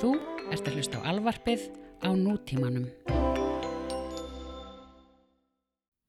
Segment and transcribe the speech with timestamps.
[0.00, 0.14] Þú
[0.48, 1.66] ert að hlusta á alvarpið
[2.00, 2.86] á nútímanum.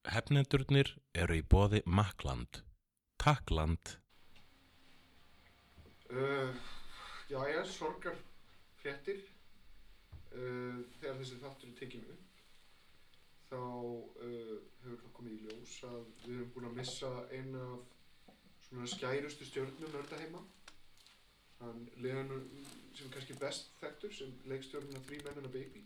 [0.08, 2.62] Hefnendurnir eru í bóði Makland.
[3.20, 3.98] Takkland.
[6.08, 6.56] Uh,
[7.28, 8.16] já, já, sorgar
[8.80, 9.20] fréttir.
[10.32, 12.42] Uh, þegar þessi þáttur er tekinn upp,
[13.50, 14.56] þá uh,
[14.86, 18.32] hefur það komið í ljós að við erum búin að missa eina af
[18.70, 20.40] svona skærustu stjörnum nörda heima.
[21.62, 22.30] Hann leðan
[22.96, 25.84] sem er kannski best þekktur sem leikstjörnuna Three Men and a Baby.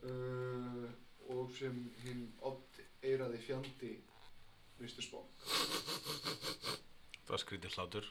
[0.00, 0.86] Uh,
[1.30, 3.92] og sem hinn odd eiraði fjandi
[4.80, 5.04] Mr.
[5.04, 5.44] Spock.
[7.26, 8.08] Það var skrítið hlátur.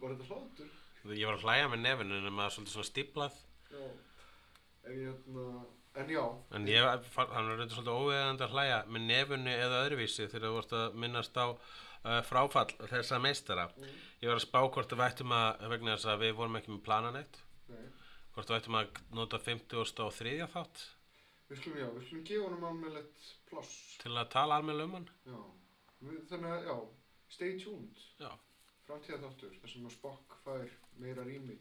[0.00, 0.74] Var þetta hlátur?
[1.06, 3.40] Ég var að hlæja með nefinu en maður svolítið svona stiplað.
[3.70, 3.82] Já,
[4.86, 5.46] en ég hérna,
[5.96, 6.22] en já,
[6.54, 6.86] En ég,
[7.16, 10.98] hann var reynda svolítið óveðandi að hlæja með nefinu eða öðruvísi þegar þú vart að
[11.04, 11.46] minnast á
[12.06, 13.66] uh, fráfall þessa meistara.
[13.76, 13.94] Mm.
[14.22, 16.84] Ég var að spá hvort við ættum að, vegna þess að við vorum ekki með
[16.86, 17.82] planan eitt, nei,
[18.36, 20.86] hvort við ættum að nota 50 og þriðja þátt
[21.50, 25.08] við skulum, já, við skulum gefa honum almennilegt pláss, til að tala alveg um hann.
[25.26, 25.38] já,
[26.32, 26.76] þannig að, já,
[27.36, 28.30] stay tuned, Já.
[28.88, 30.66] framtíða þáttur, sem að Spock fær
[31.02, 31.58] meira rými,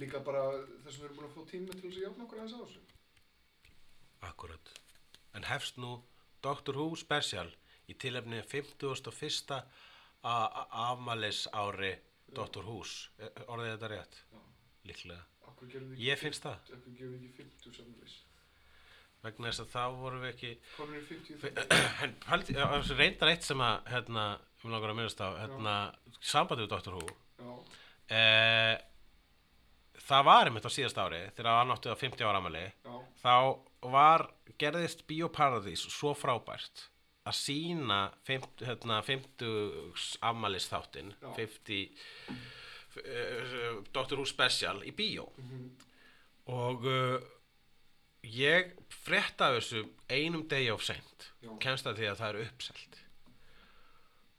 [0.00, 0.46] líka bara
[0.86, 2.62] þess að við erum búin að fá tíma til þess að jafna okkur aðeins á
[2.64, 2.84] þessu.
[4.24, 4.72] Akkurat.
[5.36, 5.92] En hefst nú
[6.44, 7.50] Doctor Who special
[7.90, 9.52] í tilefni 51.
[9.54, 9.62] a-
[10.24, 11.94] a- afmælis ári
[12.64, 13.08] Who's.
[13.18, 14.20] Er- Orðið þetta rétt?
[14.32, 14.38] Já.
[14.88, 15.24] Líklega.
[15.98, 16.56] Ég finnst það.
[16.76, 18.14] Akkur gerum við ekki 50 samlis.
[19.24, 20.50] Vegna þess að þá vorum við ekki...
[20.76, 22.02] Konur er 50 Fe- þátt.
[22.02, 24.24] En reyndar eitt sem að, hérna,
[24.64, 25.76] við langar að minnast á, hérna,
[26.20, 27.06] sambandi við Doctor Who.
[27.40, 27.54] Já,
[28.14, 28.74] Eh,
[30.04, 33.32] það var einmitt á síðast ári, þegar hann átti á 50 ára amali, já, þá
[33.94, 34.26] var,
[34.60, 36.82] gerðist Bíóparadís svo frábært
[37.24, 41.30] að sína 50, hérna, 50 afmælis þáttinn, Já.
[41.38, 42.02] 50
[43.00, 45.30] uh, Doctor Who special í bíó.
[45.40, 45.70] Mhm,
[46.52, 47.16] og uh,
[48.28, 51.30] ég frétta af þessu einum degi of seint.
[51.60, 53.00] Kemst að því að það er uppselt.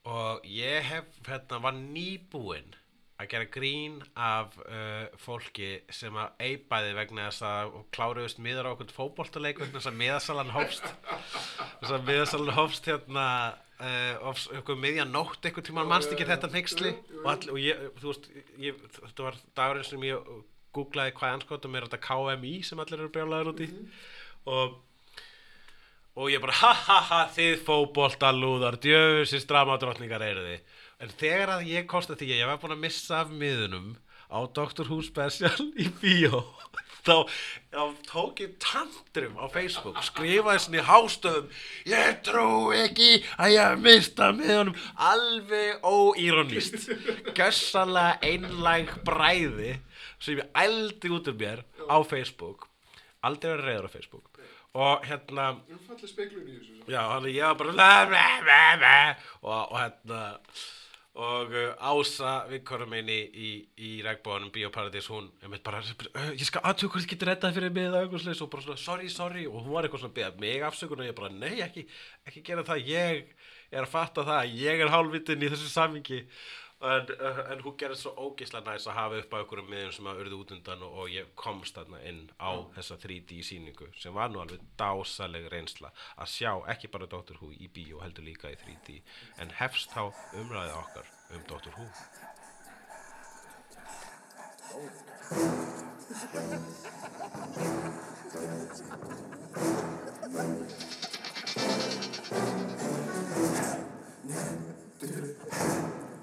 [0.06, 2.76] Og ég hef hérna var nýbúinn
[3.16, 8.72] að gera grín af uh, fólki sem að eipaði vegna þess að kláruðust miður á
[8.74, 10.90] okkur fótboltaleik vegna þess að miðasalan hófst.
[11.80, 13.28] Þess að miðasalan hófst hérna
[13.80, 16.92] uh, okkur miðja nótt einhvern tímann mannst ekki þetta jú.
[17.22, 18.28] og, all, og ég, þú veist,
[18.60, 20.32] ég, þetta var dagurinn sem ég
[20.76, 23.70] googlaði hvað anskotum er þetta KMI sem allir eru brjálæður út í.
[24.46, 24.82] Og
[26.16, 31.70] og ég bara ha ha ha þið fótboltalúðar djöfusins dramadrottningar eru þið en þegar að
[31.72, 33.94] ég kosti því að ég var búin að missa af miðunum
[34.26, 36.42] á Doctor Who special í bíó
[37.06, 37.16] þá,
[37.70, 41.50] þá tók ég tantrum á Facebook skrifaði svona í hástöðum
[41.92, 44.76] ég trú ekki að ég mista miðunum.
[44.96, 46.88] Alveg óíronist
[47.36, 49.76] gössalega einlæg bræði
[50.18, 52.68] sem ég ældi út um mér á Facebook.
[53.26, 54.32] Aldrei verið reyður á Facebook.
[54.76, 55.44] Og hérna.
[56.86, 57.76] Já, ég var bara
[59.40, 60.20] og, og hérna
[61.16, 66.60] og uh, Ása vinkonum minn í, í, regnbóðanum Bíóparadís, hún einmitt bara, uh, ég skal
[66.68, 69.46] aðtöku hvað þið getur reddað fyrir mig eða eitthvað slis og bara svona, sorry, sorry.
[69.48, 71.86] Og hún var eitthvað svona beða mig afsökun og ég bara, nei, ekki,
[72.28, 73.32] ekki gera það, ég
[73.72, 76.20] er að fatta það, ég er hálfvitinn í þessu samingi
[76.80, 80.08] en, uh, en hún gerði svo ógeðslega næs að hafa upp á einhverjum miðjum sem
[80.10, 84.12] að urðu út undan og, og ég komst þarna inn á þessa 3D sýningu sem
[84.16, 88.52] var nú alveg dásaleg reynsla að sjá ekki bara Doctor Who í bíó heldur líka
[88.52, 89.00] í 3D
[89.40, 90.02] en hefst þá
[90.36, 91.86] umræðið okkar um Doctor Who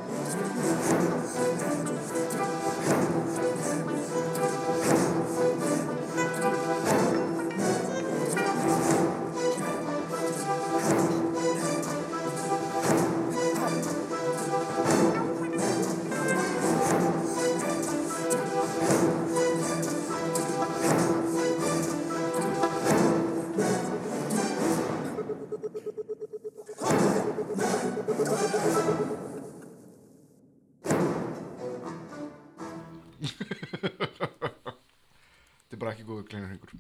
[36.29, 36.73] kleinur yngur.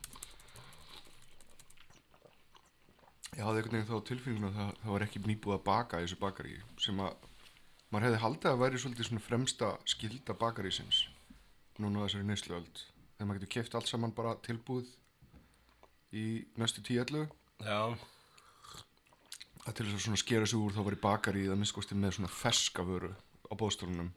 [3.33, 5.99] Ég hafði einhvern veginn þá á tilfinninguna að það, það var ekki nýbúið að baka
[5.99, 7.29] í þessu bakari sem að
[7.89, 11.03] maður hefði haldið að væri svolítið svona fremsta skilda bakarísins
[11.81, 14.91] núna á þessari neysluöld þegar maður getur keft allt saman bara tilbúið
[16.13, 16.25] í
[16.61, 17.25] næstu 10-11
[17.63, 17.95] Já,
[19.63, 22.17] að til þess að svona skera sig úr þá var í bakari að minnskosti með
[22.17, 23.13] svona ferska vöru
[23.47, 24.09] á bóðstólunum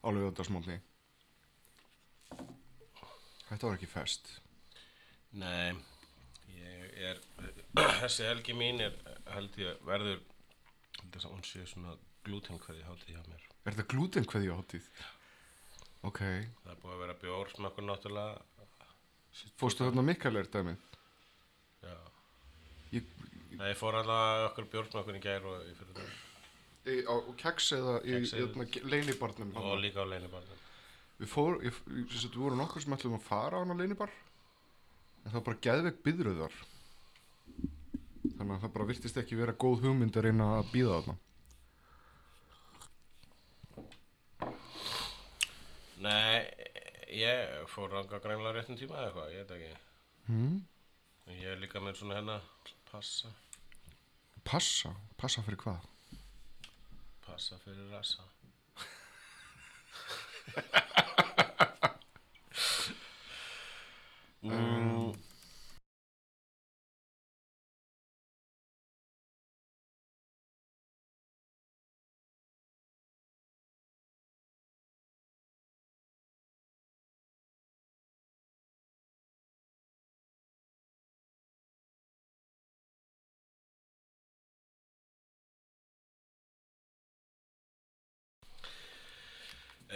[0.00, 0.78] á lögadagsmótni.
[3.46, 4.30] Þetta var ekki fest.
[5.36, 5.74] Nei,
[6.56, 7.20] ég er,
[8.02, 8.94] þessi helgi mín er,
[9.34, 10.22] held ég, verður,
[11.02, 11.96] ég að hún sé svona
[12.26, 13.46] glútenkvæði hátíð hjá mér.
[13.66, 14.90] Er þetta glúten hvað ég hátíð?
[16.06, 16.20] Ok.
[16.20, 18.44] Það er búið að vera bjórsmakkur náttúrulega,
[19.60, 20.84] Fórstu þarna mikkalegir dæmið?
[21.84, 21.96] já.
[22.94, 23.08] Ég,
[23.56, 26.14] Nei, ég fór alltaf okkur bjórsmakkur í gær og ég fyrir það.
[26.86, 29.52] í, á, á keks eða í, í, í leinibarnum?
[29.60, 30.62] Og líka á leinibarnum.
[31.20, 34.12] Við fór, ég, ég, við vorum nokkur sem ætlum að fara á hana leinibar
[35.26, 36.54] en það var bara geðveik byðröðar
[38.36, 41.16] þannig að það bara virtist ekki vera góð hugmynd að reyna að býða þarna
[46.06, 46.38] Nei,
[47.16, 49.72] ég fór ranga greinlega réttum tíma eða eitthvað, ég veit ekki.
[50.28, 50.56] hmm?
[51.32, 52.36] Ég er líka með svona hérna,
[52.90, 53.28] passa,
[54.46, 54.90] Passa?
[55.18, 55.80] Passa fyrir hvað?
[57.26, 58.22] passa fyrir rassa.
[64.46, 64.95] mm,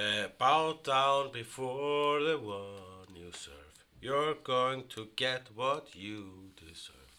[0.01, 3.75] Uh, bow down before the one you serve.
[4.01, 6.25] You're going to get what you
[6.57, 7.15] deserve.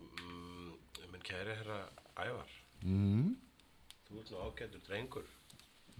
[0.00, 0.72] Mm,
[1.12, 1.78] minn kæri herra
[2.18, 2.50] Ævar,
[2.84, 3.36] Mm?
[4.08, 5.24] þú ert nú ágættur drengur.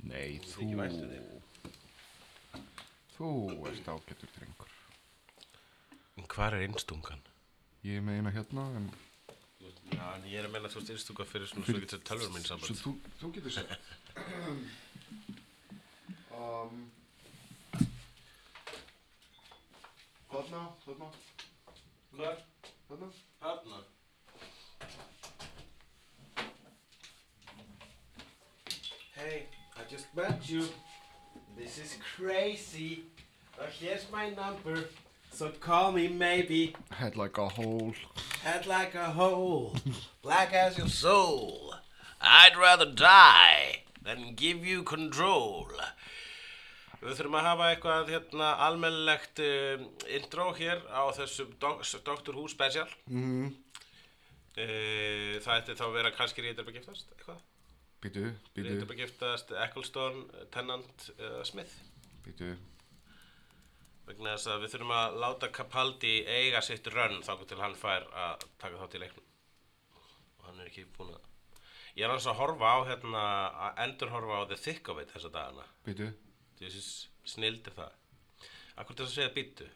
[0.02, 0.48] Nei, Þú
[3.16, 4.68] þú ert ágættur drengur
[6.18, 7.20] En hvað er einstungan?
[7.84, 8.90] Ég meina hérna en
[9.92, 12.32] Já, en ég er að menna að þú ert einstunga fyrir svona svo getur tölvur
[12.34, 12.82] minn Svo samband.
[13.20, 13.70] þú, getur sagt
[16.42, 16.90] um,
[20.32, 21.08] Þarna, þarna,
[22.16, 22.38] Hvað?
[22.88, 23.08] þarna
[23.42, 23.80] Hanna?
[29.14, 29.46] Hey,
[29.76, 30.64] I just met you.
[31.56, 33.04] This is crazy.
[33.60, 34.84] Uh, here's my number.
[35.30, 36.74] So call me maybe.
[36.90, 37.94] Head like a hole
[38.42, 39.76] Head like a hole,
[40.20, 41.74] black as your soul.
[42.20, 45.68] I'd rather die than give you control.
[47.02, 52.36] Við þurfum að hafa eitthvað hérna, almennilegt um, intro hér á þessum dok Dr.
[52.36, 52.88] Who special.
[53.10, 53.52] mm.
[54.52, 57.38] Uh, það ætti þá að vera kannski Ríðar að giftast, eitthvað?
[58.04, 61.78] Býtu, býtu, Ríðar að giftast Ecclestone, Tennant eða Smith.
[62.26, 62.50] býtu
[64.06, 68.04] Vegna þess að við þurfum að láta Capaldi eiga sitt rönn þá til hann fær
[68.12, 69.28] að taka þátt í leiknum.
[70.36, 71.28] Og hann er ekki búinn að...
[71.96, 73.22] Ég er hans að horfa á hérna,
[73.68, 75.64] að endur horfa á The Thick of It þessa dagana.
[75.86, 76.10] Býtu,
[76.62, 76.82] Þessi
[77.34, 77.92] snildir það.
[78.78, 79.68] Akkur þess að segja býttu.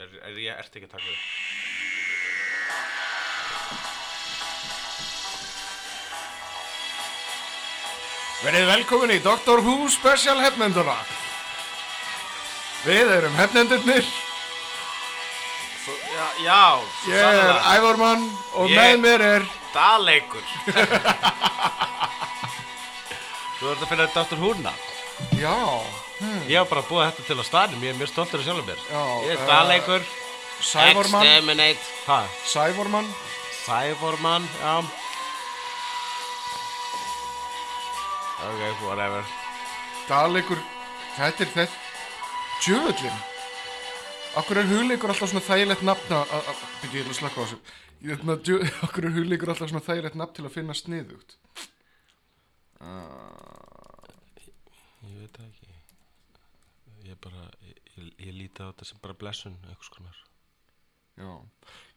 [0.00, 1.18] Er, er ég ert ekki að taka þau?
[8.42, 10.96] Verið velkomin í Doctor Who Special hefnenduna
[12.82, 14.06] Við erum hefnendurnir
[15.82, 16.62] Svo, já, já,
[17.10, 17.76] Ég er sannlega.
[17.76, 18.24] Ævormann
[18.58, 20.44] og Ég- með mér er Daleikur.
[23.56, 24.36] Þú ert að finna Dr.
[24.42, 24.72] Húna.
[25.40, 25.54] Já,
[26.48, 28.82] Ég hef bara búið þetta til að staðnum, ég er mjög stoltur af sjálfum mér.
[29.26, 30.08] Ég er eh, Daleikur,
[30.62, 31.28] Sævormann.
[31.28, 32.18] Exterminate, ha,
[32.52, 33.08] Sævormann.
[33.62, 34.74] Cyborman, já.
[38.42, 39.22] Ok, whatever.
[40.08, 40.58] Dalegur
[41.14, 41.76] Þetta er þetta
[42.64, 43.20] Djöfullin
[44.40, 47.58] Akkur er hugleikur alltaf svona þægilegt nafn að ætla að slaka á þessu.
[48.86, 51.36] Akkur er hugleikur alltaf svona þægilegt nafn til að finna sniðugt?
[52.80, 52.88] Uh,
[55.04, 55.61] Ég veit það ekki.
[57.22, 57.76] Bara, ég,
[58.18, 60.16] ég, líti á þetta sem bara blessun, eitthvað skonar.
[61.20, 61.28] Já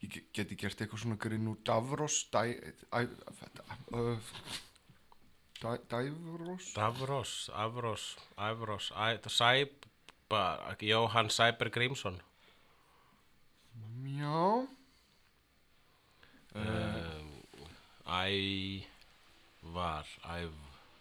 [0.03, 2.84] Ég ge- geti gert eitthvað svona grinn úr Davros Dævros
[6.75, 8.91] Davros, Avros, Avros,
[9.32, 12.20] Sæbar, Jóhann Sæber Grímsson.
[14.03, 14.67] Já.
[16.55, 17.32] Um,
[18.08, 18.86] Æ
[19.63, 20.51] var Æv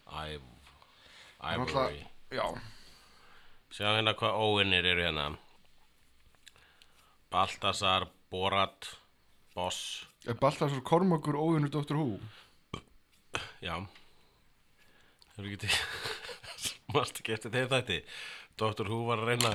[0.07, 0.41] Æv
[1.41, 2.61] Náttúrulega- Já
[3.75, 5.23] Sjá hérna hvað óvinnir eru hérna
[7.27, 8.87] Baltasar Borat
[9.51, 11.99] Boss Er Baltasar Kormakur óvinnur Dr.
[11.99, 12.15] Who?
[13.59, 13.75] Já
[15.35, 15.75] Hefur ekki til
[16.95, 17.99] Mást ekki eftir þeir þætti
[18.55, 18.87] Dr.
[18.87, 19.51] Who var að reyna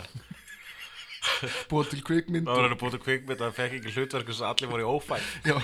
[1.72, 4.44] Búið til kvikmynd Það var að búið til kvikmynd að hann fekk ekki hlutverk þess
[4.44, 5.56] að allir voru í ófætt Já,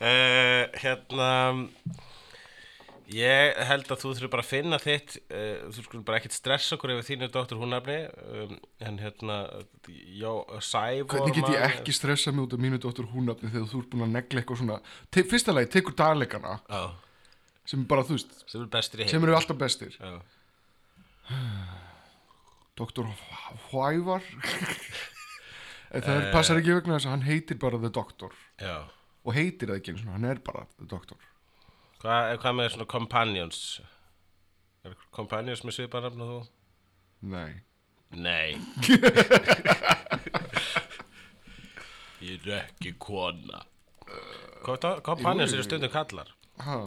[0.00, 1.28] uh, hérna
[3.14, 6.76] ég held að þú þurfir bara að finna þitt uh, þú skulum bara ekkert stressa
[6.76, 9.38] okkur yfir þínu doktor húnafni um, en hérna
[9.88, 10.30] já,
[10.62, 13.94] Sævor Hvernig get ég ekki stressað mig út af mínu dóttur húnafni þegar þú ert
[13.94, 14.78] búin að negla eitthvað svona
[15.10, 16.58] Te Fyrsta lagi, tekur dagleikana.
[16.70, 16.82] Já,
[17.72, 19.96] sem er bara, þú veist, sem er eru alltaf bestir.
[19.98, 20.20] Já.
[22.80, 23.10] Doktor
[23.70, 24.24] Hvævar?
[25.90, 28.36] Það uh, passar ekki vegna þess að hann heitir bara The Doctor.
[28.62, 28.86] Já.
[29.26, 31.18] og heitir það ekki hann er bara The Doctor
[32.00, 33.58] Hvað, hvað með svona companions?
[34.88, 36.38] Er companions með svipanafn og þú?
[37.34, 37.50] Nei.
[38.16, 38.50] Nei.
[42.24, 43.62] Ég er ekki kona.
[44.64, 46.28] Hvað- Companions eru stundum kallar.
[46.64, 46.78] Ha,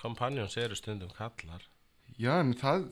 [0.00, 1.62] Companions eru stundum kallar.
[2.20, 2.88] Já, en það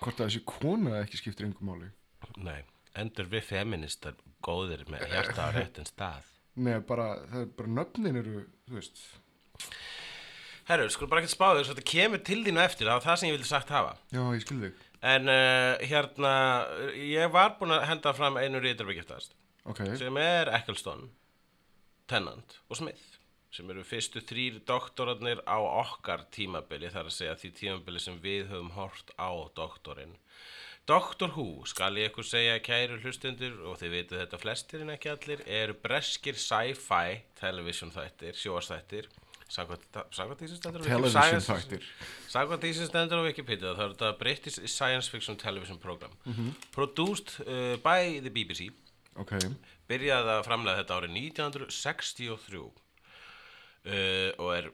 [0.00, 1.88] hvort að þessi kona ekki skiptir engum máli.
[2.44, 2.60] Nei,
[3.00, 6.24] endur við feministar góðir með hjarta á réttin stað?
[6.56, 9.00] Nei, bara, það er bara nöfnin eru, þú veist
[10.68, 13.28] Herru, skulum bara ekkert spáður svo þetta kemur til þínu eftir, það var það sem
[13.28, 13.96] ég vildi sagt hafa.
[14.14, 14.84] Já, ég skil þig.
[15.04, 16.30] En uh, hérna,
[16.96, 19.34] ég var búinn að henda fram einu rítarbyggjaftast
[19.68, 21.10] Ok, sem er Eccleston,
[22.08, 23.20] Tennant og Smith
[23.54, 28.48] sem eru fyrstu þrýr doktorarnir á okkar tímabili þar að segja því tímabili sem við
[28.50, 30.16] höfum hort á doktorinn.
[30.88, 35.12] Doctor Who, skal ég ykkur segja kæru hlustendur og þið veitu þetta flestir en ekki
[35.12, 39.08] allir, eru breskir sci-fi television þættir, sjóastættir
[42.32, 46.14] Samkvæmt því sem stendur á Wikipedia þá er þetta British Science Fiction Television Program.
[46.74, 48.70] Produced uh, by the BBC
[49.20, 49.36] Ok,
[49.86, 54.70] byrjaði að framlega þetta árið 1963 uh, og er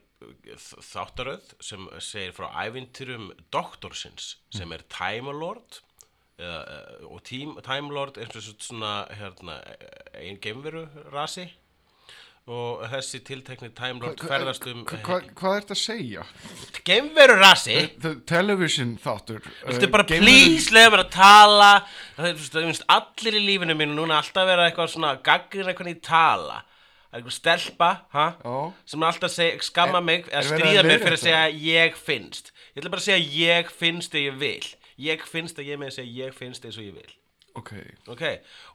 [0.55, 5.81] þ- þáttaröð sem segir frá ævintyrum doktorsins sem er Time Lord
[6.41, 9.59] uh, og Time Lord er svona hérna,
[10.17, 11.49] einn geimveru rasi
[12.51, 16.25] og þessi tiltekni Time Lord ferðast um hva, hva, Hvað ert að segja?
[16.87, 17.77] geimveru rasi.
[18.27, 21.71] Television þáttur Viltu uh, bara please leiða mér að tala.
[22.17, 25.99] Það þú þú veist, allir í lífinu mínu núna alltaf vera eitthvað svona gaggrina hvernig
[25.99, 26.59] ég tala.
[27.11, 28.27] Það er eitthvað stelpa ha?
[28.87, 32.53] Sem er alltaf að segja, skamma mig eða stríða mér fyrir að segja ég finnst.
[32.75, 34.75] Ég ætla bara að segja ég finnst þegar ég vil.
[35.01, 37.20] Ég finnst að ég með að segja ég finnst og ég vil
[37.59, 37.73] Ok,
[38.09, 38.23] Ok,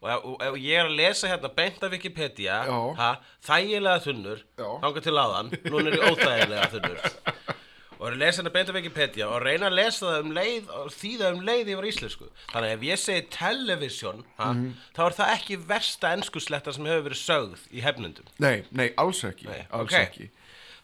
[0.02, 0.10] og
[0.44, 2.58] ef, ég er að lesa hérna beint af Wikipedia
[2.98, 3.12] ha,
[3.48, 4.68] þægilega þunnur Já.
[4.84, 7.00] þangað til áðan, núna er ég óþægilega þunnur
[7.96, 10.74] og er að lesa hérna beint af Wikipedia og reyna að lesa það um leið
[10.76, 14.74] og þýða um leið yfir íslensku þannig ef ég segi television ha, Mhm.
[14.98, 19.24] þá er það ekki versta enskusletta sem hefur verið sögð í hefnundum nei, nei, alls
[19.24, 20.00] ekki Nei, Alls ok.
[20.04, 20.30] ekki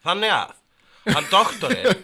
[0.06, 0.56] þannig að
[1.08, 2.02] hann doktorinn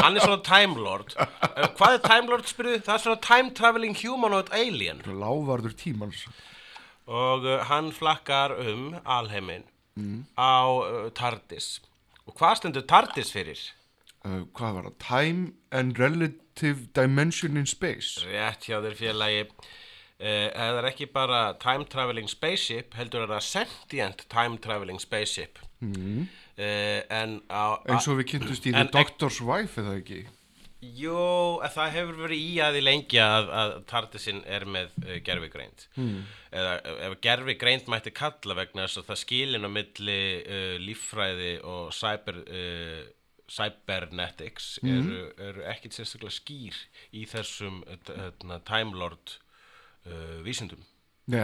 [0.00, 1.12] hann er svona time lord.
[1.18, 2.78] Eh, hvað er time lord spyrðu?
[2.86, 5.02] það er svona time traveling humanoid alien.
[5.06, 6.24] Lávarður tímans.
[7.10, 9.66] Og uh, hann flakkar um alheiminn
[10.38, 11.80] á uh, TARDIS.
[12.26, 13.60] Og hvað stendur TARDIS fyrir?
[14.24, 14.96] uh, Hvað var það?
[15.06, 18.22] Time and Relative Dimension in Space.
[18.26, 19.44] Rétt hjá þér félagi.
[20.20, 26.28] Eða er ekki bara time traveling spaceship heldur er það sentient time traveling spaceship mm.
[26.60, 30.20] en á eins og við kynntumst í The Doctor's Wife eða ekki
[31.60, 35.84] að það hefur verið í að því lengi að, að TARDISinn er með uh, gerfigreind
[35.96, 36.22] hmm.
[36.56, 41.52] eða uh, ef gerfigreind mætti kalla vegna þess að það skilin á milli uh, líffræði
[41.68, 43.02] og cyber, uh,
[43.50, 46.80] cybernetics eru, eru ekkit sérstaklega skýr
[47.12, 49.36] í þessum uh, Time Lord
[50.08, 50.80] uh, vísindum
[51.30, 51.40] Nei,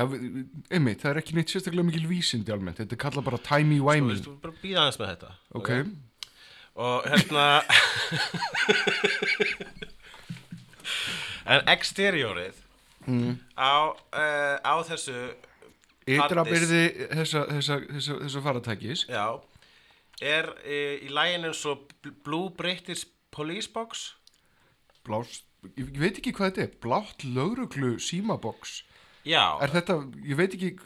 [0.73, 2.79] einmitt, það er ekki neitt sérstaklega mikil vísindi almennt.
[2.81, 5.31] Þetta er kallað bara Þú timey-wimey veist, þú bara býða aðeins með þetta
[5.61, 5.71] Ok,
[6.77, 7.45] og hérna
[11.53, 12.57] en exteriorið
[13.55, 15.15] á, uh, á þessu
[16.07, 16.81] ytra TARDIS, byrði
[17.21, 19.25] þessa, þessa, þessa, þessa faratækis já,
[20.23, 24.09] er uh, í lægin eins og Bl- Blue British Police Box?
[25.07, 25.45] Blást,
[25.77, 26.73] ég, veit ekki hvað þetta er.
[26.83, 28.81] Blátt lögruglu símabox
[29.27, 30.77] já, Er þetta, ég veit ekki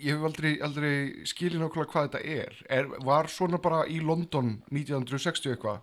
[0.00, 0.92] Ég hef aldrei, aldrei
[1.28, 2.54] skilið nákvæmlega hvað þetta er.
[2.72, 5.82] er Var svona bara í London 1960 eitthvað?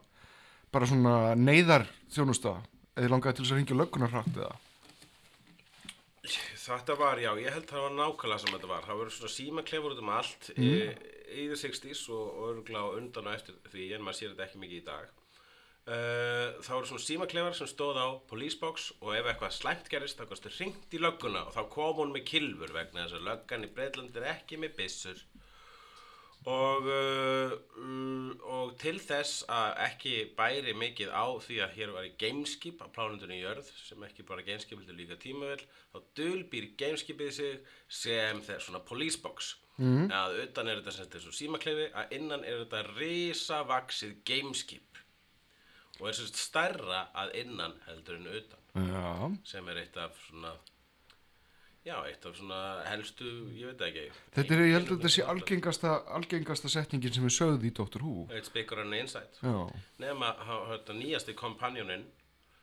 [0.73, 1.85] Bara svona neyðar
[2.15, 2.55] þjónusta
[2.97, 4.55] Eða langaði til þess að ringja löggunar hratt eða?
[6.67, 9.93] Þetta var, já, ég held það var nákvæmlega sem þetta var, það voru svona símaklefur
[9.93, 10.71] út um allt í,
[11.31, 14.47] í the 60s og, og örgulega á undan og eftir því en maður sér þetta
[14.49, 15.13] ekki mikið í dag
[15.87, 20.19] uh, það voru svona símaklefar sem stóð á police box og ef eitthvað slæmt gerist
[20.19, 23.67] þá kostu hringt í lögguna og þá kom hún með kilfur vegna þess að löggan
[23.67, 25.25] í Breitlandi er ekki með byssur.
[26.47, 32.07] Og, uh, mm, og til þess að ekki bæri mikið á því að hér var
[32.07, 35.59] í gameskip á plánundunni jörð sem ekki bara gameskip heldur líka tímavel
[35.91, 39.57] þá dulbýr gameskipið sig sem þeir svona police box.
[39.77, 40.07] Mhm.
[40.09, 44.86] að utan er þetta sem þetta er svo símakleifi að innan er þetta risavaksið gameskip
[45.99, 49.37] og er sagt stærra að innan heldur en utan Já.
[49.47, 50.51] sem er eitt af svona
[51.87, 53.25] já, eitt af svona helstu
[53.55, 57.33] ég veit ekki Þetta er, ég held að þetta sé algengasta, algengasta setningin sem er
[57.33, 58.03] sögð í Dr.
[58.03, 58.27] Who.
[58.35, 59.41] It's bigger the inside
[60.01, 60.33] nema
[60.73, 62.05] þetta nýjasti kompanjónin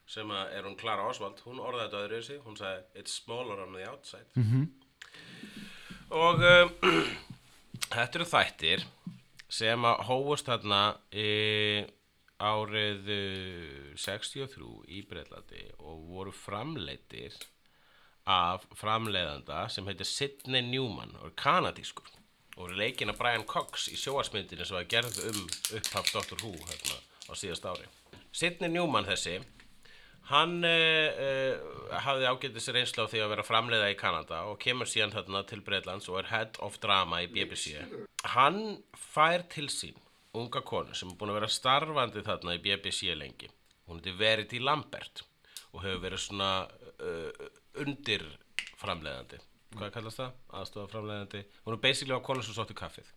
[0.07, 3.73] sem er hún Clara Oswald hún orðaði þetta öðru þessi, hún sagði it's smaller on
[3.73, 4.69] the outside -hmm.
[6.11, 6.75] og um,
[7.97, 8.87] þetta eru þættir
[9.49, 11.29] sem að hófust þarna í
[12.45, 17.37] árið uh, 63 í Breitlandi og voru framleittir
[18.31, 22.09] af framleiðanda sem heitir Sidney Newman og er kanadískur
[22.57, 25.43] og er leikinn af Brian Cox í sjóarsmyndinu sem var gerð um
[25.77, 26.39] upphaf Dr.
[26.41, 27.89] Who hérna á síðast ári
[28.33, 29.41] Sidney Newman þessi
[30.31, 34.89] hann uh, uh, hafði ágættis reynslu á því að vera framleiða í Kanada og kemur
[34.89, 37.85] síðan þarna til Breitlands og er head of drama í BBC
[38.37, 40.01] hann fær til sín
[40.35, 43.51] unga konu sem er búin að vera starfandi þarna í BBC lengi.
[43.89, 45.25] Hún heitir Verity Lambert
[45.73, 47.51] og hefur verið svona uh,
[47.83, 48.25] undir
[48.81, 49.41] framleiðandi
[49.79, 50.35] hvað kallast það?
[50.55, 53.09] aðstofa framleiðandi hún er basically á konu sem sóttu kaffið.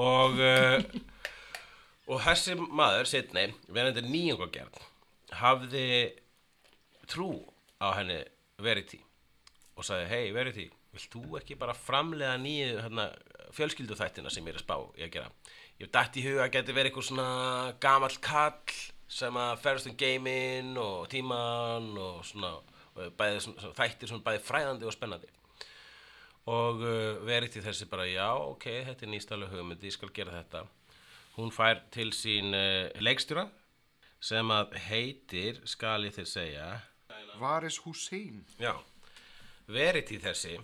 [0.00, 0.80] Og uh,
[2.10, 4.80] og þessi maður, Sidney, verandi nýjungagerð
[5.40, 5.86] hafði
[7.10, 7.32] trú
[7.78, 8.20] á henni
[8.60, 8.98] Verity
[9.78, 13.06] og sagði, hei Verity, vilt þú ekki bara framlega nýju hérna,
[13.56, 15.30] fjölskylduþættina sem ég er að spá í að gera
[15.80, 17.28] ég dætt í huga að geti verið eitthvað svona
[17.80, 18.78] gamall kall
[19.10, 22.54] sem að ferðast um geiminn og tíman og svona
[23.00, 25.30] og bæði, svona, þættir svona bæði fræðandi og spennandi.
[26.50, 30.64] Og uh, Verity þessi bara, já, ok, þetta er nýstalega hugmyndi, ég skal gera þetta.
[31.36, 33.46] Hún fær til sín uh, leikstjóra
[34.20, 36.68] sem að heitir, skal ég þér segja
[37.40, 38.42] Varis Hussein.
[38.60, 38.74] Já,
[39.70, 40.58] Verity þessi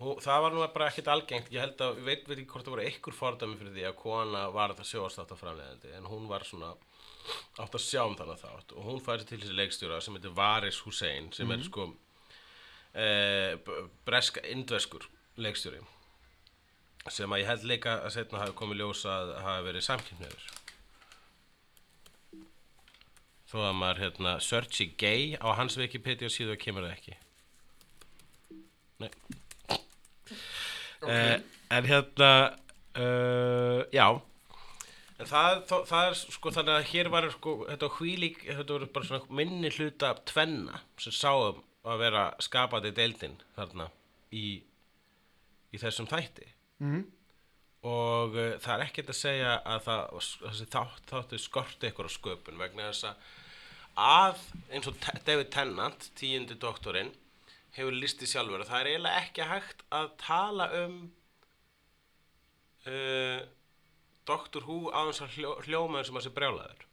[0.00, 1.50] og það var nú bara ekkert algengt.
[1.52, 3.98] Ég held að, ég veit, veit ekki hvort það voru einhver fordæmi fyrir því að
[4.00, 6.70] kona var það sjóastátt af framleiðandi en hún var svona
[7.60, 8.72] átt að sjá um þannig þátt.
[8.80, 11.90] Og hún færi til þessi leikstjóra sem heitir Varis Hussein sem er sko
[12.96, 15.04] eh, b- breska indveskur
[15.36, 15.82] leikstjóri
[17.10, 20.48] sem að ég held líka að setna hafi komið ljós að hafi verið samkynniður
[23.50, 27.16] þó að maður hérna searchi gay á hans Wikipedia síðu kemur það ekki.
[29.02, 29.10] Nei
[31.02, 31.40] okay.
[31.70, 32.30] En hérna
[32.98, 34.06] uh, já
[35.20, 38.88] en það, það, það er sko þannig að hér var sko þetta hvílík, þetta voru
[38.94, 43.86] bara svona minni hluta tvenna sem sáum að vera skapandi deildin þarna
[44.36, 44.60] í,
[45.72, 46.48] í þessum þætti
[46.80, 47.02] Mhm.
[47.84, 50.02] og uh, það er ekkert að segja að það,
[50.46, 53.28] þessi þátt, þáttu skorti ykkur á sköpun vegna þess að
[54.00, 54.38] að
[54.72, 57.10] eins og David Tennant, tíundi doktorinn
[57.76, 60.96] hefur listið sjálfur að það er eiginlega ekki hægt að tala um
[62.86, 63.40] uh,
[64.28, 66.86] Doctor Who á þess að hljó, hljóma eins og maður sé brjálaður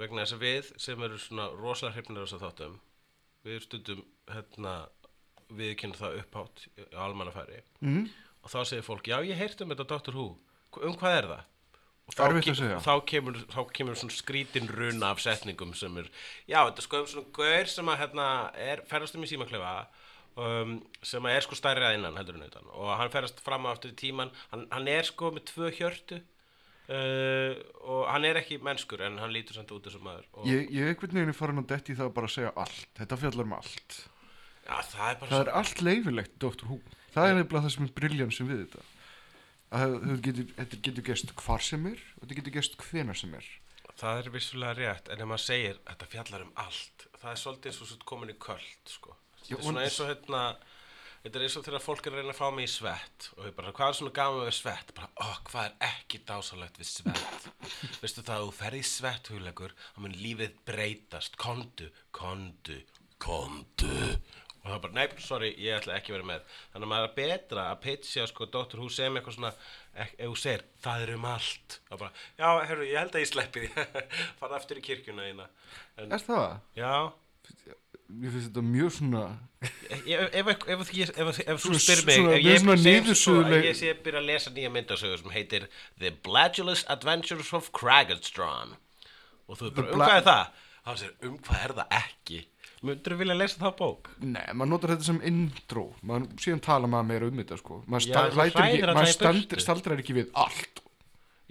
[0.00, 2.76] vegna þess að við sem eru svona rosalega hrifnir á þess að þáttum
[3.46, 4.74] við stundum hérna
[5.52, 8.06] viðkynna það upphátt á almannafæri Mm.
[8.42, 10.26] og þá segir fólk, já ég heyrti um þetta Doctor Who
[10.86, 11.42] um hvað er það?
[12.12, 16.10] Þá, ke- þá, kemur, þá kemur svona skrítin runa af setningum sem er,
[16.50, 18.26] já þetta er sko um svona gaur sem að hérna
[18.70, 19.72] er ferðast um í símaklefa
[20.36, 23.66] um, sem að er sko stærri að innan heldur en utan og hann ferðast fram
[23.70, 26.20] aftur í tíman hann, hann er sko með tvö hjörtu
[26.92, 27.52] uh,
[27.86, 30.92] og hann er ekki mennskur en hann lítur samt út þessum maður Ég, ég er
[30.94, 32.88] einhvern veginn farin að detti það að bara segja allt.
[32.98, 33.98] Þetta fjallar um allt.
[34.66, 36.66] já það er Það er allt leifilegt Dr.
[36.70, 36.80] Who.
[37.12, 38.84] Það er nefnilega það sem er briljansum við þetta.
[39.72, 43.46] Að getur, þetta getur gerst hvar sem er og þetta getur gerst hvenar sem er.
[44.02, 47.72] Það er vissulega rétt, en ef maður segir þetta fjallar um allt, það er svolítið
[47.72, 49.16] eins og komin í köld, sko.
[49.42, 50.42] Þetta er svona eins og hérna,
[51.22, 53.46] þetta er eins og þegar fólk er að reyna að fá mig í svett og
[53.46, 54.94] ég bara, hvað er svona gaman við svett?
[54.96, 57.48] Bara, ó, hvað er ekki dásalegt við svett?
[58.02, 62.80] Veistu það, ef þú ferð í svett hugleikur, þá mun lífið breytast, kondu, kondu,
[63.22, 63.92] kondu.
[64.62, 66.42] Og það er bara, nei, sorry, ég ætla ekki að vera með.
[66.72, 68.78] Þannig að maður er betra að pitcha, sko, Dr.
[68.78, 69.50] Who sem eitthvað svona,
[70.04, 71.78] ef þú segir, það er um allt.
[71.90, 73.86] Bara, já, herru, ég held að ég sleppi því.
[74.38, 75.48] Fara aftur í kirkjuna þína.
[75.98, 76.46] En, Er það?
[76.78, 76.92] já,
[78.12, 79.20] Mér finnst þetta mjög svona...
[81.16, 82.34] ef, þú Svona- spyr mig með
[83.56, 85.66] ég, ég sé að byrja að lesa nýja myndasögu sem heitir
[86.02, 88.74] The Bladulous Adventures of Kraggedstron
[89.48, 90.44] og þú er bara, um hvað er það?
[90.82, 92.40] þá segir, um hvað er það ekki?
[92.82, 94.08] Myndur þú vilja lesa það bók?
[94.26, 95.84] Nei, maður notar þetta sem intro.
[96.02, 97.76] Maður, síðan tala maður meira um þetta, sko.
[97.86, 98.22] Maður, Já, sta,
[98.66, 99.60] ekki, maður burtu.
[99.62, 100.82] staldrar ekki við allt.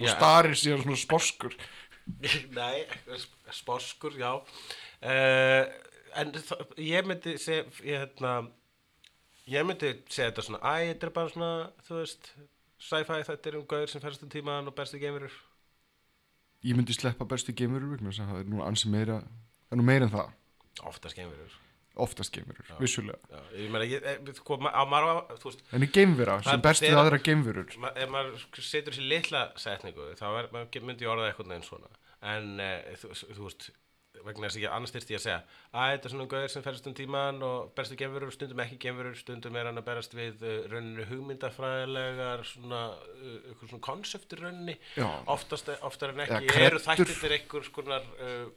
[0.02, 0.12] Og Já.
[0.17, 1.56] starir síðan svona sporskur.
[2.58, 2.82] Nei,
[3.15, 5.63] sp- sporskur, já uh,
[6.20, 6.32] en
[6.82, 8.32] ég myndi seg, ég, hérna,
[9.48, 11.52] ég myndi segja þetta svona, æ, þetta er bara svona,
[11.88, 12.32] þú veist,
[12.82, 15.38] sci-fi þetta er um gauður sem ferst um tímaðan og bestu geimurur.
[16.65, 17.54] Ég myndi sleppa bestu
[17.96, 19.22] vegna þess að það er nú ansi meira,
[19.70, 20.34] það er nú meira en það.
[20.88, 21.57] Oftast geimurur.
[22.01, 23.19] Oftast geimurur, vissulega.
[23.27, 24.84] Já, ég meina, eh, sko, á
[25.49, 27.77] veist, En í geimvera sem þegar- aðra geimverur.
[27.77, 30.47] ma ef maður setur sér litla setningu, þá er,
[30.88, 31.88] myndi ég orða eitthvað neginn svona.
[32.23, 33.69] En, uh, þú, þú veist,
[34.23, 36.63] vegna þess að ég annars þyrst ég að segja, að þetta er svona gauður sem
[36.63, 40.41] ferst um tímaðan og bestu geimurur, stundum ekki geimurur, stundum er hann að berast við
[40.43, 44.77] uh, rauninu hugmyndafræðilegar, svona, uh, svona.
[44.95, 45.10] Já.
[45.27, 48.49] oftast, oftar en ekki eru þættir einhver skonar uh, uh,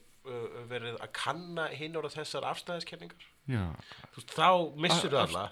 [0.71, 3.31] verið að kanna hinn og þessar afstæðiskenningar.
[3.47, 4.49] Veist, þá
[4.81, 5.45] missur þú alla.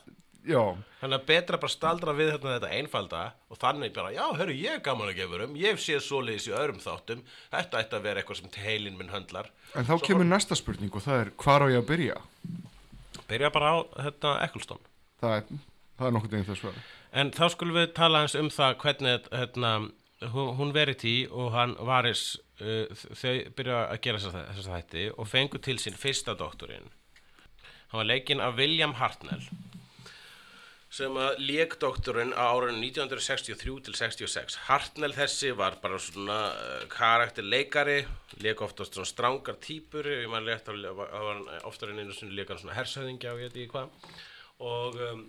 [0.42, 0.62] já,
[1.00, 4.78] þannig að betra bara staldra við hérna þetta einfalda og þannig bara, já, hörru, ég
[4.78, 8.08] er gaman að gefa um ég hef séð svoleiðis í öðrum þáttum þetta ætti að
[8.08, 9.52] vera eitthvað sem heilin minn höndlar.
[9.76, 12.18] En þá kemur næsta spurning og það er hvar á ég að byrja?
[13.32, 13.76] byrja bara á
[14.08, 14.82] þetta Eccleston.
[15.22, 15.64] Það er,
[15.98, 16.84] það er nokkuð eginn það svara.
[17.12, 19.72] En þá skulum við tala eins um það hvernig hérna,
[20.32, 22.24] hún, hún Verity og hann Varis
[22.62, 26.88] uh, þau byrja að gera þess að þætti og fengu til sín fyrsta doktorinn.
[27.92, 29.44] Hann var leikinn af William Hartnell
[30.92, 34.58] sem að lék doktorinn á árunum 1963 til 66.
[34.66, 38.02] Hartnell þessi var bara svona uh, karakter leikari,
[38.44, 42.34] lék oftast svona strangar típur, ég maður létt að það var hann oftar en einu
[42.36, 44.20] lék hann svona hersöðingja og ég veit ekki hvað
[44.62, 45.22] og um,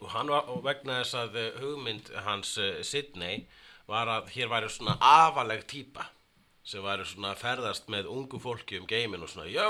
[0.00, 3.46] og hann var og vegna þess að eh, hugmynd hans uh, Sidney
[3.88, 6.04] var að hér væri svona afaleg típa
[6.66, 9.66] sem væri svona að ferðast með ungu fólki um geimin og svona, já,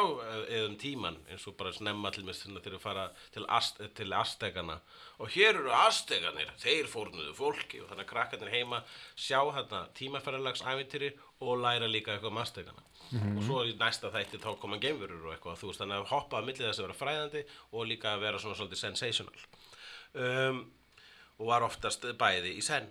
[0.49, 3.05] eða um tíman eins og bara snemma til með til að fara
[3.35, 4.79] til, ast, til Aztekana
[5.21, 8.83] og hér eru Aztekanir, þeir fórnuðu fólki og þannig að krakkarnir heima
[9.13, 11.13] sjá þarna tímaferðalags ævintýri
[11.45, 15.35] og læra líka eitthvað um Aztekana og svo í næsta þætti þá koma geimverur og
[15.35, 18.25] eitthvað, þú veist, þannig að hoppa að millið þess að vera fræðandi og líka að
[18.25, 19.45] vera svona svolítið sensational.
[20.17, 20.65] Um,
[21.37, 22.89] og var oftast bæði í senn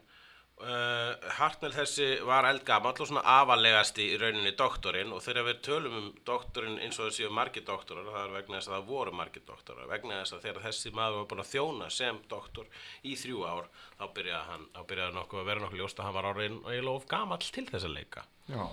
[0.62, 5.98] uh, Hartnell þessi var eldgamall og svona afalegasti í rauninni doktorinn og þegar við tölum
[6.00, 9.48] um doktorinn eins og þessi margir doktorar það er vegna þess að það voru margir
[9.48, 12.70] doktorar vegna þess að þegar þessi maður var búin að þjóna sem doktor
[13.04, 16.18] í þrjú ár þá byrjaði hann, þá byrjaði nokkuð að vera nokkuð ljóst að hann
[16.20, 18.65] var áriðin og ég lof gamall til þess að leika Já,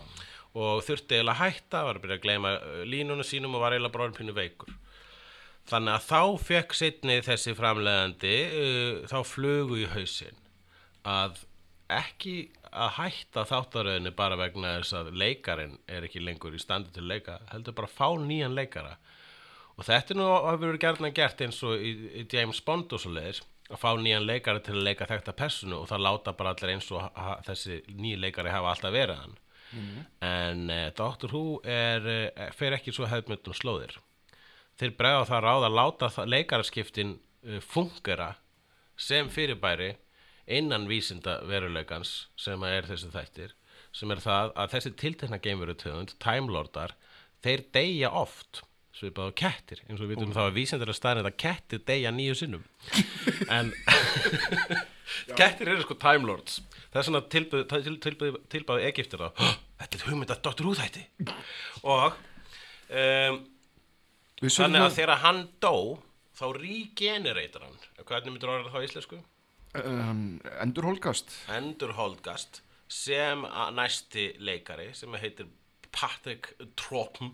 [0.59, 3.77] og þurfti eiginlega að hætta, var að byrja að gleyma uh, línunum sínum og var
[3.77, 4.75] eiginlega bróðin pínu veikur.
[5.71, 10.38] Þannig að þá fekk setni þessi framleiðandi uh, þá flugu í hausinn
[11.09, 11.40] að
[11.98, 12.37] ekki
[12.72, 17.38] að hætta þáttaröðinu bara vegna þess að leikarin er ekki lengur í standi til leika,
[17.52, 18.96] heldur bara að fá nýjan leikara.
[19.76, 23.02] Og þetta er nú að verið gerðna gert eins og í, í James Bond og
[23.02, 26.52] svo leiðis að fá nýjan leikara til að leika þekta personu og það láta bara
[26.52, 29.37] allir eins og þessi nýji leikari hafa alltaf verið hann.
[30.20, 33.96] En uh, Doctor Who er, uh, fer ekki svo hefðmyndun slóðir.
[34.81, 38.35] Þeir bregða það ráð að láta leikaraskiptin uh, fungera
[39.00, 39.94] sem fyrirbæri
[40.46, 43.57] innan vísinda veruleikans sem er þessi þættir
[43.92, 46.94] sem er það að þessi tiltekna geimverutöfund, Time Lordar
[47.44, 48.62] þeir deyja oft
[48.96, 52.12] svipað á kettir, eins og við vitum þá að vísindar er staðin að kettir deyja
[52.14, 52.66] nýju sinnum.
[53.52, 53.72] En
[55.37, 56.61] kettir eru sko Time Lords.
[56.92, 59.40] Það er svona tilbúð, til, tilbúð, tilbúð Egiptir að
[59.81, 60.68] þetta er hugmynd að Dr.
[60.68, 61.05] Who þætti.
[61.83, 62.20] Og
[63.00, 63.42] um,
[64.44, 65.74] þannig að þegar hann dó
[66.37, 67.81] þá regenereitar hann.
[68.02, 69.22] Hvernig myndir orða það á íslensku?
[69.81, 71.33] Um, endurholgast.
[71.53, 75.49] Endurholdgast sem að næsti leikari sem heitir
[75.93, 77.33] Patrick Troughton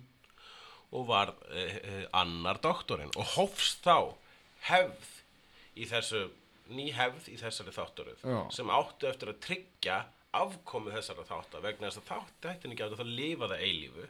[0.95, 4.15] og var uh, annar doktorinn og hófst þá
[4.69, 5.17] hefð
[5.79, 6.29] í þessu
[6.75, 8.39] ný hefð í þessari þáttaröð Já.
[8.53, 9.99] sem áttu eftir að tryggja
[10.37, 14.09] afkomu þessara þáttar vegna þess að þátt ættin ekki áttu að lifa það eilífu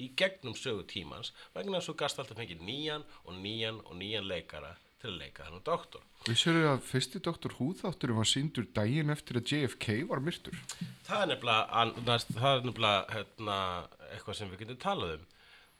[0.00, 3.98] í gegnum sögu tímans vegna þess að þú gast alltaf fengið nýjan og nýjan og
[4.00, 7.20] nýjan leikara til að leika þennan doktor Við séum að fyrsti.
[7.56, 10.56] Who þátturinn var síndur daginn eftir að JFK var myrtur.
[11.06, 13.56] Það er nefnilega, an- næst- það er nefnilega hérna,
[14.12, 15.26] eitthvað sem við getum talað um.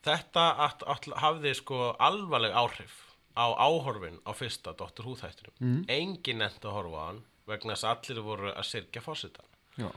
[0.01, 2.95] Þetta all, all, hafði sko alvarleg áhrif
[3.37, 4.73] á áhorfin á fyrsta.
[5.05, 5.53] Who þættinum.
[5.61, 5.85] Mm.
[5.89, 9.45] Engin að horfa á hann vegna þess að allir voru að sirkja fórsetan.
[9.77, 9.91] Já.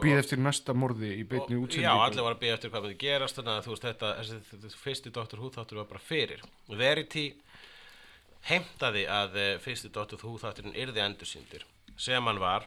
[0.00, 1.84] Býð eftir næsta morði í beinni og, útsendingu.
[1.84, 4.70] já, allir voru að byggja eftir hvað myndi gerast þannig að þú veist þetta, þessi,
[4.80, 5.36] fyrsti Dr.
[5.42, 6.40] Who þáttur var bara fyrir.
[6.80, 7.26] Verity
[8.48, 10.18] heimtaði að eh, fyrsti Dr.
[10.22, 11.66] Who þátturinn yrði endursýndir
[12.00, 12.66] sem hann var.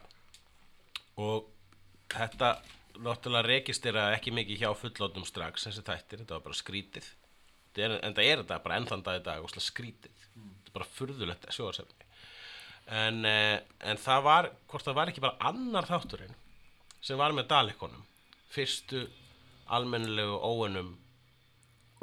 [1.20, 1.48] Og
[2.14, 2.56] þetta
[3.02, 7.10] náttúrulega registera ekki mikið hjá fullótum strax þessi þættir, þetta var bara skrítið.
[7.74, 10.92] Er, en það er þetta bara ennþann dag í dag og skrítið, þetta er bara
[10.94, 12.04] furðulegt sjóðarsefni
[12.86, 16.34] en, eh, en það var, hvort það var ekki bara annar þátturinn
[17.04, 18.04] sem var með Dalekonum
[18.52, 19.06] fyrstu
[19.74, 20.92] almennilegu óunum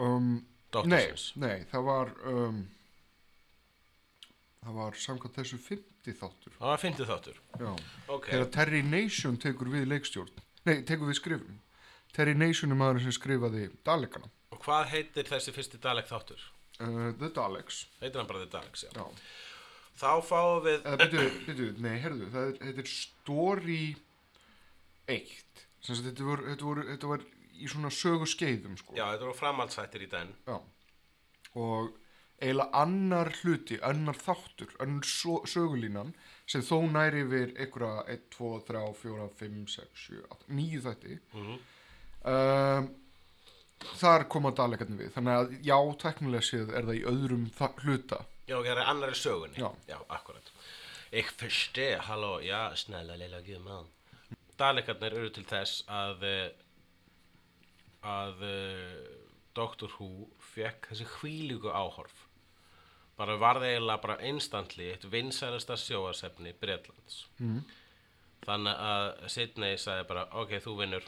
[0.01, 0.39] Um,
[0.87, 2.61] nei, nei, það var um,
[4.61, 7.41] það var samkvæmt þessu 50 þáttur Það var fyndið þáttur.
[7.61, 7.71] Já.
[8.15, 8.29] Ok.
[8.29, 10.31] þegar Terry Nation tekur við leikstjórn
[10.67, 11.59] nei, tekur við skrifum
[12.15, 16.43] Terry Nation er maður sem skrifaði Dalekana Og hvað heitir þessi fyrsti Dalek þáttur?
[16.81, 18.91] uh, The Daleks Heitir hann bara The Daleks, já.
[18.95, 19.05] Já.
[20.01, 20.79] Þá fáum við...
[20.87, 23.81] eða byrju, byrju, nei, herðu það er, er Story
[25.11, 25.33] 1
[25.81, 27.25] sem sagt þetta var, þetta, var, þetta var
[27.61, 28.93] í svona sögu skeiðum sko.
[28.97, 30.31] Já, þetta voru framhaldsættir í den.
[30.47, 30.57] Já.
[31.57, 31.91] og
[32.41, 35.05] eiginlega annar hluti, annar þáttur annar
[35.47, 36.15] sögulínan
[36.49, 41.19] sem þó næri yfir einhverja 1, 2, 3, 4, 5, 6, 7, 8, 9 þætti
[41.35, 41.53] Mm
[42.31, 42.89] um,
[43.97, 47.47] þar koma dalegarnir við þannig að já, teknilega séð er það í öðrum
[47.81, 48.19] hluta
[48.51, 49.59] Já, það er annari sögunni.
[49.61, 49.69] Já.
[49.87, 50.51] Já, akkurat.
[51.11, 53.87] Ég fyrsti, halló, já, snälla lilla guðmann.
[54.59, 56.49] Dalekarnir eru til þess að eh,
[58.11, 58.97] að uh,
[59.55, 62.25] Doctor Who fekk þessi hvílíku áhorf.
[63.21, 67.25] Bara varði eiginlega bara instantly eitt vinsælasta sjóasefni Bretlands.
[67.37, 67.61] mm.
[68.41, 71.03] Þannig að Sidney sagði bara, ok, þú vinnur,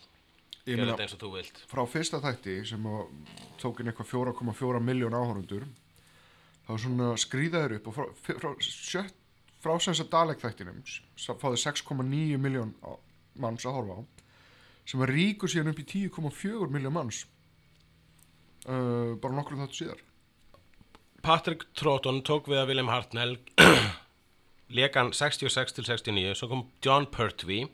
[0.67, 1.61] meina þetta eins og þú vilt.
[1.71, 3.07] frá fyrsta þætti sem að
[3.61, 5.65] tók inn eitthvað 4,4 miljón áhorundur
[6.67, 9.03] þá svona skrýðaður upp og frá, frá, frá,
[9.63, 10.79] frá sem þess að Dalek þættinum
[11.41, 12.73] fáði 6,9 miljón
[13.41, 14.01] manns að horfa á
[14.85, 17.23] sem að ríkur síðan upp í 10,4 miljón manns
[18.67, 20.03] uh, bara nokkur þáttu síðar
[21.23, 23.37] Patrick Troughton tók við að William Hartnell
[24.75, 27.69] leik hann 66 til 69 svo kom John Pertwee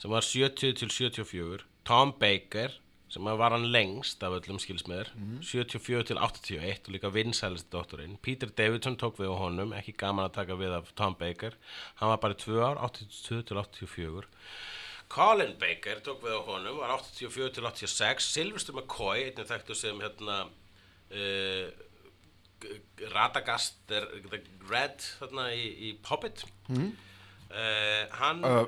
[0.00, 2.78] sem var 70 til 74 Tom Baker
[3.12, 5.10] sem var hann lengst af öllum skilsmiður
[5.44, 10.30] 74 til 81 og líka vinsælist doktorinn Peter Davidson tók við á honum ekki gaman
[10.30, 11.52] að taka við af Tom Baker.
[12.00, 14.24] Hann var bara í 2 ár 82 til 84
[15.12, 20.00] Colin Baker tók við á honum var 84 til 86 Sylvester McCoy einnig þekktu sem
[20.00, 20.38] hérna
[21.12, 21.68] uh,
[23.14, 26.44] Radagast er the Red þarna í, í Hobbit.
[26.68, 26.88] Mm.
[28.20, 28.64] hann uh,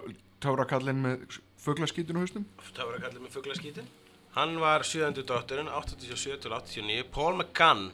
[1.05, 2.47] með fuglaskítun á hausnum.
[2.73, 3.91] Það var að kalla með fuglaskítin
[4.37, 5.25] hann var 7.
[5.27, 7.91] doktorinn 87 til 89 Paul McGann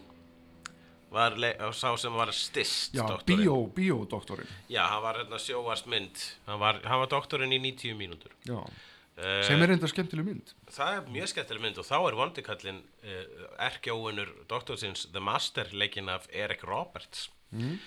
[1.11, 3.41] var le- sá sem var stist Já, doktorinn.
[3.41, 8.35] bíó, bíódoktorinn já, hann var hérna sjóarsmynd hann var, hann var doktorinn í 90 mínútur.
[8.45, 8.69] Já, uh,
[9.17, 10.51] sem er enda skemmtileg mynd.
[10.73, 16.11] Það er mjög skemmtileg mynd og þá er vondikallin uh, erkjóunur doktorsins The Master leikinn
[16.13, 17.31] af Eric Roberts.
[17.55, 17.79] Mm.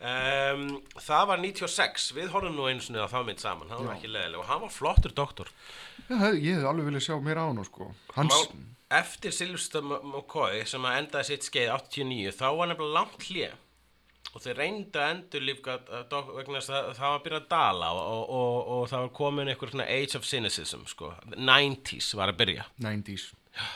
[0.00, 0.64] um,
[1.00, 3.70] það var 96 við horfum nú sinni á þá mynd saman.
[3.72, 3.98] Hann var Já.
[4.00, 5.48] ekki leðileg og hann var flottur doktor.
[6.10, 7.90] Já, ég hef alveg viljað sjá meira á hann sko.
[8.18, 8.44] Hans,
[8.90, 13.50] eftir Sylvester M- McCoy sem að endaði sitt skeið 89 þá var nefnilega langt hlje
[14.34, 17.90] og þeir reyndu að endur lífga vegna þess að það var að byrja að dala
[17.96, 21.12] og, og, og, og það var komin einhver svona age of cynicism sko.
[21.34, 22.66] 90s var að byrja.
[22.84, 23.28] 90s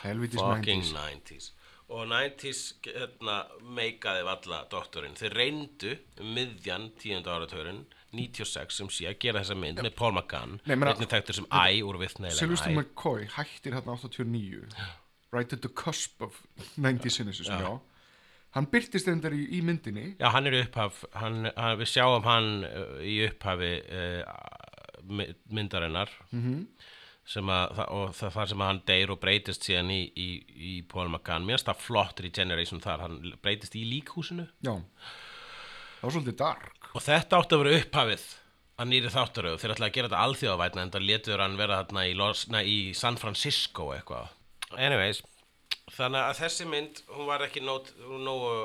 [0.04, 1.50] Helvitis fucking 90s 90s
[1.94, 3.34] og 90s hérna,
[3.76, 5.16] meikaði valla doktorinn.
[5.18, 5.90] Þeir reyndu
[6.22, 7.82] um miðjan tíundu áratugurinn
[8.14, 11.98] 96 sem sé að gera þessa mynd með Paul McGann einnig þekktur sem I úr
[12.00, 14.70] Vithnail Sylvester McCoy hættir hérna 89
[15.34, 16.36] Right at the cusp of
[16.78, 17.66] 90s cynicism, Já.
[17.66, 17.72] já.
[18.54, 20.12] Hann byrtist endar í, í myndinni.
[20.20, 24.36] Já, hann er upphaf, hann, hann, við sjáum hann uh, í upphafi uh,
[25.10, 26.12] my- myndarinnar.
[26.34, 26.66] Mm
[27.24, 31.06] sem að, og það, það sem hann deyr og breytist síðan í, í, í Paul
[31.08, 34.44] McGann, mér finnst það flott regeneration þar, hann breytist í líkhúsinu.
[34.64, 34.74] Já.
[36.00, 36.90] Það var svolítið dark.
[36.94, 38.26] Og þetta átti að vera upphafið
[38.74, 42.04] að nýri þáttaröð, þeir ætlaði að gera þetta alþjóðavætna en það letur hann vera þarna
[42.10, 44.34] í, Los, na, í San Francisco eitthvað.
[44.74, 45.22] Anyways,
[45.94, 47.90] þannig að þessi mynd hún var ekki nóg,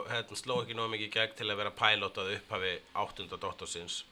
[0.10, 2.72] hérna, sló ekki nógu mikið gegn til að vera pilot að upphafi
[3.04, 4.04] áttunda dottorsins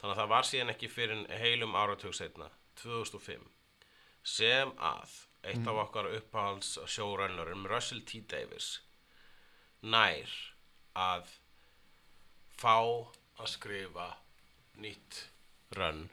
[0.00, 2.50] þannig að það var síðan ekki fyrir heilum áratug setna,
[2.82, 3.46] 2005
[4.24, 8.22] sem að eitt af okkar uppáhalds showrunnerum Russell T.
[8.28, 8.78] Davis
[9.84, 10.30] nær
[10.96, 11.28] að
[12.56, 14.08] fá að skrifa
[14.80, 15.24] nýtt
[15.74, 16.06] run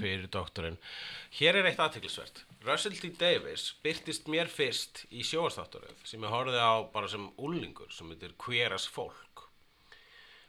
[0.00, 0.76] fyrir doktorinn.
[1.38, 3.10] Hér er eitt aðteklisvert Russell T.
[3.20, 8.32] Davis byrtist mér fyrst í sjóastáttaröð sem ég horfði á bara sem úlingur sem heitir
[8.40, 9.44] Queer as Folk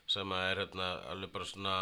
[0.08, 1.78] sem er hérna alveg bara svona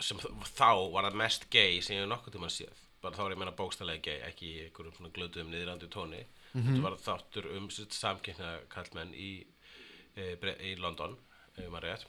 [0.00, 3.34] sem þá var það mest gay sem ég hef nokkuð tíma séð bara þá er
[3.34, 6.22] ég meina bókstælega gay ekki í einhverjum svona glötuðum niðrandi tóni
[6.54, 9.32] þetta var þáttur um samkynna kallmenn í,
[10.16, 10.32] e,
[10.64, 11.18] í London
[11.58, 12.06] ef maður rétt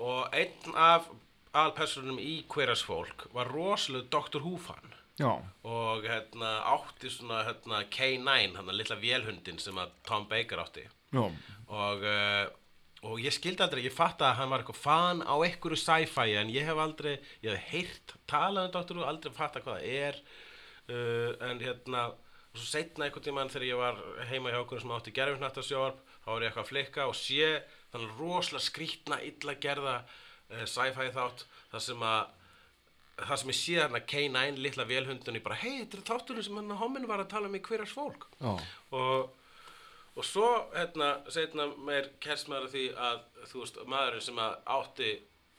[0.00, 1.10] og einn af
[1.50, 4.40] aðalpersonum í Queer as Folk var rosalega Dr.
[4.46, 5.32] Who fan Já,
[5.68, 10.86] og hérna átti svona hérna K9, hérna litla vélhundin sem að Tom Baker átti.
[11.12, 11.26] Já,
[11.68, 12.46] og, uh,
[13.10, 16.52] og ég skildi aldrei, ég fatt að hann var eitthvað fan á einhverju sci-fi en
[16.52, 18.96] ég hef aldrei, ég hef heyrt talað um Dr.
[18.96, 20.20] Who, aldrei fatta hvað það er.
[20.90, 22.08] Uh, en hérna
[22.50, 26.30] og svo setna einhvern tímann þegar ég var heima hjá okkur sem átti gerfinnættasjóarp þá
[26.32, 27.50] er ég eitthvað að flikka og sé
[27.92, 32.39] þannig rosalega skrítna illa gerða uh, sci-fi þátt þar sem að
[33.28, 36.60] það sem ég sé þarna K9 litla vélhundun ég bara, hei, þetta er þátturinn sem
[36.60, 38.52] hann homin var að tala um í hverjars fólk Já,
[38.98, 39.34] og,
[40.14, 43.20] og svo hérna, setna meir kerst maður að því að
[43.52, 45.10] þú veist, maðurinn sem að átti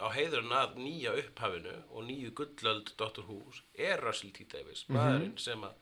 [0.02, 3.28] á heiðurinn að nýja upphafinu og nýju gullöld Dr.
[3.28, 3.44] Who
[3.78, 4.48] er Russell T.
[4.50, 5.78] Davies, maðurinn sem að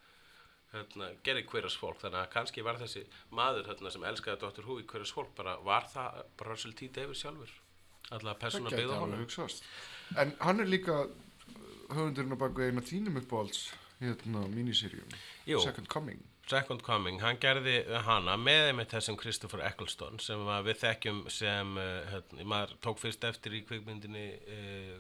[0.73, 4.67] hérna, gerði hverjars fólk þannig að kannski var þessi maður hérna, sem elskaði Dr.
[4.67, 6.91] Who í hverjars fólk bara var það bara Russell T.
[6.93, 7.55] Davies sjálfur
[8.09, 9.25] það persóna byggða honum.
[10.17, 11.03] En hann er líka
[11.93, 15.09] höfundurinn á baku eina þínum uppáhalds hérna míniseríum,
[15.49, 15.59] Jú.
[15.63, 16.19] Second Coming.
[16.49, 21.75] Second Coming, hann gerði hana með einmitt þessum Christopher Eccleston sem að við þekkjum sem
[21.77, 24.23] uh, hérna, maður tók fyrst eftir í kvikmyndinni
[24.55, 24.95] uh,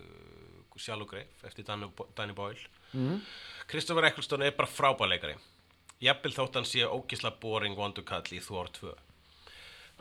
[0.79, 3.19] Shallow Grave eftir Danny, Danny Boyle Mm.
[3.69, 5.35] Christopher Eccleston er bara frábæleikari
[6.01, 8.93] jafnvel þótt hann sé ógisla boring vondukall í Thor 2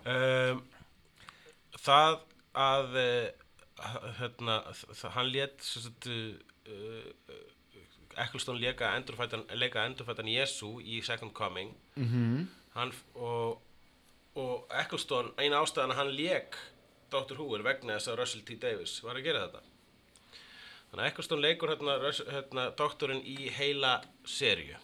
[0.08, 0.62] um,
[1.84, 2.14] það
[2.64, 4.56] að uh, hérna,
[5.18, 6.32] hann lét sagt, uh,
[8.18, 11.74] Eccleston leika endurfættan, leika endurfættan Jesu í Second Coming.
[11.96, 13.62] Mm hann, og,
[14.38, 16.58] og Eccleston, eina ástæðan að hann leik
[17.12, 17.38] Dr.
[17.38, 18.58] Who er vegna þess að Russell T.
[18.60, 19.62] Davis var að gera þetta.
[20.88, 21.96] Þannig að Eccleston leikur hérna,
[22.32, 24.78] hérna doktorinn í heila serju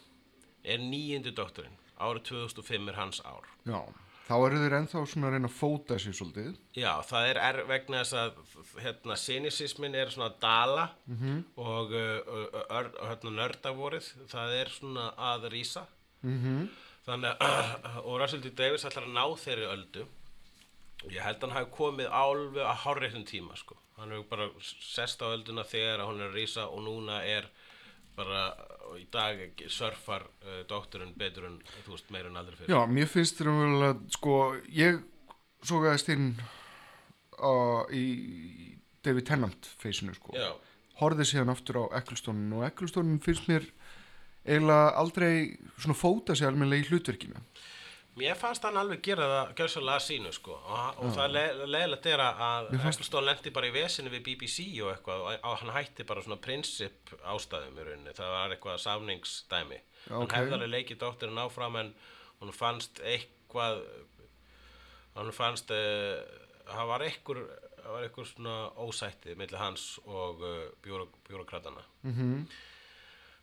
[0.65, 3.47] er nýjindi doktorinn árið 2005 er hans ár.
[3.69, 3.81] Já,
[4.25, 6.55] þá eru þeir ennþá svona að reyna að fóta sér svolítið.
[6.77, 8.39] Já, það er, er vegna þess að
[8.85, 11.43] hérna, cynisismin er svona að dala -hmm.
[11.57, 15.87] og hérna, nördavorið, það er svona að rísa
[16.25, 16.69] Mm
[17.05, 17.73] þannig að,
[18.05, 18.53] og Russell T.
[18.57, 20.05] Davis ætlar að ná þeirri öldu
[21.13, 23.77] ég held að hann hafi komið álfi að hárreitum tíma sko.
[23.99, 27.51] hann hefur bara sest á ölduna þegar hún er að rísa og núna er
[28.17, 28.47] bara
[28.89, 32.81] og í dag surfar uh, doktorinn betur en þú veist meira en aldrei fyrir Já,
[32.91, 34.37] mér finnst þér vel að, sko,
[34.75, 35.01] ég
[35.65, 36.31] sogaðist inn
[37.41, 37.53] á,
[37.93, 38.05] í
[39.05, 40.35] David Tennant feysinu, sko.
[40.37, 40.53] Já.
[41.01, 43.67] Horfði síðan aftur á Ecclestonin og Ecclestonin finnst mér
[44.45, 45.33] eiginlega aldrei
[45.79, 47.41] svona fóta sig almennilega í hlutverkinu.
[48.15, 50.55] Mér fannst hann alveg gera það gjörsalega sínu sko.
[50.55, 54.93] Og, og það le leðilegt er að Ecclestone lendi bara í vesinu við BBC og
[54.93, 59.81] eitthvað og, og hann hætti bara svona prinsip ástæðum í rauninni, það var eitthvað samningsdæmi.
[60.05, 61.95] Já, hann hefði alveg leikið dóttirinn áfram en
[62.41, 63.83] hún fannst eitthvað
[65.15, 66.21] hann fannst uh,
[66.71, 67.43] það var eitthvað
[67.85, 72.47] það var eitthvað svona ósætti milli hans og uh, bjúro, bjúrokratana Mm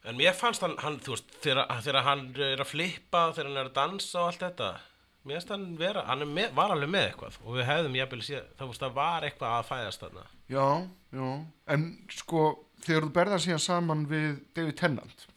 [0.02, 3.60] En mér fannst hann, hann þú veist, þegar, þegar hann er að flippa, þegar hann
[3.62, 4.70] er að dansa og allt þetta,
[5.22, 8.48] mér finnst hann vera, hann með, var alveg með eitthvað og við hefðum jafnvel séð,
[8.58, 10.24] það, veist, það var eitthvað að fæðast þarna.
[10.50, 10.66] Já,
[11.20, 11.28] já,
[11.76, 11.86] en
[12.18, 12.46] sko,
[12.82, 15.28] þegar þú berðar síðan saman við David Tennant,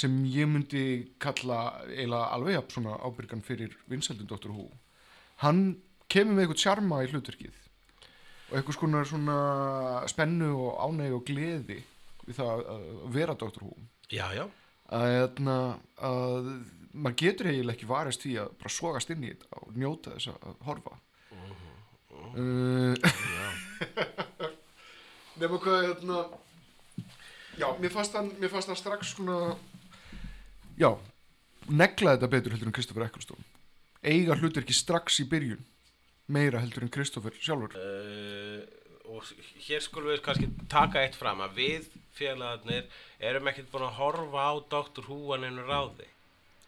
[0.00, 0.84] sem ég myndi
[1.20, 1.60] kalla
[1.90, 4.54] eiginlega alveg jafn svona ábyrgan fyrir vinsældin Dr.
[4.54, 4.70] Who,
[5.44, 5.64] hann
[6.10, 7.56] kemur með eitthvað sjarma í hlutverkið
[8.50, 9.40] og eitthvað svona,
[10.10, 11.82] spennu og ánægi og gleði
[12.28, 13.64] það að vera Dr.
[13.64, 13.74] Who.
[14.10, 14.44] Já, já.
[14.90, 15.56] Að, hérna,
[16.02, 16.50] að
[16.90, 20.32] maður getur eiginlega ekki varist því að bara sogast inn í þetta og njóta þess
[20.32, 20.96] að horfa.
[22.30, 22.94] Uh,
[25.40, 26.18] Nefnum hvað, hérna,
[27.56, 29.54] já, mér fannst hann, mér fannst hann strax svona,
[30.78, 30.90] já,
[31.70, 33.46] negla þetta betur heldur en Kristoffer Ecclestone.
[34.04, 35.62] Eiga hlutverki strax í byrjun,
[36.28, 37.78] meira heldur en Kristoffer sjálfur.
[37.78, 38.79] Uh,
[39.10, 39.26] og
[39.66, 42.88] hér skulum við kannski taka eitt fram að við félagarnir
[43.30, 45.06] erum ekkert búin að horfa á Dr.
[45.08, 46.08] Who að neinu ráði.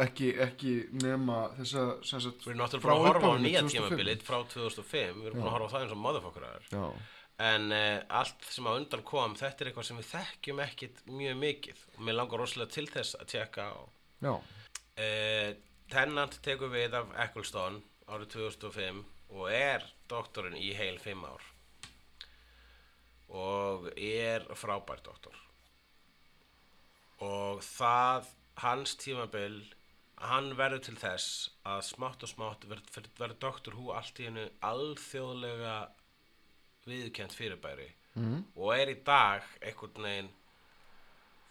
[0.02, 3.74] Ekki, ekki nema sem sagt, Við erum náttúrulega búin að horfa á nýja 2005.
[3.76, 6.70] tímabilið frá 2005, við erum búin að horfa á það eins og motherfuckerar.
[6.72, 6.86] Já,
[7.42, 11.38] En uh, allt sem á undan kom, þetta er eitthvað sem við þekkjum ekkit mjög
[11.40, 13.80] mikið og mér langar rosalega til þess að tjekka á.
[14.28, 15.48] Uh,
[15.92, 19.02] Tennant tekur við af Ecclestone árið 2005
[19.32, 21.51] og er doktorinn í heil 5 ár
[23.32, 25.36] og er frábær doktor.
[27.22, 28.28] Og það
[28.62, 29.62] hans tímabil
[30.22, 34.44] hann verður til þess að smátt og smátt verður verð doktor hú allt í hennu
[34.68, 35.76] alþjóðlega
[36.86, 37.90] viðkjönt fyrirbæri.
[38.12, 38.42] Mm.
[38.60, 40.26] og er í dag einhvern veginn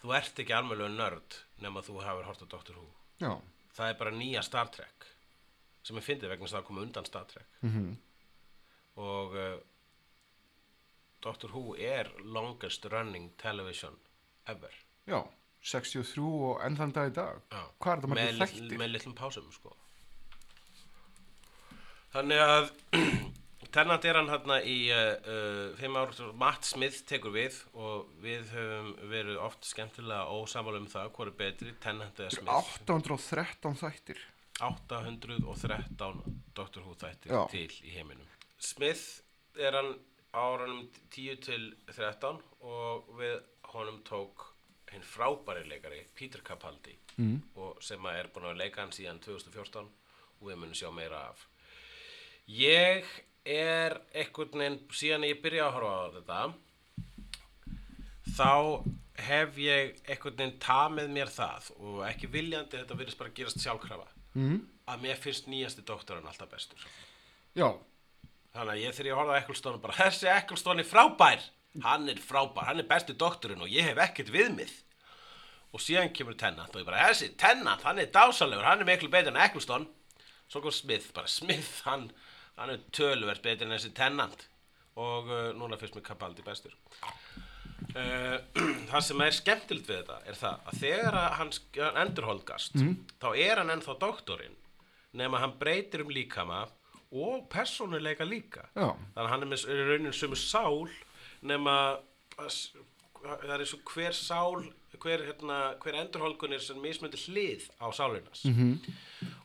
[0.01, 2.85] þú ert ekki almennlega nörd nema þú hefur hort á Doctor Who.
[3.17, 3.31] Já,
[3.73, 5.07] það er bara nýja Star Trek
[5.81, 7.49] sem ég fyndi vegna þess að það kom undan Star Trek.
[7.65, 7.87] Mhm,
[9.01, 9.55] og uh,
[11.21, 13.95] Doctor Who er longest running television
[14.49, 14.73] ever
[15.07, 15.21] já,
[15.61, 17.41] 63 og enn þann dag í dag.
[17.51, 17.61] Já.
[17.81, 18.63] Hvað er þetta margir með, þættir?
[18.65, 19.75] litl- með litlum pásum sko.
[22.15, 22.71] þannig að
[23.71, 28.49] Tennant er hann hérna í uh, uh, fimm ár, Matt Smith tekur við og við
[28.51, 32.51] höfum verið oft skemmtilega ósamála um það hvað er betri, Tennant eða Smith
[32.89, 34.19] 813 þættir.
[34.59, 37.45] 813 Doctor Who þættir Já.
[37.53, 38.27] til í heiminum.
[38.59, 39.21] Smith
[39.55, 39.93] er hann
[40.33, 43.37] árunum 10 til 13 og við
[43.73, 44.47] honum tók
[44.91, 47.37] hinn frábæri leikari Peter Capaldi mm.
[47.83, 49.87] sem að er búin að leika hann síðan 2014
[50.41, 51.45] og við munum sjá meira af.
[52.51, 53.07] Ég
[53.47, 56.41] er einhvern veginn, síðan ég byrja að horfa á þetta
[58.31, 58.51] þá
[59.21, 64.07] hef ég einhvern veginn tamið mér það og ekki viljandi þetta virðist bara gerast sjálfkrafa
[64.37, 64.59] mm.
[64.93, 66.85] að mér finnst nýjasti doktorinn alltaf bestur
[67.57, 67.67] Já,
[68.55, 71.45] þannig að ég þegar ég horfði á Ecclestone bara þessi Ecclestone er frábær.
[71.85, 74.73] Hann er frábær, hann er besti doktorinn og ég hef ekkert viðmið.
[75.71, 79.11] Og síðan kemur Tennant og ég bara þessi Tennant, hann er dásalegur, hann er miklu
[79.11, 79.87] betur en Ecclestone.
[80.51, 82.09] Svo kom Smith, bara Smith hann,
[82.57, 84.47] hann er töluvert betur en þessi Tennant.
[84.99, 86.75] Og uh, núna finnst mér Capaldi bestur.
[87.95, 88.37] Uh,
[88.91, 92.77] það sem er skemmtilegt við þetta er það að þegar hann, hann endurholdgast
[93.19, 94.53] þá er hann ennþá doktorinn
[95.17, 96.61] nema hann breytir um líkama
[97.11, 98.93] og persónuleika líka Já.
[99.15, 100.87] þannig að hann er með er raunin sömu sál
[101.41, 101.75] nema
[102.37, 104.63] það er eins og hver sál
[105.01, 108.77] hver, hérna, hver endurholgun er sem mismöndi hlið á sálinas -hmm.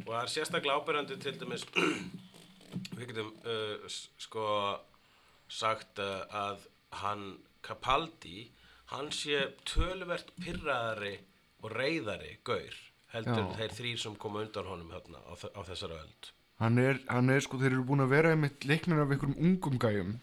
[0.05, 1.67] og það er sérstaklega ábyrjandi til dæmis
[2.97, 3.89] við getum uh,
[4.19, 4.47] sko
[5.49, 8.51] sagt uh, að hann Capaldi
[8.93, 11.19] hann sé töluvert pyrraðari
[11.63, 12.75] og reyðari gaur
[13.07, 13.57] heldur Já.
[13.59, 17.41] þeir þrýr sem koma undan honum hérna á, á þessara öld hann er, hann er
[17.45, 20.15] sko, þeir eru búin að vera einmitt leiknir af einhverjum ungum gæjum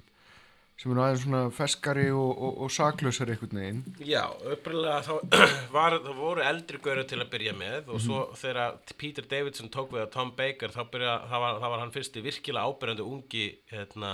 [0.81, 3.81] sem eru aðeins svona feskari og, og, og saklausari einhvern veginn.
[4.09, 4.23] Já,
[4.55, 5.11] upprænlega þá
[5.77, 9.93] var, það voru eldri gaurið til að byrja með og svo þegar Peter Davidson tók
[9.93, 13.45] við að Tom Baker þá, byrja, það, var, það var hann fyrsti virkilega ábyrjandi ungi
[13.71, 14.13] hérna,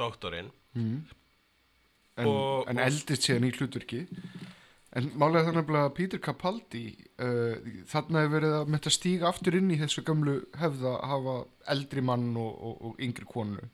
[0.00, 0.48] doktorinn
[2.14, 4.04] En, Og- en og- eldist síðan í hlutverki.
[4.94, 6.84] En málega þannig að Peter Capaldi,
[7.18, 7.56] uh,
[7.90, 11.34] þarna hefur verið að mynda stíga aftur inn í þessu gamlu hefða að hafa
[11.74, 13.64] eldri mann og, og, og yngri konu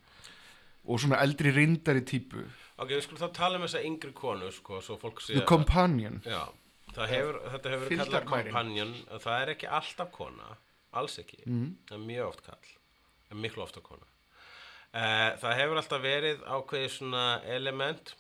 [0.91, 2.47] og svona eldri reyndari típu.
[2.81, 6.23] Ok, við skulum þá tala um þessa yngri konu sko, svo fólk sé The Companion.
[6.25, 6.47] Já,
[6.97, 10.57] hefur, þetta hefur verið kallað companion það er ekki alltaf kona,
[10.93, 11.77] alls ekki Mm.
[11.89, 12.71] það er mjög oft kall
[13.29, 14.07] það er miklu ofta kona
[14.95, 18.14] uh, það hefur alltaf verið ákveðið svona element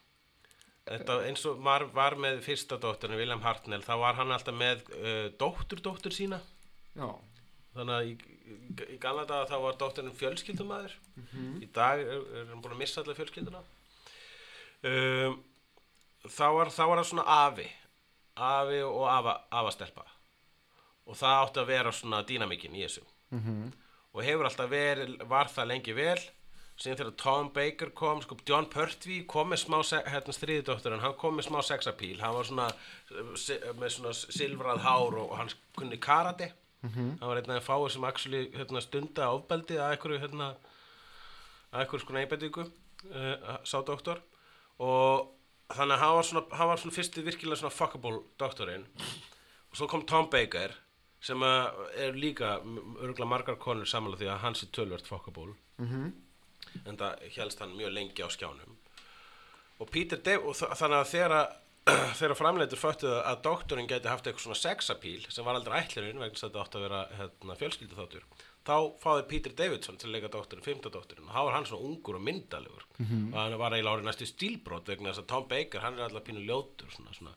[0.90, 4.82] þetta eins og var, var með fyrsta dótturinn William Hartnell, þá var hann alltaf með
[4.98, 6.40] uh, dóttur dóttur sína.
[6.96, 7.10] Já.
[7.76, 8.14] þannig að í,
[8.94, 10.96] í, gamla daga þá var dótturinn fjölskyldumæður.
[11.62, 13.62] Í dag er, er hann búin að missa allar fjölskylduna.
[14.90, 15.38] Um,
[16.26, 17.68] þá, var, það svona afi.
[18.40, 20.06] Afi og afa, afastelpa.
[21.06, 23.06] Og það átti að vera svona dýnamikinn í þessu.
[23.30, 23.70] Mhm.
[24.10, 26.18] og hefur alltaf verið, var það lengi vel
[26.80, 29.78] síðan þegar Tom Baker kom sko, John Pertwee kom með smá
[30.08, 32.16] hérna stríðidótturinn, hann kom með smá sexapíl.
[32.22, 32.68] Hann var svona
[33.12, 36.52] eh, með svona silfrað hár og, og hann kunni karate.
[37.20, 40.46] Hann var einn af þeim fáið sem actually hérna, stunda ofbeldi að einhverju hérna,
[41.74, 44.22] að einhverju sko einbendingu uh, sá doktor.
[44.80, 45.28] Og
[45.74, 48.88] þannig að hann var svona, hann var svona fyrsti virkilega svona fuckable doktorinn.
[49.68, 50.72] Og svo kom Tom Baker
[51.20, 55.52] sem að er líka örgulega margar konur samanlega því að hans er tölvert fuckable.
[55.76, 56.10] Mhm.
[56.86, 58.76] En það helst hann mjög lengi á skjánum.
[59.80, 61.58] Og Peter Dav og þa- þannig að þegar að
[62.20, 66.34] þegar framleitur föttuð að doktorinn geti haft eitthvað svona sexapíl sem var aldrei ætlurinn vegna
[66.36, 68.26] þess að þetta átti að vera hérna, fjölskylduþáttur
[68.68, 71.86] þá fáði Peter Davidson til að leika doktorinn, fymta doktorinn og þá var hann svona
[71.88, 72.84] ungur og myndalegur.
[73.00, 76.26] Og hann var eiginlega árið næstu stílbrot vegna þess að Tom Baker, hann er alltaf
[76.28, 77.32] pínu ljótur svona, svona.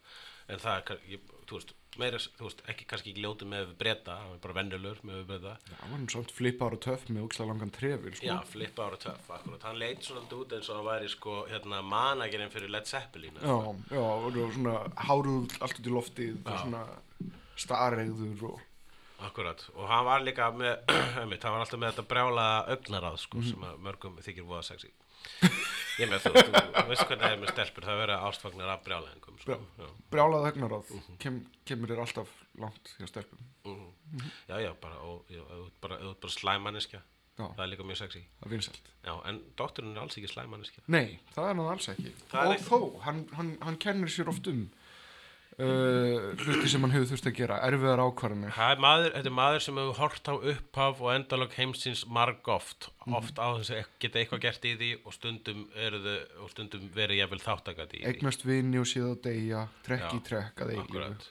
[0.51, 1.71] en það er, ég, þú veist,
[2.01, 5.53] meira, þú veist, ekki kannski ekki ljótur með breyta, hann er bara venjulur með breyta
[5.67, 8.27] Það var hann samt flipar og töff með ókslega langan trefil, sko.
[8.27, 9.65] Já, flippa ára töff, akkurat.
[9.67, 13.39] Hann leit svona út eins og hann væri sko, hérna, managerinn fyrir Led Zeppelin.
[13.41, 13.57] Já,
[13.93, 14.75] já, og það var svona
[15.09, 16.61] háruð allt út í loftið og Já.
[16.65, 16.85] svona
[17.67, 18.61] staregður og...
[19.23, 19.61] Akkurat.
[19.77, 20.73] Og hann var líka með,
[21.15, 24.89] hann var alltaf með þetta brjála augnaráð, sko, sem að mörgum þykir voða sexy.
[26.01, 29.35] Ég með þú, þú, veist hvernig það er með stelpur, það verður ástfagnar af brjálæðingum,
[29.43, 29.57] sko.
[29.77, 29.89] Já.
[30.13, 31.35] Brjálað þegnaráð kem,
[31.69, 32.31] kemur þér alltaf
[32.63, 33.43] langt hjá stelpum.
[34.49, 37.01] Já, já, bara, og, já, ert bara, ert bara slæmanniska,
[37.33, 38.19] Já, það er líka mjög sexy.
[39.05, 40.83] Já, en doktorinn er alls ekki slæmanniska.
[40.93, 42.11] Nei, það er náða alls ekki.
[42.29, 44.67] Það og ekki- þó, hann, hann, hann kennir sér oft um
[45.61, 48.53] uh, hluti sem hann hefur þurft að gera, erfiðar ákvarðanir.
[48.53, 48.81] Er
[49.17, 52.89] þetta er maður sem hefur hort á upphaf og endalok heimsins marg oft.
[53.05, 57.21] Oft á þess að geta eitthvað gert í því og stundum, eruðu, og stundum verið
[57.21, 58.05] jafnvel þáttakat í því.
[58.11, 60.75] Eignast vini og síða að deyja, trekk Já, í trekk að.
[60.83, 61.27] Akkurat.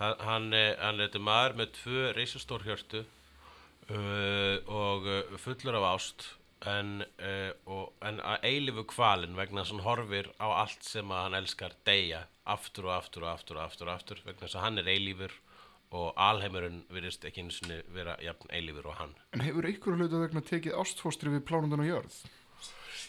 [0.00, 5.12] Hann, hann, er- þetta maður með tvö reisastór hjörtu uh, og
[5.44, 6.32] fullur af ást
[6.70, 11.10] en, uh, og, en að eilifu kvalin vegna þess að hann horfir á allt sem
[11.12, 14.58] að hann elskar deyja aftur og aftur og aftur og aftur, og aftur vegna þess
[14.58, 15.36] að hann er eilífur
[15.94, 20.24] og alheimurinn virðist ekki einu sinni vera jafn eilífur og hann En hefur einhverju hlutu
[20.24, 22.18] vegna tekið ástfóstri við plánundan á jörð?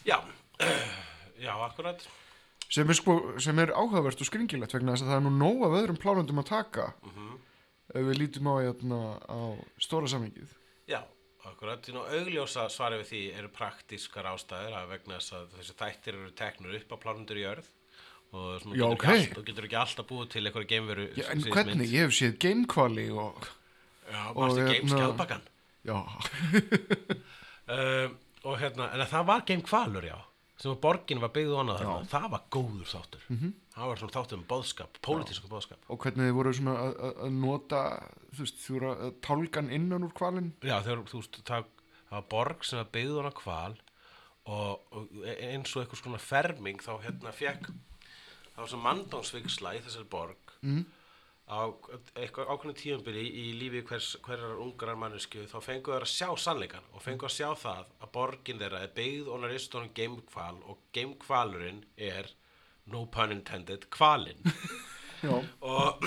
[0.05, 0.19] Já,
[1.45, 2.05] já, akkurat
[2.65, 5.67] Sem er, sko, sem er áhugavert og skringilegt vegna þess að það er nú nóg
[5.67, 7.35] af öðrum plánundum að taka mm
[7.93, 8.99] ef við lítum á, hérna,
[9.29, 9.39] á
[9.81, 10.53] stóra samingið.
[10.89, 11.01] Já,
[11.51, 16.19] akkurat, Nú, augljósa svari við því eru praktískar ástæður að vegna þess að þessi þættir
[16.19, 17.67] eru teknur upp á plánundur í jörð
[18.35, 19.03] og Já, getur ok.
[19.05, 21.91] ekki allt, þú getur ekki alltaf búið til eitthvað geimveru Já, en hvernig?
[21.93, 23.49] Ég hef séð gamekvali og,
[24.09, 25.43] Já, og mástu hérna- geimskjálpakan
[25.85, 25.97] já,
[27.69, 28.15] um,
[28.49, 30.17] og hérna, en það var geimkvalur, já
[30.57, 33.53] sem að borgin var byggð og annað þarna það var góður þáttur -hmm.
[33.75, 37.17] það var svona þáttur um bóðskap, pólitísku bóðskap og hvernig þið voru svona að- að
[37.25, 37.81] að nota,
[38.35, 40.53] þú veist, þú voru að tálgan innan úr kvalinn.
[40.63, 41.65] Já, þegar þú veist, það,
[42.09, 43.75] það var borg sem var byggð hana kval
[44.45, 49.81] og, og eins og eitthvað svona ferming þá hérna fekk það var svona mandónsviksla í
[49.81, 50.85] þessari borg Mm.
[51.45, 51.69] Á
[52.17, 57.03] ákveðnu tíumbili í lífi hvers, hverjar ungrar mannesku þá fengu þeir að sjá sannleikan og
[57.05, 62.31] fengu að sjá það að borgin þeirra er byggð og ristunum geimkval og geimkvalurinn er
[62.89, 64.41] no pun intended kvalinn
[65.35, 66.01] og,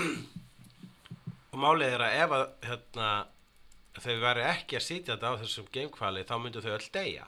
[1.54, 3.08] og málið er að ef að hérna,
[3.98, 7.26] þau væri ekki að sitja þetta á þessum geimkvali þá myndu þau öll deyja.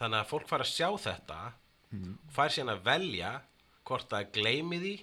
[0.00, 1.40] Þannig að fólk fara að sjá þetta
[1.92, 3.32] og fær síðan að velja
[3.84, 4.94] hvort það gleymi því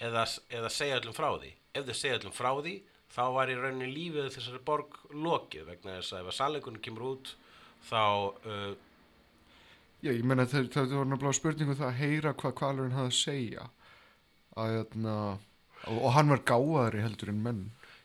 [0.00, 2.76] eða, eða segja öllum frá því ef þau segja öllum frá því
[3.10, 7.08] þá var í rauninni lífið þessari borg lokið vegna þess að ef að sannleikunum kemur
[7.10, 7.34] út
[7.88, 8.02] þá
[8.46, 8.72] uh,
[10.04, 13.18] já, ég meina það, það var náttúrulega spurningu það að heyra hvað kvalurinn hafði að
[13.18, 13.66] segja.
[14.60, 15.16] Að, hérna,
[15.86, 17.60] og, og hann var gáðari heldur en menn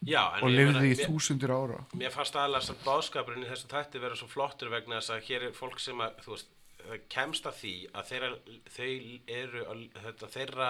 [0.06, 1.80] já, en og lifði í þúsundir ára.
[1.98, 5.48] Mér fannst aðalega sem báðskapurinn í þessum þætti vera svo flottur vegna þess að hér
[5.48, 6.52] er fólk sem að, veist,
[7.12, 8.32] kemst að því að þeirra,
[8.76, 8.92] þau
[9.40, 10.70] eru, að, þetta, þeirra,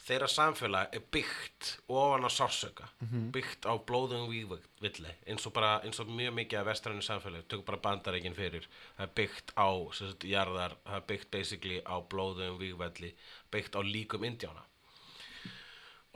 [0.00, 2.88] þeirra samfélag er byggt ofan á sársöka,
[3.34, 7.66] byggt á blóðum vígvilli, eins og bara, eins og mjög mikið af vestrænu samfélag, tökum
[7.68, 11.96] bara bandareikin fyrir, það er byggt á, sem sagt, jarðar, það er byggt basically á
[12.00, 13.12] blóðum vígvilli,
[13.52, 14.64] byggt á líkum indjána.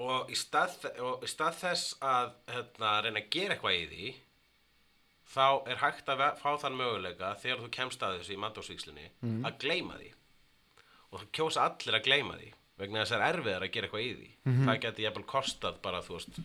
[0.05, 4.15] Og í stað, og í stað þess að hérna, reyna að gera eitthvað í því
[5.35, 9.07] þá er hægt að fá þann möguleika þegar þú kemst að þessu í mandósvíkslinni
[9.47, 10.11] að gleyma því.
[11.13, 13.87] Og það kjósa allir að gleyma því vegna þess að það er erfiðar að gera
[13.89, 16.41] eitthvað í því það geti jafnvel kostað bara þú veist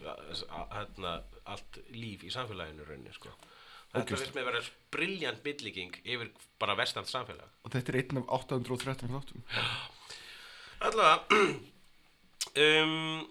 [0.76, 1.14] hérna,
[1.50, 3.32] allt líf í samfélaginu rauninni sko.
[3.94, 4.62] þetta finnst mér að vera
[4.94, 6.30] briljant byllíking yfir
[6.62, 9.42] bara vestant samfélag Og þetta er einn af 813 þáttum.
[10.86, 11.26] allavega
[12.64, 13.28] um,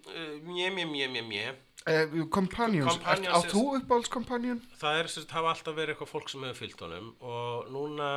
[0.51, 1.49] mjö, mjö, mjö, mjö, mjö
[1.89, 4.59] Eh, Companions Ert- átt is- þú uppáhalds companion?
[4.77, 8.09] það er sérst hafa alltaf verið eitthvað fólk sem hefur fyllt honum og núna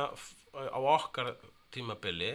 [0.52, 1.30] á okkar
[1.72, 2.34] tímabili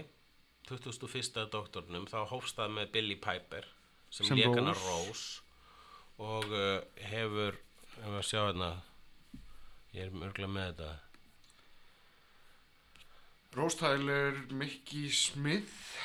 [0.70, 1.48] 2001.
[1.54, 3.68] doktornum þá hófst það með Billy Piper
[4.10, 4.88] sem, Sem lék hana Rose.
[4.88, 5.26] Rose
[6.18, 6.80] og uh,
[7.12, 7.58] hefur
[7.98, 8.72] ef að sjá hérna
[9.94, 10.94] ég er mörglega með þetta
[13.58, 15.98] Rose Tyler, Mickey Smith,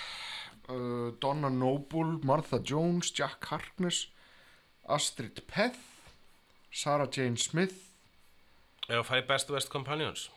[0.71, 4.07] uh, Donna Noble, Martha Jones, Jack Harkness,
[4.89, 5.81] Astrid Peth,
[6.73, 7.77] Sarah Jane Smith.
[8.89, 10.31] ef að fara í Best West Companions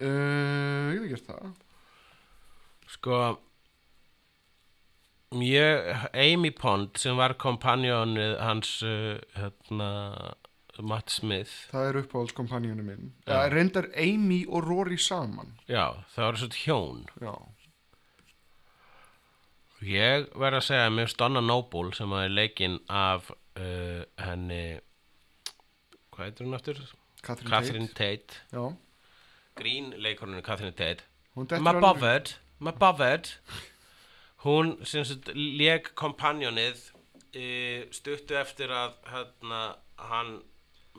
[0.00, 1.48] Uh, ég hef gert það.
[2.90, 3.20] Sko
[5.38, 9.90] ég, Amy Pond sem var kompanjónið hans uh, hérna
[10.80, 13.10] Matt Smith Það er uppáhalds companionu minn.
[13.28, 15.56] Það reyndar Amy og Rory saman.
[15.68, 17.34] já, það var svona hjón Já.
[19.80, 24.80] Ég verð að segja að mér Donna Noble sem að er leikinn af uh, henni
[26.10, 26.82] hvað heitir hún aftur?
[27.20, 28.40] Catherine, Catherine Tate, Tate.
[28.52, 28.76] Já.
[29.60, 31.04] Green leikurinn Catherine Tate
[31.36, 33.30] Hún dettur My Bothered
[34.44, 39.62] hún sem sagt leik kompanjónið uh, stuttu eftir að hérna,
[40.10, 40.38] hann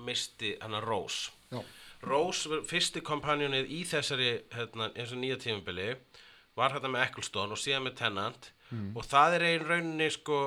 [0.02, 0.56] misti
[0.86, 1.62] Rose Já.
[2.02, 5.92] Rose, var fyrsti kompanjónið í þessari hérna, eins og nýja tímabili
[6.58, 8.52] var hérna með Ecclestone og síðan með Tennant
[8.96, 10.38] og það er ein rauninni sko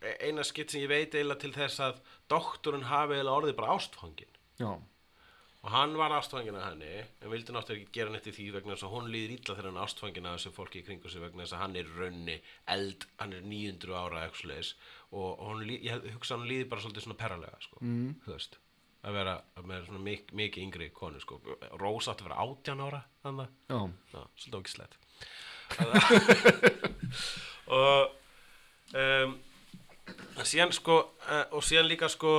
[0.00, 2.00] e- eina skitt sem ég veit eiginlega til þess að
[2.32, 4.70] doktorinn hafi eiginlega orðið bara ástfangin Já.
[5.64, 6.90] Og hann var ástfangin af henni
[7.24, 9.68] en vildi náttúrulega ekki gera neitt í því vegna þess að hún líður illa þegar
[9.70, 12.36] hann er ástfangin af þessu fólki í kringu sig vegna þess að hann er raunni
[12.74, 14.70] eld, hann er 900 ára svoleiðis,
[15.14, 18.10] og, og hún, ég hugsa að hann líður bara svolítið svona perralega sko, Mm.
[18.28, 18.54] veist
[19.04, 19.34] að vera
[19.68, 21.36] með svona mik mikið yngri konu sko.
[21.80, 23.80] Rós átti að vera 18 ára þannig Já.
[24.14, 24.94] Já, svolítið ógislegt
[27.74, 28.10] og
[28.94, 29.34] um,
[30.44, 32.32] síðan sko uh, og síðan líka sko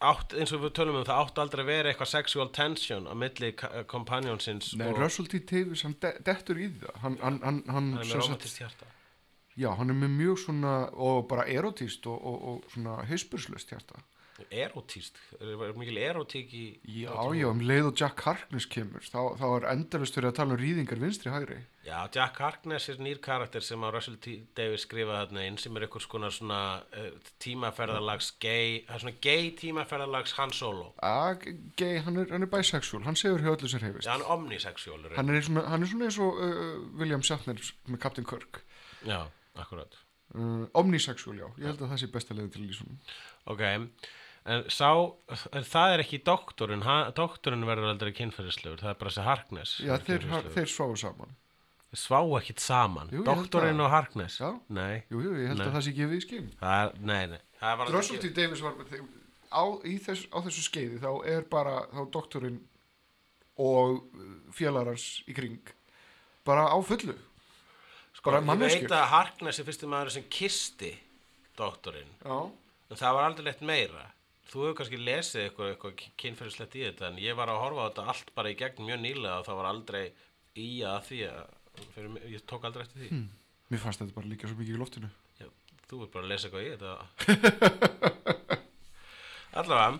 [0.00, 3.14] átt, eins og við tölum um það átt aldrei að vera eitthvað sexual tension á
[3.18, 3.52] milli
[3.90, 5.42] companionsins Nei, og Russell T.
[5.50, 6.94] Davis, hann de dettur í það.
[7.04, 8.88] Hann, hann, hann, hann, er með romantist hjarta
[9.58, 13.98] Já, hann er með mjög svona, og bara erotíst og, og, og svona hispurslust hjarta.
[14.48, 16.64] Erotíst, er, er mikil erotík í
[17.02, 20.56] Já, já, um leið og Jack Harkness kemur, þá, þá er endalust verið að tala
[20.56, 21.58] um rýðingar vinstri hægri.
[21.80, 24.34] Já, Jack Harkness er nýr karakter sem að Russell T.
[24.58, 26.58] Davies skrifaði þarna inn sem er einhvers konar svona
[26.92, 27.06] uh,
[27.40, 31.46] tímaferðalags gay, það er svona gay tímaferðalags Han Solo Að,
[31.80, 34.04] gay, hann er, hann er bisexual, hann segur hjá öllu sem hefist.
[34.04, 36.60] Já, hann er omnisexual Hann er svona, hann er svona eins og uh,
[37.00, 38.62] William Shatner með Captain Kirk.
[39.08, 39.22] Já,
[39.56, 39.96] akkurat
[40.30, 42.98] Uh, omnisexual, já, ég held að það sé besta leiði til lýsunum.
[43.50, 44.90] Ok, en sá,
[45.58, 46.84] en það er ekki doktorinn,
[47.18, 51.34] doktorinn verður aldrei kynferðislegur, það er bara þessi Harkness Já, þeir, þeir sváu saman.
[51.96, 54.50] Svá ekkit saman, Jú, doktorinn og Harkness Já.
[54.70, 55.66] Nei, Jú, jú, ég held Nei.
[55.66, 56.50] að það sé gefið í skinn.
[56.60, 58.30] það nei, nei það Russell T.
[58.36, 58.76] Davis var
[59.50, 62.60] á, í þess, á þessu skeiði þá er bara þá doktorinn
[63.60, 63.98] og
[64.54, 65.58] félarars í kring
[66.46, 67.16] bara á fullu
[68.14, 70.94] sko, bara Ég veit að Harkness er fyrsti maður sem kisti
[71.58, 72.38] doktorinn já,
[72.90, 74.06] En það var aldrei leitt meira.
[74.50, 77.88] Þú hefur kannski lesið eitthvað, eitthvað kynferðislegt í þetta en ég var að horfa á
[77.90, 80.00] þetta allt bara í gegn mjög nýlega og það var aldrei
[80.58, 81.52] í að því að
[81.94, 83.08] fyrir, ég tók aldrei eftir því.
[83.10, 83.28] Hmm.
[83.70, 85.10] mér fannst þetta bara líka svo mikið í loftinu
[85.40, 85.46] Já,
[85.88, 86.92] þú ert bara að lesa eitthvað í þetta.
[89.60, 89.98] Allavega,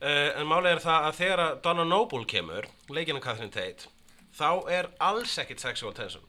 [0.00, 3.90] uh, en málið er það að þegar að Donna Noble kemur, leikina Catherine Tate,
[4.36, 6.24] þá er alls ekkit sexual tension.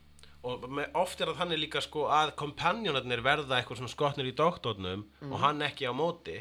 [0.48, 0.64] Og
[0.96, 5.40] oft er það þannig líka sko að kompanjónarnir verða eitthvað svona skotnir í doktornum og
[5.42, 6.38] hann ekki á móti.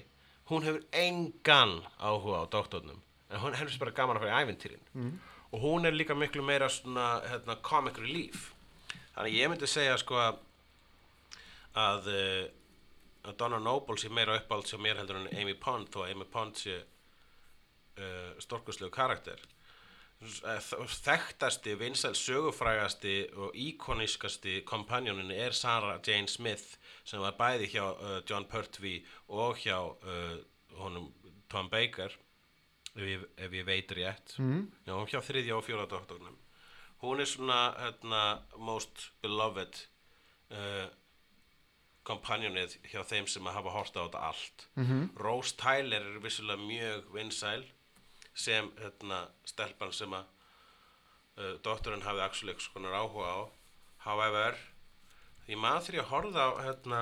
[0.47, 3.01] Hún hefur engan áhuga á doktornum,
[3.33, 4.85] en hún hefur bara gaman að fara í ævintýrin.
[5.53, 8.51] Og hún er líka miklu meira svona hérna, comic relief.
[9.15, 10.43] Þannig ég myndi segja sko að
[11.77, 12.45] að, uh,
[13.29, 16.25] að Donna Noble sé meira uppáld sem mér heldur en Amy Pond þó að Amy
[16.33, 19.43] Pond sé uh, stórkuslegu karakter
[20.25, 20.71] S- eh,
[21.05, 28.23] þekktasti, vinsæl sögufrægasti og íkoniskasti kompanjónin er Sarah Jane Smith sem var bæði hjá uh,
[28.25, 30.39] John Pertwee og hjá uh,
[30.81, 31.11] honum
[31.53, 32.17] Tom Baker
[32.97, 34.63] ef ég, ef ég veit rétt mm.
[34.87, 36.37] Já, hún hjá þriðja og fjóra doktornum.
[37.03, 38.23] Hún er svona, hérna,
[38.57, 39.83] most beloved
[40.51, 40.87] uh,
[42.07, 44.69] kompanjónið hjá þeim sem hafa horta á þetta allt.
[44.79, 47.67] Mm Rose Tyler er vissulega mjög vinsæl
[48.37, 50.25] sem, hérna, stelpan sem að
[51.37, 53.41] uh, doktorinn hafði actually eitthvað konar áhuga á.
[54.07, 54.59] However,
[55.47, 57.01] því maður þegar ég horfði á, hérna,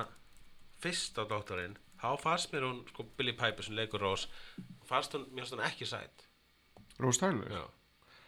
[0.81, 4.27] fyrst á doktorinn, þá fannst mér hún, sko, Billy Piper sem leikur Rose,
[4.89, 6.27] fannst hún, mér fannst hún ekki sætt.
[7.01, 7.65] Rose Tyler Já.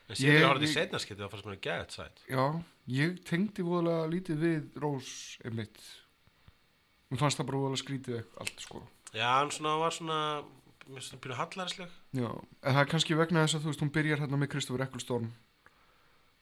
[0.08, 2.22] En síðan ég horfði í setnaskipti þá fannst mér gett sætt.
[2.32, 2.44] Já,
[2.92, 5.82] ég tengdi voðalega lítið við Rose einmitt
[7.08, 8.84] Mér fannst það bara voðalega skrítið allt sko
[9.16, 10.20] Já, hann svona var svona,
[10.88, 11.92] mér finnst það pínu hallarsleg.
[12.20, 14.84] Já, en það er kannski vegna þess að þú veist hún byrjar hérna með Kristoffer
[14.84, 15.30] Eccleston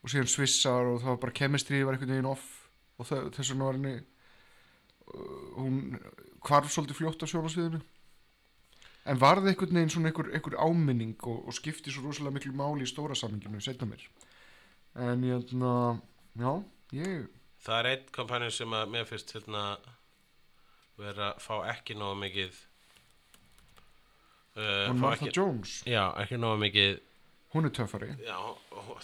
[0.06, 2.48] og síðan svissar og það var bara chemistry var einhvern veginn off
[2.98, 5.80] og þess vegna var henni uh, hún
[6.46, 7.82] hvarf svolítið fljótt á sjónasviðinu
[9.06, 12.54] en var það einhvern veginn svona einhver, einhver áminning og, og skipti svo rosalega miklu
[12.58, 14.06] máli í stóra saminginu setna mér
[15.06, 15.74] en ég hérna,
[16.40, 16.52] já,
[16.96, 17.26] ég
[17.66, 19.62] Það er einn kompanjón sem að mér finnst hérna
[21.00, 22.60] vera að fá ekki nógu mikið
[24.56, 27.00] uh, fá Martha ekki, Jones, Já, ekki nógu mikið
[27.54, 28.10] hún er töffari.
[28.20, 28.38] Já,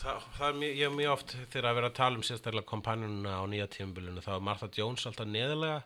[0.01, 3.43] það, það er mjög, mjög oft þegar að vera að tala um sérstaklega kompanjónuna á
[3.51, 5.77] nýja tímabilinu þá er Martha Jones alltaf neðalega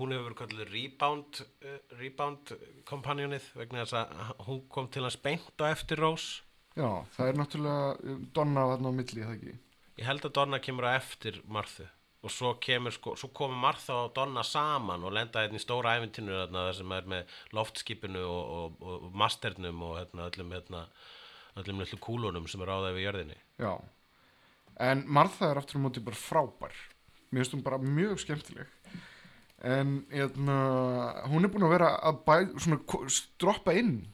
[0.00, 2.54] hún hefur verið kallið rebound uh, rebound
[2.88, 6.42] kompanjónið vegna þess að hún kom til beint á eftir Rose.
[6.78, 9.54] Já, það er náttúrulega um, Donna þarna á milli, það ekki?
[9.98, 11.86] Ég held að Donna kemur á eftir Marthu
[12.18, 15.94] og svo kemur sko, svo komur Martha og Donna saman og lenda hérna í stóra
[15.98, 20.82] æfintinu hérna, þar sem er með loftskipinu og, og, og masternum og hérna, öllum hérna,
[21.62, 23.38] öllum litlu kúlunum sem er á það við jörðinni.
[23.60, 23.72] Já,
[24.88, 26.76] en Martha er aftur á móti bara frábær.
[27.28, 28.70] Mér finnst hún bara mjög skemmtileg.
[29.66, 30.58] En eitna,
[31.28, 34.06] hún er búin að vera að bæ, svona, stroppa inn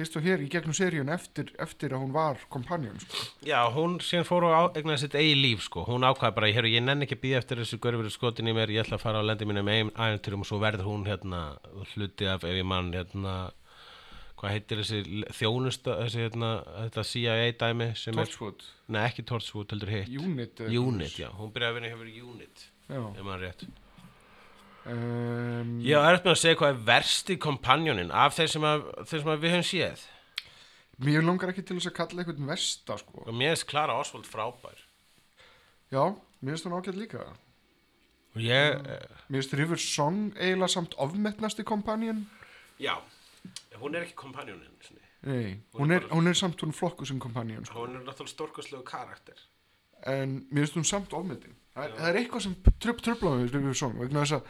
[0.00, 3.18] Hist og hér í gegnum seríun eftir, eftir að hún var kompanjón sko.
[3.44, 5.84] Já, hún síðan fór og eignaði sitt eigi líf sko.
[5.84, 8.72] hún ákvaði bara, ég, ég nenni ekki að býða eftir þessu görfur skotin í mér,
[8.72, 11.42] ég ætla að fara á lendi mínu með æventurum og svo verður hún hérna
[11.92, 13.34] hluti af, ef ég mann hérna
[14.42, 15.00] hvað heitir þessi
[15.38, 16.48] þjónusta þessi hérna,
[16.88, 20.10] þetta CIA dæmi Torchwood, Nei, ekki Torchwood, heldur hitt.
[20.18, 22.98] Unit Unit, já, hún byrjaði að vinna hefur Unit já.
[22.98, 23.62] ef maður rétt.
[24.82, 29.22] Um, Ég er eftir að segja hvað er versti kompanjónin af þeir sem, að, þeir
[29.22, 30.04] sem við höfum séð?
[31.06, 33.22] Mér langar ekki til þess að kalla eitthvað versta sko.
[33.22, 34.82] og mér finnst Klara Oswald frábær.
[35.94, 36.02] Já,
[36.42, 37.22] mér finnst hún ágætt líka.
[38.34, 42.26] Og ég, eh, Mér finnst River Song eiginlega samt ofmetnasti kompanjón.
[42.82, 42.98] Já
[43.80, 44.68] hún er ekki kompanjónin
[45.22, 47.84] Hún hún hún er samt hún flokku sem kompanjón sko.
[47.86, 49.38] hún er náttúrulega stórkostlegu karakter.
[50.06, 51.54] En mér finnst hún samt ofmetin.
[51.76, 53.50] Það það er eitthvað sem tröf, tröfla mig
[54.26, 54.42] þess að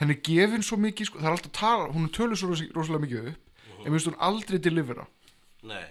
[0.00, 2.70] henni er gefin svo mikið sko, það er alltaf tala, hún er töluð svo rosa-
[2.74, 3.40] rosalega mikið upp
[3.70, 3.86] Mhm.
[3.86, 5.06] en minnst hún aldrei delivera
[5.62, 5.86] Nei,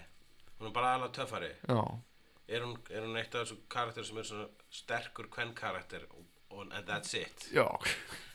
[0.59, 1.51] hún er bara alveg töffari.
[1.67, 1.99] Já,
[2.47, 6.07] er hún, er hún eitt af þessu karakter sem er svona sterkur kvenn karakter
[6.71, 7.49] and that's it.
[7.53, 7.67] Já,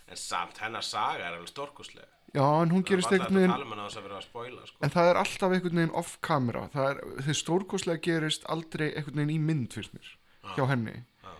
[0.08, 4.80] en samt hennar saga er alveg stórkuslega já en hún gerist einhvern veginn sko.
[4.82, 9.22] en það er alltaf einhvern veginn off camera það er, þeir stórkostlega gerist aldrei einhvern
[9.22, 10.10] veginn í mynd fyrst mér
[10.56, 11.32] hjá henni Já.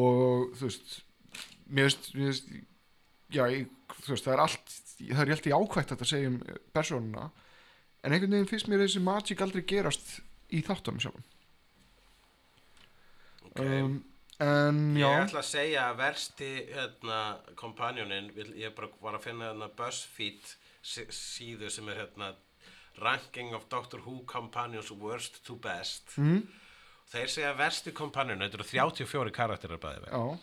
[0.00, 0.98] og þú veist
[1.72, 2.10] mér veist,
[3.32, 3.70] já, ég,
[4.02, 6.40] þú veist, það er allt það er alltaf jákvægt að segja um
[6.74, 7.28] persónuna
[8.02, 10.16] en einhvern veginn finnst mér þessi magic aldrei gerast
[10.52, 11.28] í þáttunum sjálfum
[13.52, 13.82] okay.
[13.82, 14.00] um,
[14.40, 17.18] en Ég ætla að segja að versti hérna,
[17.58, 22.32] kompanjónin, ég bara var að finna hérna BuzzFeed sí- síðu sem er hérna
[23.00, 26.16] Ranking of Doctor Who Companions Worst to Best.
[26.18, 26.42] Mm,
[27.12, 30.38] Þeir segja að versti kompanjónin, þetta eru 34 karakterar bæði veg, já,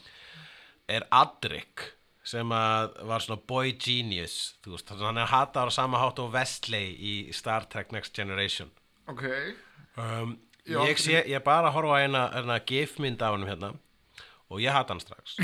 [0.99, 1.87] er Adric
[2.29, 7.13] sem var svona boy genius veist, hann er hataður á sama hátt og Wesley í
[7.33, 8.69] Star Trek Next Generation.
[9.09, 9.23] Ok.
[9.97, 10.35] Um,
[10.69, 13.71] Já, ég, sé, ég bara horfa eina, eina gifmynd af hann hérna
[14.49, 15.35] og ég hata hann strax.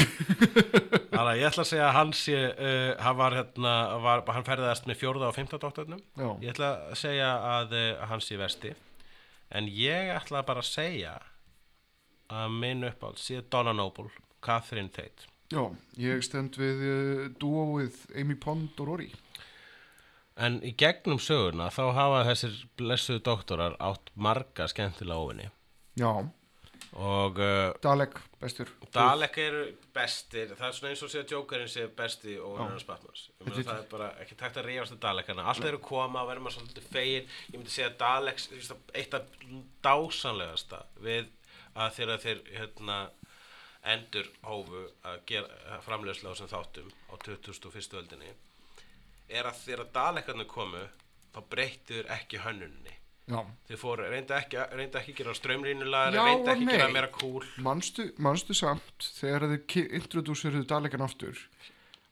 [1.14, 3.74] Þannig að ég ætla að segja að hann sé uh, hann var hérna
[4.04, 6.02] var, hann ferðast með fjórða og fymta dóttarnum
[6.42, 8.74] ég ætla að segja að uh, hann sé vesti
[9.56, 11.14] en ég ætla bara að segja
[12.34, 14.10] að minn uppáld sé Donna Noble,
[14.42, 15.30] Catherine Tate.
[15.54, 15.62] Já,
[16.02, 19.12] ég stend við uh, dúóið Amy Pond og Rory
[20.36, 25.50] en í gegnum söguna þá hafa þessir blessuðu doktorar átt marga skemmtilega óvinni
[26.00, 26.12] já,
[26.96, 28.70] og uh, Dalek, bestur.
[28.96, 29.64] Dalek eru
[29.96, 30.52] bestir.
[30.56, 33.64] Það er svona eins og sé að Jokerinn sé besti og er Batmans Ég meina,
[33.68, 35.48] það er bara ekki takt að rífast að Dalekana.
[35.52, 37.30] Alltaf eru koma og verður maður svolítið fegin.
[37.52, 39.38] Ég myndi segja að Dalek þú veist, eitt af
[39.88, 41.32] dásanlegasta við
[41.76, 43.00] að þegar þeir hérna,
[43.96, 48.00] endur hófu að gera framleiðsla á sem þáttum á 2001.
[48.00, 48.32] öldinni
[49.30, 50.84] er að þegar Dalekarnir komu
[51.36, 52.94] þá breyttur ekki hönnunni.
[53.26, 57.08] Þeir fóru, reynda ekki, reynda ekki að gera strömrínulega, Já reynda ekki að gera meira
[57.10, 61.42] cool manstu, manstu samt þegar þið introdúsiruðu Dalekan aftur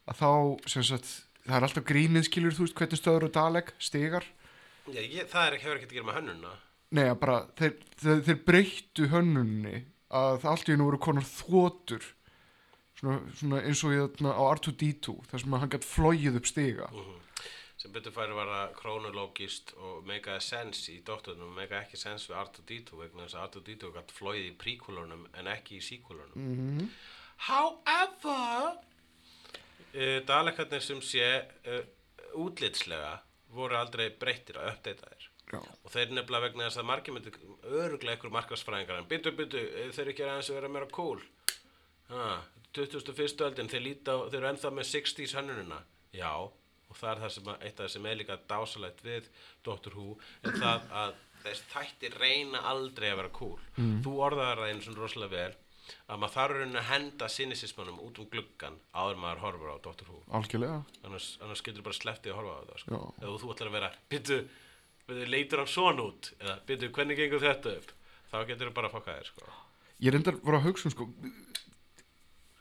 [0.09, 0.32] að þá,
[0.74, 1.11] sem sagt
[1.45, 4.26] það er alltaf grínið skilur þú veist hvernig stöður og Dalek, stigar?
[4.89, 6.55] Já, ég, það er, hefur ekki að gera með hönnuna
[6.93, 9.78] Nei, að bara, þeir, þeir, þeir breyttu hönnunni
[10.14, 12.09] að allt í hennu voru konar þótur
[13.03, 16.89] svona, svona eins og þarna á R2D2 þar sem að hann gætt flóið upp stiga.
[17.83, 22.39] Sem betur færi var það krónológist og megaði sens í dóttunum megaði ekki sens við
[22.39, 26.87] R2D2 vegna þess að R2D2 gætt flóið í príkulunum en ekki í síkulunum mm
[27.43, 31.81] However uh, Dalekarnir sem sé uh,
[32.39, 33.17] útlitslega
[33.51, 37.33] voru aldrei breyttir að uppdeita þér Já, og þeir nefnilega vegna þess að margir myndi
[37.67, 39.59] öruglega ykkur markarsfræðingar en byttu byttu,
[39.91, 41.19] þeir eru ekki aðeins að vera meira cool.
[42.09, 42.29] Ha,
[42.74, 43.41] 21.
[43.47, 45.80] öldin þeir líta, á- þeir eru ennþá með 60s hönnunina.
[46.13, 49.28] Já, og það er það sem eitt af það sem er líka dásalegt við
[49.65, 51.13] Doctor Who er það að
[51.43, 53.59] þess þætti reyna aldrei að vera cool.
[53.78, 55.55] Þú orðaðar það einu svona rosalega vel
[56.07, 59.78] að maður þarf raunin að henda cynisismannum út um gluggan áður en maður horfur á
[59.84, 60.19] Doctor Who.
[60.39, 60.78] Algjörlega.
[61.03, 63.01] Annars, annars getur bara slepptið að horfa á það sko.
[63.19, 64.38] Ef þú ætlar að vera byttu,
[65.28, 66.32] leitur hann svona út?
[66.39, 67.91] Eða byttu hvernig gengur þetta upp?
[68.32, 69.51] Þá getur þú bara að fokka þér sko.
[70.07, 71.09] Ég reyndar voru að hugsa um sko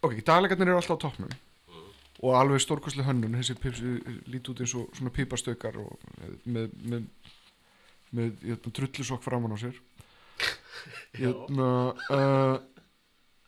[0.02, 1.32] Ok, Dalekarnir eru alltaf á toppnum.
[2.22, 3.56] Og alveg stórkostlega hönnun þessi
[4.30, 6.04] líti út eins og svona pipastaukar og
[6.44, 7.06] með með,
[8.14, 9.78] með, með drullusokk framan á sér.
[11.18, 11.70] Hérna
[12.14, 12.56] uh,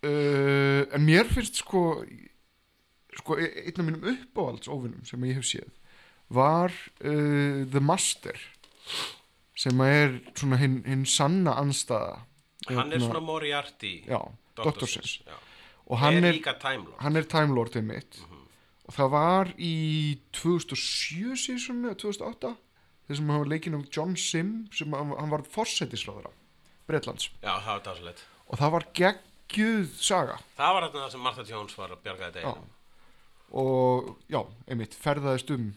[0.05, 2.03] uh, en mér finnst sko
[3.19, 5.71] sko e- einn af mínum uppáhalds óvinnum sem ég hef séð
[6.35, 6.71] var
[7.03, 8.39] uh, The Master
[9.55, 12.21] sem er svona hinn hin sanna anstæða
[12.67, 14.19] hann er Hérna, svona Moriarty já,
[14.57, 15.35] Doktorsins já.
[15.87, 16.99] Og hann er er, Time Lord.
[17.03, 18.19] hann er Time Lordið mitt
[18.85, 19.73] og það var í
[20.37, 22.53] 2007 sísonu eða 2008
[23.09, 26.31] þessum hann var leikinn um John Sim sem hann, var forsætisráðara
[26.85, 27.31] Bretlands.
[27.41, 30.37] Já, það var dásalegt og það var geggjuð saga.
[30.57, 32.67] Það var það sem Martha Jones var að bjarga þetta einum.
[33.55, 35.71] Og já, einmitt ferðaðist um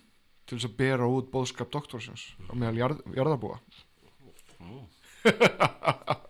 [0.48, 3.58] til þess að bera út bóðskap doktorsins á meðal jarð, jarðabúa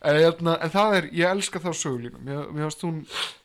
[0.00, 3.02] en, hérna, en það er, ég elska þá sögulínu mér, mér varst hún,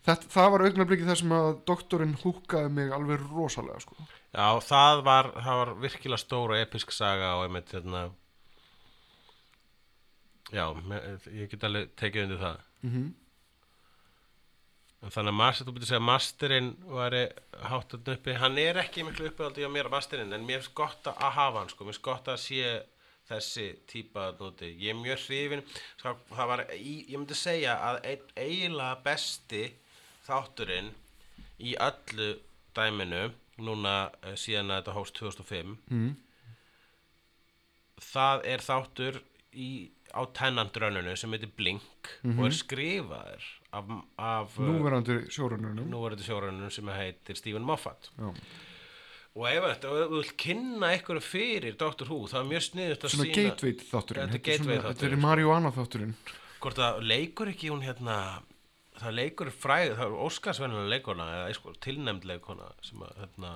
[0.08, 3.97] þetta, það var augnablikið sem að doktorinn húkaði mig alveg rosalega sko.
[4.32, 8.08] já, það var, það var virkilega stóra episk saga og einmitt hérna
[10.53, 10.66] já,
[11.34, 12.66] ég get alveg tekið undir það.
[12.86, 13.14] Mm
[15.06, 17.20] En Þannig að master, þú byrja að segja að masterinn væri
[17.70, 21.10] háttan uppi, hann er ekki miklu uppið á mér að masterinn, en mér finnst gott
[21.12, 22.72] að hafa hann, sko, mér finnst gott að sé
[23.30, 24.70] þessi típa núti.
[24.82, 25.64] Ég er mjög hrifin,
[25.98, 28.02] sko, það var, ég myndi segja að
[28.38, 29.64] eiginlega besti
[30.26, 30.92] þátturinn
[31.64, 32.36] í öllu
[32.76, 33.30] dæminu
[33.64, 36.10] núna uh, síðan að þetta hóst 2005 mm.
[38.04, 39.20] það er þáttur
[39.56, 39.70] í,
[40.12, 46.92] á tennandrönnunu sem heitir Blink og er skrifaður af, af Núverandi sjórununum núverandi sjórönnum sem
[46.92, 48.34] heitir Stephen Moffat Já.
[49.36, 52.08] Og ef þetta, ef þú vilt kynna einhverju fyrir Dr.
[52.08, 55.24] Who, það er mjög sniðut að Svona sína gateway þátturinn Þetta er Þetta Þetta er
[55.26, 56.18] marihuana þátturinn
[56.66, 58.18] hvort það leikur ekki hún hérna
[58.96, 63.52] það leikur fræð, það er Óskarsvennilega leikona eða eitthvað tilnæmd leikona sem að, hérna,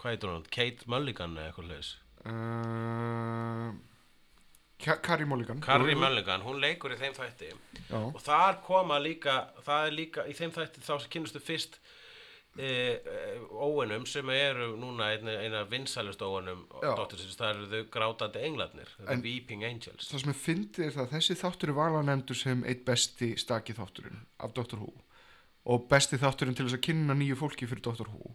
[0.00, 0.48] hvað heitir hún?
[0.56, 1.92] Kate Mulligan eða eitthvað leis
[2.24, 3.70] uh,
[4.80, 5.60] Carrie Mulligan.
[5.60, 7.50] Carrie Mulligan, hún leikur í þeim þætti.
[7.90, 9.34] Já, og þar koma líka
[9.66, 11.76] það er líka, í þeim þætti þá kynnastu fyrst
[12.58, 15.60] e, e, óunum sem eru núna eina, eina
[16.82, 16.94] Já.
[16.98, 20.90] dóttursins, það eru þau grátandi englarnir En- The Weeping Angels það sem ég fyndi er
[20.96, 24.76] það að þessi þáttur er vala nefndur sem eitt besti staki þátturinn af Dr.
[24.82, 24.90] Who
[25.70, 28.08] og besti þátturinn til þess að kynna nýju fólki fyrir Dr.
[28.10, 28.34] Who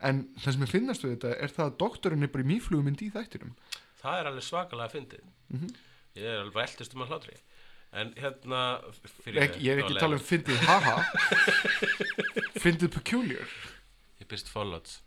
[0.00, 3.02] en það sem ég finnast við þetta er það að doktorinn er bara í mýflugumynd
[3.02, 3.54] í þættinum
[4.00, 5.74] það er alveg svakalega fyndið Mhm.
[6.16, 7.36] ég er alveg eldist um að hlátri
[7.92, 8.60] en hérna
[9.34, 10.96] Ek, ég er ekki að tala um fyndið haha.
[12.64, 13.54] Fyndið peculiar.
[14.20, 14.98] Ég byrst followed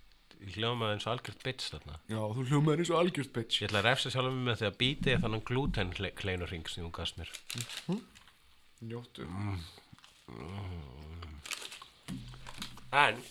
[0.43, 1.93] ég hljómaði eins og algjört bitch þarna.
[2.11, 3.61] Já, þú hljómaður eins og algjört bitch.
[3.61, 6.91] Ég ætla að refsa sjálfum mig með því að býti þannig glúten kleinurring sem hún
[6.97, 7.31] gafst mér.
[8.83, 9.23] Njóttu.
[12.93, 13.21] En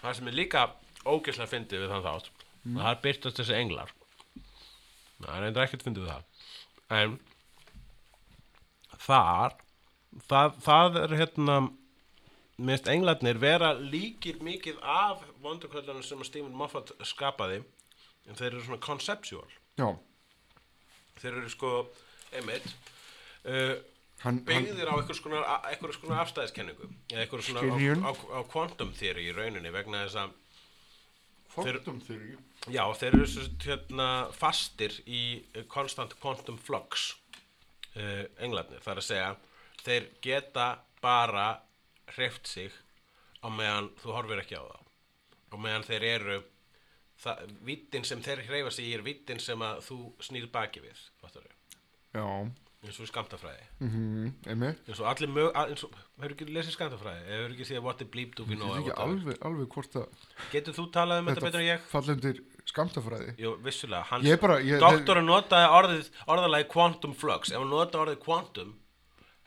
[0.00, 0.64] það sem er líka
[1.06, 2.30] ógeðslega fyndið við þann þátt
[2.60, 2.74] Mm.
[2.76, 3.90] og það byrtast þessi englar.
[5.16, 6.24] Það er eitthvað ekkert fyndið við það.
[6.98, 7.14] En
[9.00, 9.58] þar
[10.28, 11.58] það, það er hérna
[12.60, 17.62] minnst englarnir vera líkir mikið af vondurkvöldunum sem Stephen Moffat skapaði
[18.28, 19.46] en þeir eru svona conceptual.
[19.80, 19.88] Já,
[21.22, 21.70] þeir eru sko
[22.36, 22.66] einmitt
[23.48, 23.78] uh,
[24.20, 25.46] byggðir á einhvers konar,
[26.02, 28.04] konar afstæðiskenningu eða einhvers Skynjun.
[28.04, 30.36] á, á, á quantum theory í rauninni vegna þess að
[31.50, 32.36] fórtum þeirri
[32.68, 35.22] já, þeir eru svo, hérna, fastir í
[35.54, 37.14] eh, constant quantum flux
[37.96, 39.30] uh, englarnir, það er að segja
[39.84, 40.68] þeir geta
[41.02, 41.48] bara
[42.14, 42.72] hreift sig
[43.40, 44.88] á meðan þú horfir ekki á það
[45.50, 46.40] og meðan þeir eru
[47.66, 51.00] vittin sem þeir hreyfa sig í er vittin sem að þú snýr baki við
[52.14, 52.24] já,
[52.80, 54.80] eins og skamtafræði mhm, einmitt.
[54.88, 58.46] Eins og allir mög, hefur ekki lesið skamtafræði hefur ekki séð what the bleep do
[58.48, 60.24] we know alveg, alveg hvort að
[60.54, 61.84] getur þú talað um þetta betur en ég?
[61.92, 67.50] fallendir skamtafræði Jú, vissulega, hans Ég bara, ég, doktorinn notaði orðið, orðalagi quantum flux.
[67.54, 68.76] Ef hann notaði orðið quantum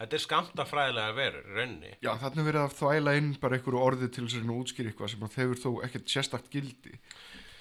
[0.04, 4.26] þetta er skamtafræðilega verur, raunni Já, þannig verið að þvæla inn bara einhverju orði til
[4.26, 6.96] þess að reyna að útskýra eitthvað sem að þeir þó ekkert sérstakt gildi.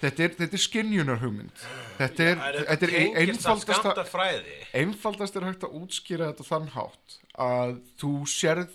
[0.03, 1.61] Þetta er, þetta er skinjunar hugmynd
[1.95, 7.15] Þetta er, þetta er ein- einfaldasta skamtafræði einfaldast er hægt að útskýra þetta þann hátt
[7.45, 8.73] að þú sérð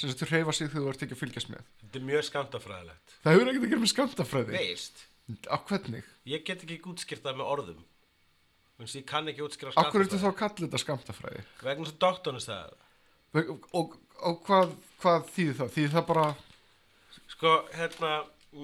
[0.00, 1.66] sem sagt þú hreyfa sig þegar þú ert ekki að fylgjast með.
[1.82, 5.04] Þetta er mjög skamtafræðilegt Það hefur ekkert að gera með skamtafræði veist,
[5.48, 6.06] Á hvernig?
[6.28, 7.82] ég get ekki útskýrt það með orðum
[8.76, 11.44] Þannig, ég kann ekki útskýra Akkur ertu þá skamtafræði að kalla þetta skamtafræði?
[11.62, 12.88] vegna þess að doktorinn sagði það
[13.32, 13.92] Og, og,
[14.28, 15.70] og hvað, hvað þýðir það?
[15.76, 16.24] Þýðir það bara
[17.32, 18.10] sko, hérna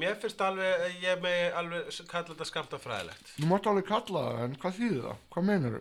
[0.01, 4.59] mér finnst alveg, ég megi alveg kalla þetta skamtafræðilegt Þú mátt alveg kalla það, en
[4.65, 5.23] hvað þýðir það?
[5.33, 5.79] Hvað meinar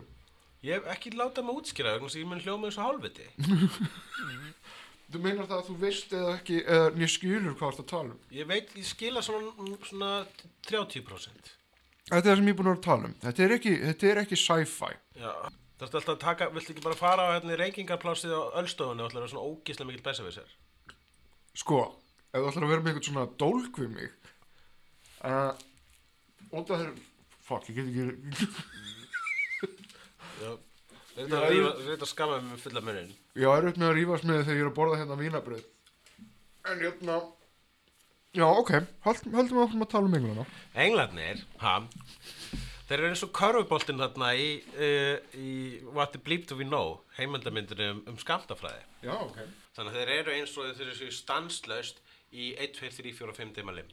[0.58, 3.26] Ég hef ekki látað mig útskýra vegna þess að ég mun hljóma og hálfviti.
[5.08, 7.86] Þú meinar það að þú veist eða ekki, eða nýr skilur hvað þú ert að
[7.92, 8.18] tala um?
[8.36, 10.10] Ég veit, ég skila svona, svona
[10.68, 11.54] 30%.
[12.08, 13.14] Þetta er það sem ég er búin að tala um.
[13.22, 14.90] Þetta er ekki, þetta er ekki sci-fi.
[15.16, 15.32] Já.
[15.78, 19.04] Það er alltaf að taka, viltu ekki bara fara á hérna í reykingarplásið á Ölstofunni
[19.04, 20.54] og ætla að vera svona ógíslega mikil bæsa við sér?
[21.62, 21.80] Sko,
[22.28, 24.32] ef þú ætlar að vera með eitthvað svona dólk við mig,
[25.24, 25.52] uh,
[26.50, 26.90] og það er,
[27.48, 28.48] fuck, ég get ekki,
[30.42, 30.50] Já.
[31.18, 33.12] Er að rífa- þetta að skamma mig með fulla munnin.
[33.34, 35.64] ég er upp með að rífast með þegar ég er að borða hérna vínabröð.
[36.68, 37.16] En hérna,
[38.36, 38.70] já, ok,
[39.06, 40.46] höldum, höldum áfram að tala um englana.
[40.74, 41.74] Englarnir, ha,
[42.88, 47.00] þeir eru eins og körfuboltinn þarna í, uh, í What the Bleep Do We Know,
[47.18, 48.84] heimildamyndinu um, um skamtafræði.
[49.02, 49.40] Já, ok.
[49.78, 51.98] Þannig að þeir eru eins og þeir eru stanslaust
[52.32, 53.90] í 1, 2, 3, 4 og 5 tíma lim.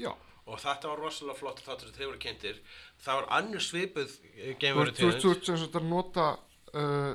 [0.00, 0.12] Já,
[0.48, 2.60] Og þetta var rosalega flott þáttur þegar þeir voru kynntir.
[3.04, 6.28] Það var annur svipuð þú geimveru ert, þú ert, sagt að nota
[6.72, 7.14] uh,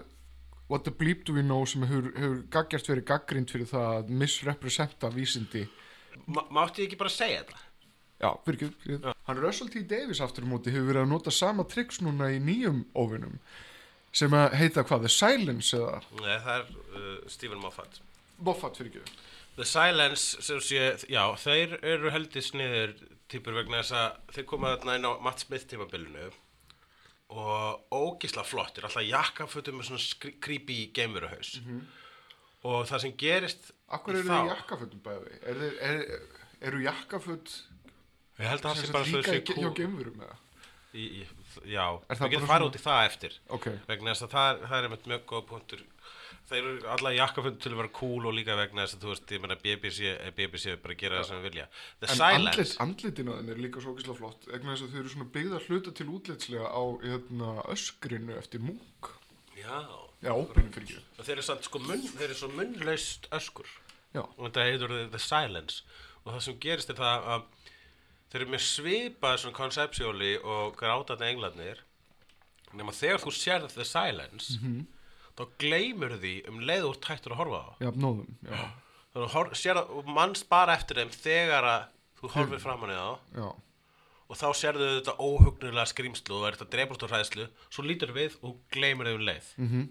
[0.71, 4.13] What the bleep do we know sem hefur, hefur gaggjast verið gaggrind fyrir það að
[4.21, 5.65] misrepresenta vísindi.
[6.29, 7.59] Mátti ég ekki bara segja þetta?
[8.23, 9.83] Já, fyrir ekki, hann Russell T.
[9.89, 13.35] Davies aftur á móti hefur verið að nota sama triks núna í nýjum óvinum
[14.15, 17.99] sem að heita hvað, The Silence eða Nei, það er uh, Stephen Moffat.
[18.45, 19.17] Moffat fyrir ekki.
[19.57, 22.95] The Silence, sem sé, já, þeir eru heldur sniður
[23.33, 26.29] típur vegna þess að þeir koma þarna inn á Matt Smith tímabilinu
[27.33, 31.55] og ógisla flottir, alltaf jakkafötum með svona creepy geimveruhaus
[32.63, 35.33] og það sem gerist Akkur eru þið jakkafötum bæði?
[35.43, 36.03] Er, þið- er,
[36.69, 37.55] eru jakkaföt
[39.17, 40.37] líka í- hjá kúl geimverum eða?
[40.93, 41.25] í, í,
[41.73, 43.35] já, Er við getum farið út í það eftir.
[43.57, 45.83] Ok, vegna þess að það, er- það er mjög góð punktur
[46.53, 49.33] þeir eru alla jakkafund til að vera cool og líka vegna þess að þú veist,
[49.35, 51.65] ég meina BBC, eh, BBC bara gera það sem við vilja.
[51.99, 52.47] The en Silence.
[52.53, 55.29] andlit, andlitin á þeim er líka svo ógeðslega flott vegna þess að þau eru svona
[55.37, 59.11] byggða hluta til útlitslega á hérna, öskrinu eftir múk
[59.57, 59.79] já,
[60.23, 61.01] Já, óperinu fyrir ekki.
[61.19, 63.67] Og þeir eru samt sko munn, þeir eru svo munnlaust öskur.
[64.13, 65.81] Já, og þetta heitur the, Silence.
[66.23, 67.41] Og það sem gerist er það að
[68.31, 71.81] þeir eru með svipað svona koncepsjóli og grátandi englarnir
[72.73, 74.55] nema þegar þú sérð The Silence
[75.33, 77.69] þá gleymur því um leið úr tættur að horfa á.
[77.81, 78.61] Já, nóðum Já,
[79.13, 81.83] þannig að sérð og mannst bara eftir þeim þegar að
[82.21, 82.61] þú horfir
[82.93, 83.09] í þá.
[83.39, 83.47] Já,
[84.23, 88.55] og þá sérðu þetta óhugnulega skrýmslu og þetta drefust og hræðslu svo lítur við og
[88.73, 89.51] gleymur þau um leið.
[89.57, 89.83] Mhm.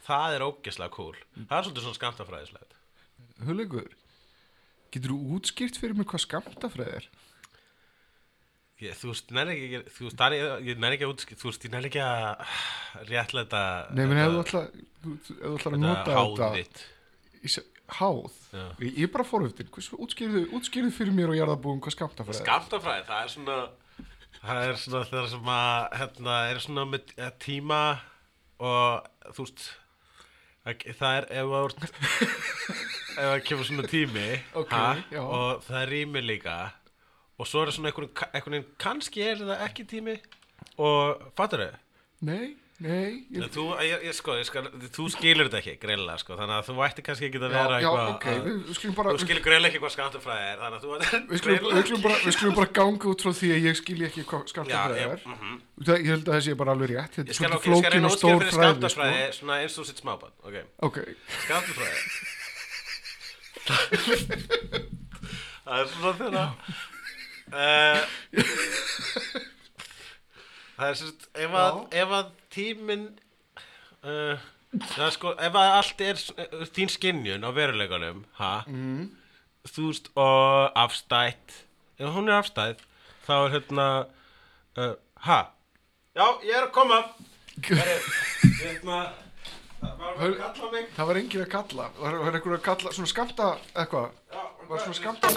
[0.00, 2.76] Það er ógeðslega cool það er svolítið svona skamtafræðislegt
[3.44, 3.90] Hugleikur,
[4.92, 7.08] getur þú útskýrt fyrir mig hvað skamtafræði er?
[8.80, 11.50] Ég, þú veist, nenni ekki, þú veist, það er, ég nenni ekki að útskip, þú
[11.50, 12.54] veist, ég nenni ekki að
[13.10, 13.60] réttlega
[13.92, 14.40] Nei, menn ef þú
[15.58, 16.80] ætlar að nota háð þetta þitt.
[17.44, 18.30] í se- Háð?
[18.54, 18.64] Já.
[18.78, 22.44] Ég, ég er bara forhuftin, útskýrðu, útskýrðu fyrir mér og jarðabúum hvað skamtafræði er?
[22.46, 23.56] Skamtafræði, það er svona,
[24.40, 27.80] það er svona þeirra sem að, hérna, er svona með eh, tíma
[28.62, 29.64] og, þú veist,
[30.62, 31.82] það það er, ef það ert,
[33.18, 34.28] ef það kemur svona tími,
[34.62, 34.76] Ok,
[35.10, 35.20] já.
[35.26, 36.56] og það er rými líka,
[37.40, 38.10] og svo er það svona einhvern,
[38.50, 40.16] veginn, kannski er það ekki tími,
[40.76, 41.78] og, fattur þau?
[42.28, 42.50] Nei,
[42.84, 46.66] nei ég, Þú, ég, ég, sko, skal, þú skilur þetta ekki, greinilega, sko, þannig að
[46.68, 49.44] þú ætti kannski ekki að vera eitthvað ok, að- við, við skulum bara Þú skilur
[49.46, 50.88] greinilega ekki hvað skamtafræði er, þannig að þú
[51.30, 54.04] Við skulum, við, skulum bara, við skulum bara ganga út frá því að ég skilji
[54.10, 55.20] ekki hvað ég, er.
[55.30, 58.08] mm Það, Ég held að það sé bara alveg rétt ég er skal, okay, reyna
[58.10, 59.44] að stór fyrir fræði skamtafræði sko.
[59.56, 60.56] eins og sitt smábann, ok,
[60.90, 60.96] Ok,
[61.46, 62.00] skamtafræði
[65.70, 66.44] Það er svona þeirra
[67.52, 68.00] uh,
[70.80, 73.02] Það er sérst, ef að, ef að tíminn
[74.00, 74.44] uh,
[74.94, 79.02] það er sko, ef að allt er uh, þín skinjun á veruleikanum, ha, mm.
[79.68, 81.58] þú veist, og afstætt.
[82.00, 82.80] Ef hún er afstætt
[83.26, 83.88] þá er hérna
[84.80, 84.94] uh,
[85.26, 85.40] ha,
[86.16, 87.02] já, ég er að koma.
[87.60, 87.98] Herri,
[88.62, 89.02] hérna
[89.80, 90.88] það var að Hör- kalla mig.
[90.96, 91.90] það var enginn að kalla.
[91.98, 94.16] Var, var einhver að kalla, svona skamta eitthvað?
[94.32, 95.28] Já, Var svona skamta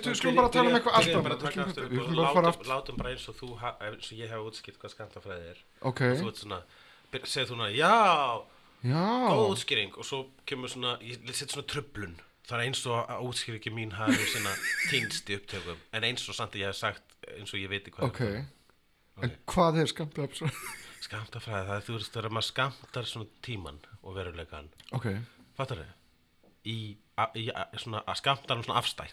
[0.00, 1.44] Við skulum bara tala um eitthvað allt annað
[1.90, 2.70] Við skulum bara fara aftur.
[2.70, 5.60] Látum bara eins og þú eins og ég hef útskipt hvað skamtafræði er.
[5.84, 6.62] Ok, og þú veit svona,
[7.12, 7.92] segir þú svona, já
[8.80, 9.92] góð já útskýring.
[10.00, 12.16] Og svo kemur svona, ég set svona tröflun
[12.48, 14.56] það er eins og að útskýringi mín hafi svona
[14.90, 15.88] týnst í upptökum.
[15.92, 18.24] En eins og samt að ég hef sagt eins og ég veit hvað Ok,
[19.20, 20.30] en hvað er skamta
[21.04, 25.06] skamtafræði, það er þú veist þegar maður skamtar svona tíman og veruleikan Ok,
[25.58, 25.90] fattar þau?
[26.70, 26.76] Í,
[27.16, 29.12] a, í a, svona að skamta hann svona afstætt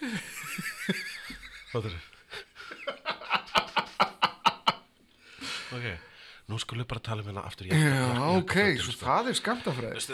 [1.72, 2.04] fattar þau?
[5.78, 5.88] ok,
[6.48, 9.06] nú skulum við bara tala um hérna aftur já, jakkafötin, ok, svo sko.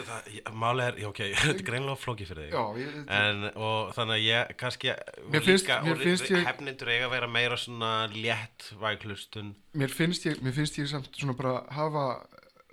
[0.08, 3.44] það er ég- málið er, ok, þetta er greinlega flókið fyrir þig Já, ég, en,
[3.54, 4.90] og þannig að ég kannski
[5.30, 9.94] Mér finnst- líka, mér finnst ég- hefnindur eiga að vera meira svona létt væglustun mér
[9.94, 12.06] finnst ég, mér finnst ég samt svona bara hafa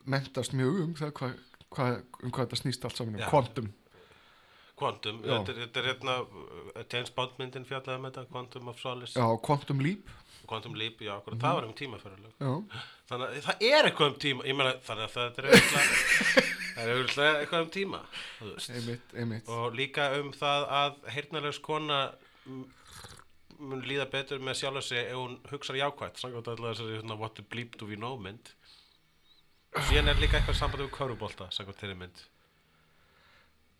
[0.10, 1.38] mentast mjög um það hvað
[1.76, 1.92] hva,
[2.22, 3.72] um hvað þetta snýst allt saman um
[4.82, 5.36] Quantum, Já.
[5.46, 9.14] þetta er, hérna uh, James Bond myndin fjallaði um þetta Quantum of Solace,
[9.84, 10.10] Leap.
[10.50, 14.18] Quantum Leap, já, akkurat, það var um tímaferðarlög Já, þannig að það er eitthvað um
[14.26, 16.50] tíma ég meina, þannig að það er
[16.82, 18.02] er auðvitað eitthvað um tíma
[18.42, 19.52] einmitt, einmitt.
[19.54, 22.00] Og líka um það að heyrnarlegs kona
[23.62, 27.38] mun líða betur með sjálf sig ef hún hugsar jákvætt samkvæmt alltaf þessari hérna, what
[27.38, 28.54] the bleep do we know mynd
[29.88, 32.24] síðan er líka eitthvað samband við körubólta samkvæmt þeirri mynd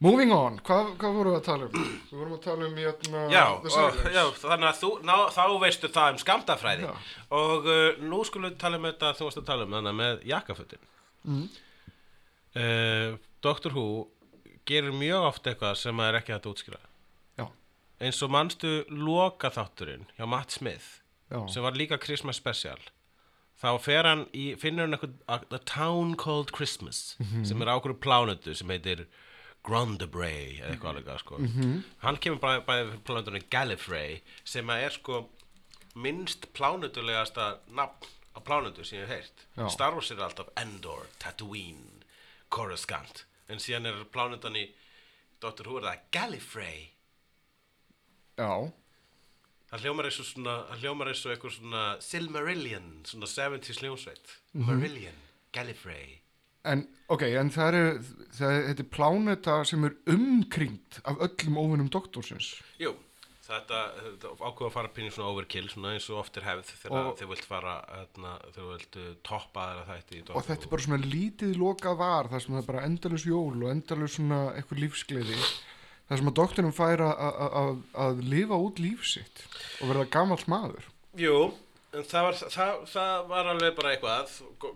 [0.02, 1.82] Moving on, hvað, hvað vorum við að tala um?
[2.10, 5.90] Við vorum að tala um hérna já, og, já, þannig að þú, ná, þá veistu
[5.94, 6.94] það um skamtafræði Já.
[7.38, 10.24] og uh, nú skulum við tala um þetta þú varst að tala um þannig með
[10.32, 10.88] jakkafötin
[11.22, 11.44] Mm.
[12.58, 13.12] uh,
[13.46, 13.84] Doctor Who
[14.66, 16.80] gerir mjög oft eitthvað sem er ekki hægt að útskýra
[17.38, 17.46] Já.
[18.02, 20.88] eins og manstu loka þátturinn hjá Matt Smith
[21.30, 22.82] Já, sem var líka Christmas special
[23.62, 27.16] þá fer hann í, finnur hann eitthvað a, town called Christmas
[27.48, 29.06] sem er ákveður plánutu sem heitir
[29.66, 31.38] Grondabray eða eitthvað alveg sko.
[32.02, 35.28] hann kemur bara bæði fyrir plánutunni Gallifrey sem er sko
[36.02, 39.68] minnst plánutulegasta nafn á plánutu sem ég hef Já.
[39.70, 42.02] Star Wars er alltaf Endor, Tatooine
[42.50, 43.26] Coruscant.
[43.52, 44.70] En síðan er plánutan í
[45.44, 46.80] Doctor Who er það Gallifrey?
[48.40, 48.72] Já,
[49.72, 54.34] Það hljómar eins og svona, það hljómar eins og eitthvað svona Silmarillion, svona 70s hljómsveit.
[54.68, 55.22] Marillion.
[55.52, 56.22] Gallifrey
[56.68, 57.88] En, ok, en það er,
[58.38, 62.52] það er, þetta er pláneta sem er umkringt af öllum óvinnum doktorsins.
[62.82, 62.92] Jú,
[63.48, 67.10] þetta, þetta ákveða að fara pínu svona overkill svona eins og oft er hefð þegar
[67.18, 70.86] þið vilt fara hérna, þú vilt uh, toppa þeirra þætti í Og þetta er bara
[70.86, 75.40] svona lítið lokað var, það er bara endalus jól og endalus svona eitthvað lífsgleði.
[76.12, 79.46] Það sem að doktorinn fær að- lifa út líf sitt
[79.80, 80.90] og verða gamall maður.
[81.16, 81.54] Jú,
[81.96, 84.34] en það var, það, það var alveg bara eitthvað,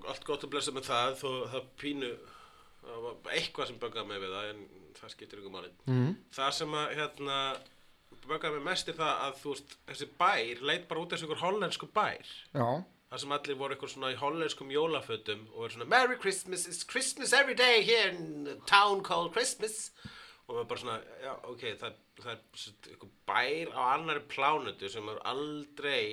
[0.07, 2.13] allt gott að blessa með það, þó það pínu,
[2.86, 4.65] það eitthvað sem böggaði mig við það, en
[5.01, 5.71] það skiptir ykkur máli.
[5.91, 6.09] Mm.
[6.39, 7.39] Það sem að, hérna,
[8.25, 11.29] böggaði mig mest er það að, þú veist, þessi bær leit bara út eins og
[11.29, 12.36] ykkur hollensku bær.
[12.55, 12.67] Já,
[13.05, 16.83] Það sem allir voru ykkur svona í hollenskum jólafötum og er svona Merry Christmas, it's
[16.83, 19.91] Christmas every day here in a town called Christmas
[20.45, 25.09] og maður bara svona, já, ok, það, það er ykkur bær á annari plánutu sem
[25.13, 26.05] er aldrei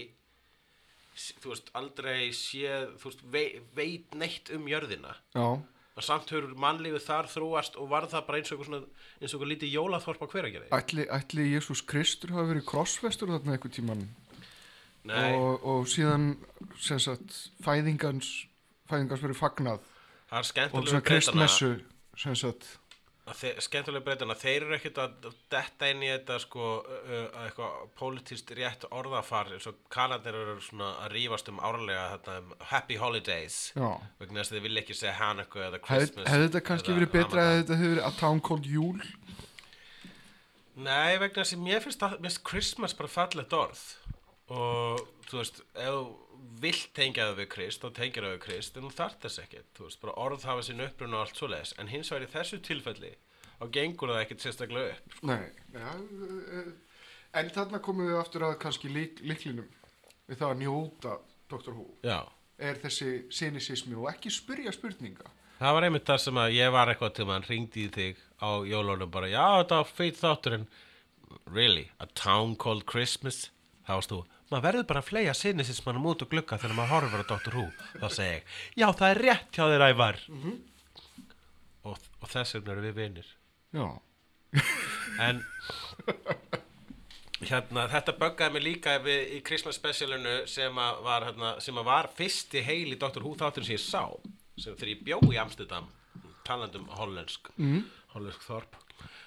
[1.13, 5.13] þú veist, aldrei séð, þú veist, vei, veit neitt um jörðina.
[5.37, 5.61] Já,
[5.93, 9.35] og samt hefur mannlífið þar þróast og var það bara eins og ykkur svona, eins
[9.35, 10.69] og ykkur lítið jólaþorp á hveragerði.
[10.73, 14.07] Ætli, ætli Jésús Kristur hafi verið krossvestur þarna eitthvað tíman
[15.09, 16.31] Nei, og, og síðan
[16.81, 18.31] sem sagt fæðingans
[18.89, 19.89] fæðingans verið fagnað.
[20.31, 21.71] Það er og skemmtilega svona kristmessu
[22.23, 22.69] sem sagt
[23.23, 27.85] að þe- skemmtilega breytana, þeir eru ekkert að detta inn í þetta sko uh, eitthvað
[28.01, 32.99] pólitíst rétt orðafar eins og kanandir eru svona að rífast um árlega þetta um happy
[32.99, 33.61] holidays.
[33.79, 33.93] Já.
[34.19, 37.47] Vegna þess að þið vilja ekki segja Hanukkah eða Christmas hefði þetta kannski verið betra
[37.47, 38.99] að þetta hefði verið A Town Called Júl
[40.83, 43.81] Nei, vegna þess að mér finnst, það, mér finnst Christmas bara fallegt orð.
[44.53, 45.99] Og þú veist, ef
[46.63, 49.69] vilt tengja það við Krist, þá tengja það við Krist en þú þarft þess ekkert,
[49.77, 52.61] þú veist, bara orð hafa sín uppruna og allt svoleiðis, en hins vegar í þessu
[52.69, 53.13] tilfelli
[53.59, 56.73] þá gengur það ekkert sérstaklega upp Nei, já, uh,
[57.41, 59.69] en þarna komum við aftur að kannski lík, líklinum
[60.29, 61.19] við það að njóta
[61.53, 61.75] Dr.
[61.77, 61.87] Who.
[62.07, 62.21] Já,
[62.63, 65.31] er þessi cynicismi og ekki spyrja spurninga.
[65.63, 68.51] Það var einmitt það sem að ég var eitthvað til maður ringdi í þig á
[68.67, 70.69] jólunum bara, já, þetta var feit þáttur en
[71.47, 73.45] really, a town called Christmas?
[73.87, 74.21] Þá varst þú,
[74.53, 77.57] maður verður bara að fleia sinnisismannum út og glugga þegar maður horfir á Dr.
[77.57, 77.67] Who
[78.03, 80.21] þá segi ég, já, það er rétt hjá þér ævar
[81.89, 83.31] og, og þess vegna erum við vinir
[83.73, 83.87] Já,
[85.25, 85.39] en
[87.41, 91.89] hérna, þetta böggaði mig líka við, í Christmas specialinu sem að var, hérna, sem að
[91.89, 93.25] var fyrsti heil í Dr.
[93.25, 94.05] Who þáttur sem ég sá
[94.61, 95.89] sem þegar ég bjó í Amsterdam
[96.47, 97.83] talandum hollensk mm.
[98.13, 98.77] hollensk þorp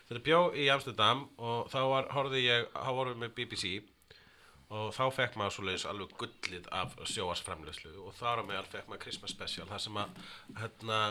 [0.06, 3.74] þegar ég bjó í Amsterdam og þá var, horfði ég þá vorum við með BBC
[4.74, 9.04] og þá fekk maður svoleiðis alveg gullið af sjóasframleyslu og þar á meðal fekk maður
[9.06, 10.24] Christmas special þar sem að
[10.62, 11.02] hérna,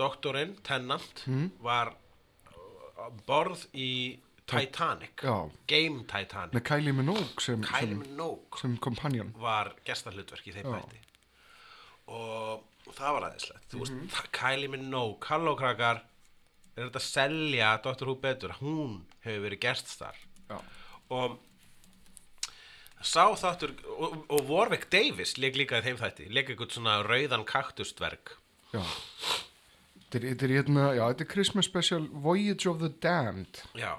[0.00, 1.24] doktorinn, Tennant
[1.62, 1.94] var
[2.98, 4.18] á borð í
[4.50, 5.22] Titanic.
[5.22, 5.46] Já.
[5.70, 6.56] Game Titanic.
[6.56, 8.58] Með Kylie Minogue sem, Kylie sem, Minogue.
[8.58, 9.30] sem kompanjón.
[9.38, 11.06] Var gestahlutverk í þeim bæti
[12.10, 16.02] og það var aðeinslegt mm Kylie Minogue, halló krakkar.
[16.74, 18.08] Er þetta að selja Dr.
[18.08, 20.18] Who betur, hún hefur verið geststar
[20.48, 20.58] Já,
[21.12, 21.38] og
[23.00, 27.46] sá þáttur og, og Warwick Davis leik líka í þeim þætti, leik eitthvað svona rauðan
[27.48, 28.36] kaktustverk
[28.74, 28.82] já.
[30.10, 33.60] Þetta er, hérna, já, þetta er Christmas special Voyage of the Damned.
[33.78, 33.92] Já.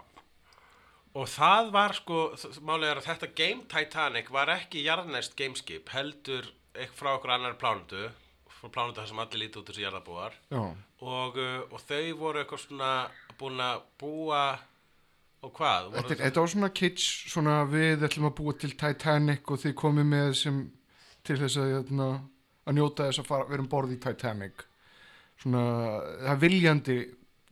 [1.16, 2.18] Og það var sko,
[2.64, 6.50] málið er að þetta Game Titanic var ekki jarðnæst gameskip, heldur
[6.96, 8.10] frá okkur annar plánutu,
[8.60, 10.62] frá plánutu þar sem allir líti út þessi jarðabúar Já,
[11.04, 12.92] og, uh, og þau voru eitthvað svona
[13.40, 14.44] búin að búa
[15.42, 15.88] og hvað?
[15.96, 20.12] Þetta, þetta var svona kitsch svona við ætlum að búa til Titanic og þið komið
[20.12, 20.60] með sem
[21.26, 22.10] til þess að, hérna,
[22.66, 24.66] að njóta þess að fara, vera um borð í Titanic
[25.42, 25.64] svona,
[26.28, 26.98] það viljandi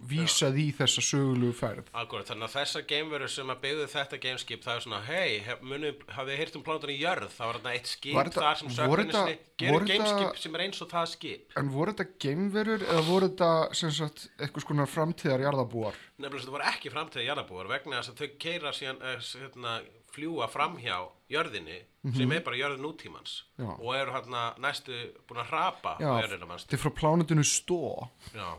[0.10, 4.64] vísað í þessa sögulegu ferð Akkurat, þannig að þessar geimverur sem að byggðu þetta gameskip,
[4.64, 7.74] það er svona, hei, hef, muni, hafið þið heyrt um plánutunni jörð, það var þarna
[7.76, 10.56] eitt skip Var þetta- þar sem voru sökkunni þetta- sinni, gerir voru þetta- gameskip sem
[10.56, 11.52] er eins og það skip.
[11.58, 15.94] En voru þetta geimverur eða voru þetta sem sagt eitthvað skona framtíðar jarðabúar?
[16.20, 20.48] Nefnilega þetta var ekki framtíða jarðabúar vegna þess að þau keira síðan uh, hérna, fljúa
[20.50, 20.98] framhjá
[21.30, 21.84] jörðinni
[22.16, 23.68] sem er bara jörð nútímans Mhm.
[23.68, 23.80] Já.
[23.80, 24.96] og eru hérna næstu
[25.28, 26.66] búin að hrapa á jörðina manns.
[26.66, 28.10] þetta er frá plánutinu Stó.
[28.34, 28.58] Já.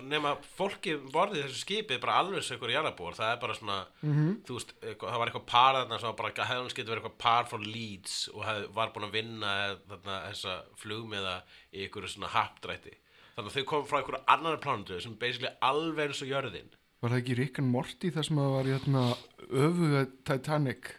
[0.00, 3.78] Og nema fólki borðið þessu skipið bara alveg sem ykkur jarðabúar, það er bara svona,
[4.02, 4.30] Mhm.
[4.48, 7.44] þú veist, það var eitthvað par þarna sem bara, hefði hans getur verið eitthvað par
[7.50, 9.52] frá Leeds og hef, var búin að vinna
[9.90, 11.42] þarna þessa flugmiða
[11.74, 12.94] í ykkur svona hapdrætti.
[13.36, 16.70] Þannig að þau kom frá ykkur annar plánutu sem basically alveg eins og jörðin.
[17.02, 19.04] Var það ekki Rick and Morty þar sem það var hérna
[19.50, 20.94] öfuga Titanic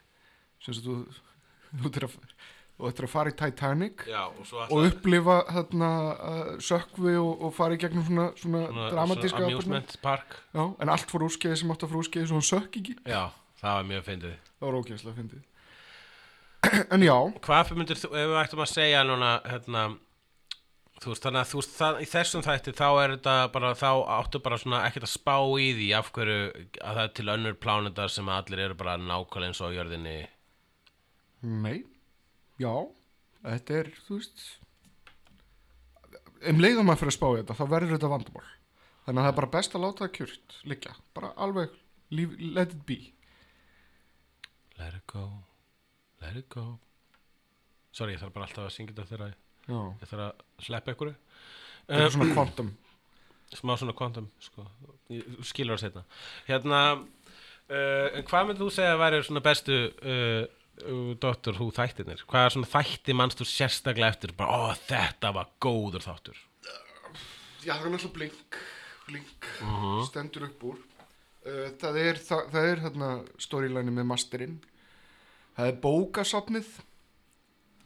[0.62, 0.96] sem sagt þú
[1.78, 2.08] þú ættir
[2.82, 7.32] að, þú ættir að fara í Titanic Já, og og upplifa þarna uh, sökvi og,
[7.48, 10.36] og fara í gegnum svona, svona, Svona- dramatíska amusement park.
[10.58, 12.98] Já, en allt fór úrskeiði sem átt að fór úrskeiði svo hann sökk ekki.
[13.06, 13.24] Já,
[13.62, 14.38] það var mjög fyndið.
[14.58, 15.48] Það var ógænslega fyndið.
[16.94, 19.86] en já, Hvað myndir þú, ef við ættum að segja núna hérna,
[21.02, 23.90] þú veist, þannig að þú veist, það, í þessum þætti þá er þetta bara, þá
[24.20, 27.58] áttu bara svona ekkert að spá í því af hverju að það er til önnur
[27.64, 30.14] plánetar sem allir eru bara nákvæmlega eins og jörðinni.
[31.42, 31.80] Nei,
[32.62, 32.74] já,
[33.46, 34.44] þetta er, þú veist,
[36.52, 38.52] um leiðum maður fyrir að spá í þetta, þá verður þetta vandamál.
[39.02, 41.74] Þannig að það er bara best að láta það kjört, liggja, bara alveg,
[42.14, 43.00] leave, let it be.
[44.78, 45.26] Let it go,
[46.22, 46.80] let it go
[47.92, 49.34] Sorry, ég þarf bara alltaf að syngja þetta þegar
[50.02, 52.72] ég þarf að sleppa ykkur þetta er svona quantum.
[53.60, 54.66] smá svona kvantum sko.
[55.44, 56.04] Skilur það setna
[56.48, 60.46] hérna uh, hvað myndir þú segja að væri svona bestu uh,
[60.86, 61.54] uh, Dr.
[61.60, 66.06] Who þættirnir hvað er svona þætti mannst þú sérstaklega eftir bara, ó þetta var góður
[66.08, 66.38] þáttur
[67.62, 68.56] Já, það er náttúrulega blink,
[69.08, 70.06] blink, Mhm.
[70.08, 70.78] stendur upp úr.
[71.46, 74.56] Uh, það er, það, það er hérna storyline með masterinn.
[75.58, 76.72] Það er bókasafnið.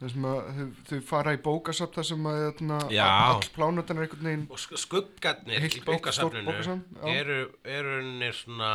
[0.00, 4.06] Það sem að þau, þau fara í bókasafn þar sem að hérna, all plánutan er
[4.06, 6.80] einhvern veginn og sk- skuggarnir í bókasafninu
[7.12, 8.72] eru, eru svona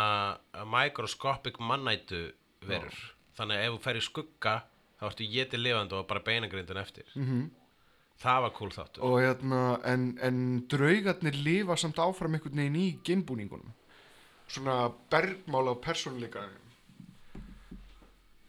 [0.65, 2.31] microscopic mannætu
[2.65, 2.97] verur
[3.37, 4.55] þannig að ef þú fer í skugga
[4.99, 7.09] þá ertu getið lifandi og bara beinagrindin eftir.
[7.15, 7.49] Mm
[8.21, 9.03] það var cool þáttur.
[9.07, 13.71] Og hérna en, en draugarnir lifa samt áfram einhvern veginn í gimbúningunum
[14.51, 16.43] svona bergmála og persónuleika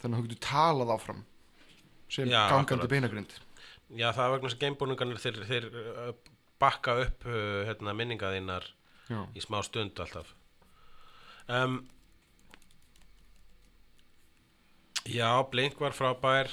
[0.02, 1.22] þannig að þú getur talað áfram
[2.12, 2.90] sem Já, gangandi akkurat.
[2.90, 3.34] beinagrind.
[3.92, 6.10] Já, það er vegna þess að geimbúningarnir þeir, þeir uh,
[6.60, 8.66] bakka upp uh, hérna, minninga þínar
[9.08, 10.34] já, í smá stund alltaf.
[11.46, 11.78] Um,
[15.10, 16.50] Já, Blink var frábær.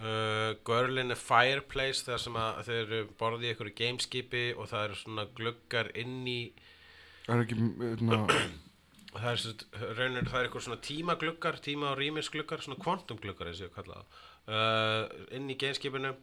[0.00, 4.70] Uh, Girl in a Fireplace þar sem að þeir eru borðið í einhverju gameskipi og
[4.70, 6.40] það eru svona gluggar inn í
[7.26, 8.20] það er ekki hérna,
[9.10, 9.44] það er,
[9.98, 14.00] raunir, það er eitthvað svona tímagluggar tíma og rýmisgluggar, svona kvantumgluggar eins og ég kalla
[14.00, 14.18] það.
[14.50, 16.14] Uh, inn í gameskipinu.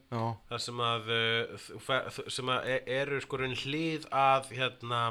[0.49, 5.01] Það sem að, uh, sem að e- eru sko raun hlið að hérna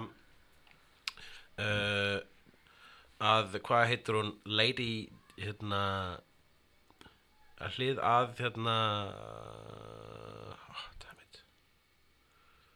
[1.62, 2.18] uh,
[3.30, 4.34] að hvað heitir hún?
[4.44, 5.06] Lady
[5.38, 5.84] hérna
[7.62, 8.76] að hlið að hérna
[10.66, 11.42] oh, dammit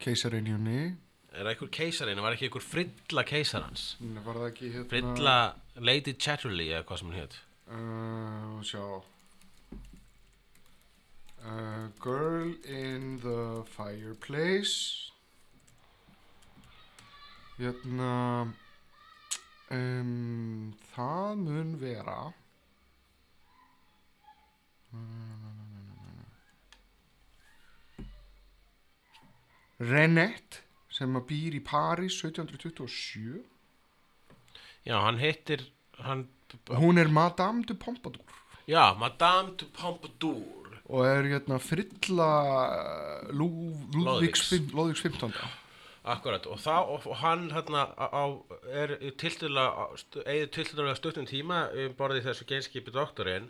[0.01, 0.81] keisareinjunni
[1.31, 3.85] er það einhver keisarinn, var ekki einhver frilla keisarans
[4.25, 5.37] var það ekki hérna frilla
[5.79, 7.41] Lady Chatterley eða hvað sem hún hétt
[7.71, 9.01] uh, sjá.
[11.41, 15.11] Uh, girl in the fireplace.
[17.57, 18.51] Hérna
[19.71, 22.19] um, það mun vera
[29.81, 30.61] Renette
[30.91, 33.39] sem að býr í París 1727
[34.85, 35.63] já, hann heitir
[36.05, 36.25] hann,
[36.81, 38.35] hún er Madame de Pompadour
[38.69, 42.29] já, Madame de Pompadour og er hérna frilla
[43.31, 44.45] Lú- Lúðvíks Lóðvíks.
[44.51, 45.33] fimm- Lóðvíks 15.
[46.11, 48.25] Akkurat, og, það, og, og hann hérna á,
[48.73, 49.85] er tildulega
[50.25, 53.45] eigið tildulega stuttum tíma um borðið þessu geinskipi doktorinn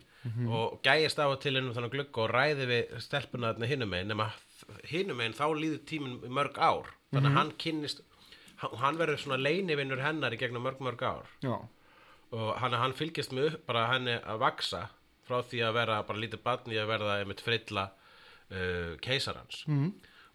[0.47, 4.07] og gæjast af og til innum þannig glugga og ræði við stelpuna þarna hinum einn
[4.11, 4.27] nema
[4.85, 6.91] hinum einn þá líður tíminn í mörg ár.
[7.11, 8.03] Þannig að hann kynnist
[8.61, 11.25] hann, hann verður svona leinivinnur hennar í gegnum mörg mörg ár.
[11.41, 11.55] Já,
[12.31, 14.83] og hann, hann fylgist með upp bara henni að vaksa
[15.27, 17.89] frá því að vera bara lítið barn í að verða einmitt frilla
[18.51, 19.65] uh, keisarans.
[19.67, 19.91] Mhm.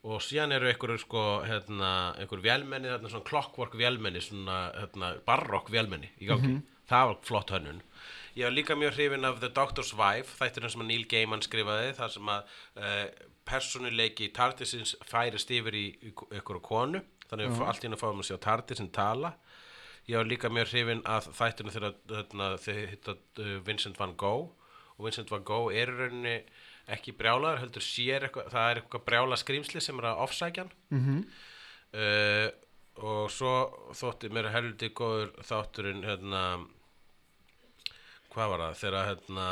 [0.07, 1.89] og síðan eru einhverju sko hérna,
[2.21, 7.51] einhver vélmenni, þarna svona clockwork vélmenni svona hérna, barokk vélmenni í gangi, það var flott
[7.51, 7.81] hönnun
[8.37, 12.13] ég var líka mjög hrifin af The Doctor's Wife þættirinn sem Neil Gaiman skrifaði þar
[12.13, 12.53] sem að
[12.83, 13.07] uh,
[13.49, 17.03] personuleiki Tardisins færist yfir í, í einhverju konu.
[17.31, 19.33] Þannig að allt í henni fáum að sjá Tardisin tala.
[20.07, 24.53] Ég var líka mjög hrifin að þættinu þegar þarna, þeir hitta uh, Vincent van Gogh.
[24.97, 26.37] Og Vincent van Gogh er rauninni
[26.93, 31.25] ekki brjálaður, heldur sér eitthvað, það er eitthvað brjála skrýmsli sem er að ofsækjan mhm,
[31.99, 32.49] uh,
[32.97, 33.55] og svo
[33.99, 36.43] þótti mér heldur góður þátturinn hérna
[38.37, 39.49] hvað var það, þegar hérna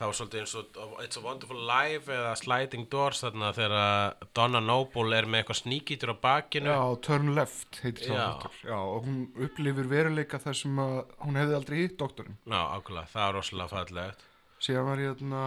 [0.00, 4.62] það var svolítið eins og It's a Wonderful Life eða Sliding Doors þarna þegar Donna
[4.64, 8.78] Noble er með eitthvað sníkítur á bakinu já, Turn Left heitir það Já.
[8.80, 10.96] og hún upplifir veruleika þar sem að
[11.26, 12.40] hún hefði aldrei hitt doktorinn.
[12.48, 14.26] Já, ákveðlega, það er rosalega fallegt
[14.60, 15.42] Síðan var hérna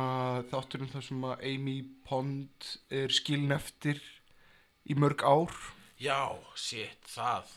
[0.50, 1.76] þátturinn þar sem að Amy
[2.08, 4.00] Pond er skilin eftir
[4.90, 5.54] í mörg ár.
[6.02, 7.52] Já, shit, það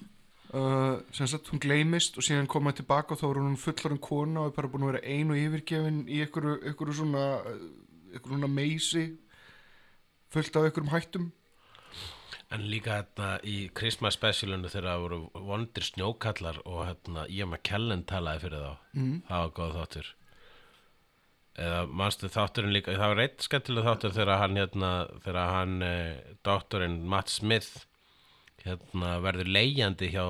[0.55, 4.45] Uh, sem sagt hún gleymist og síðan komaði tilbaka og þá er hún fullorinn kona
[4.45, 8.51] og er bara búin að vera ein og yfirgefin í einhverju, einhverju svona einhverju svona
[8.53, 9.03] meysi
[10.31, 11.33] fullt af einhverjum hættum.
[12.55, 15.19] En líka hérna í Christmas specialinu þegar það voru
[15.49, 18.85] vondir snjókallar og hérna Ian McKellen talaði fyrir þá.
[18.95, 19.17] Mm.
[19.27, 20.13] það var góð þáttur.
[21.67, 24.91] Eða manstu þátturinn líka það var reitt skemmtilega þáttur þegar hann hérna,
[25.25, 27.87] þegar hann eh, doktorinn Matt Smith
[28.67, 30.25] hérna verður leigjandi hjá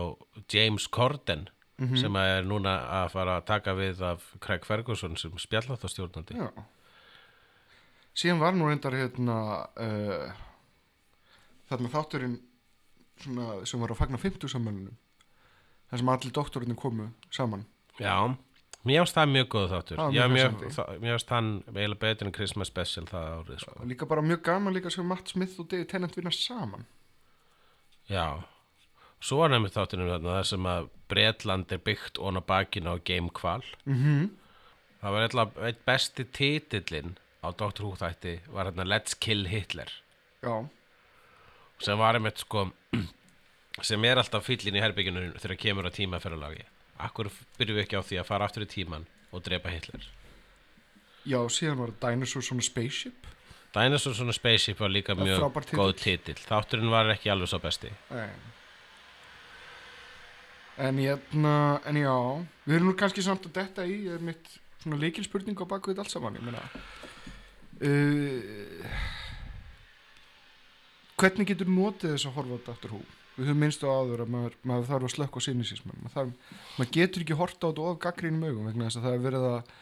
[0.52, 6.38] James Corden sem er núna að fara að taka við af Craig Ferguson sem spjallátastjórnandi
[6.38, 6.48] Já.
[8.16, 9.38] Síðan var nú reyndar hérna
[9.76, 10.30] uh,
[11.68, 12.38] þarna þátturinn
[13.20, 14.96] svona, sem var að fagna 50 sammælunum
[15.90, 17.66] þar sem allir doktorinn komu saman.
[18.00, 18.16] Já,
[18.88, 20.00] mér ást það mjög góð þáttur.
[20.16, 23.76] Mjög mér, ást hann eiginlega betur en Christmas Special það árið sko.
[23.92, 26.88] líka bara mjög gaman líka sem Matt Smith og David Tennant vinna saman
[28.10, 28.42] Já,
[29.20, 32.96] svo var nefnir þátturinn þarna þar sem að Bretland er byggt ón á bakinu á
[33.02, 34.28] Game Kval mm
[34.96, 37.12] Það var eitthvað eitt besti titillinn
[37.44, 37.84] á Dr.
[37.84, 39.90] Who þætti var hérna Let's Kill Hitler.
[40.42, 40.66] Já,
[41.84, 42.64] sem var einmitt sko
[43.86, 46.64] sem er alltaf fyllin í herbygginu þegar kemur á tímaferðalagi
[47.04, 47.28] Akkur
[47.58, 49.04] byrjum við ekki á því að fara aftur í tíman
[49.36, 50.06] og drepa Hitler?
[51.28, 53.26] Já, síðan var Dinosaur svona spaceship
[53.76, 55.46] Dinosaur svona Spaceship var líka mjög
[55.76, 58.28] góð titill Þátturinn var ekki alveg svo besti Nei.
[60.76, 62.12] En hérna, en já,
[62.66, 66.36] við erum nú kannski samt að detta í, mitt svona leikilspurning á þetta allt saman,
[67.80, 69.06] uh,
[71.16, 72.92] hvernig getur notið þess að horfa á Dr.
[72.92, 73.00] Who?
[73.36, 76.30] Við höfum minnst á áður að maður, maður þarf að slökka á sinnisísmann, maður,
[76.76, 79.48] maður getur ekki horta á þetta of gaggrínum augum vegna þess að það er verið
[79.48, 79.74] að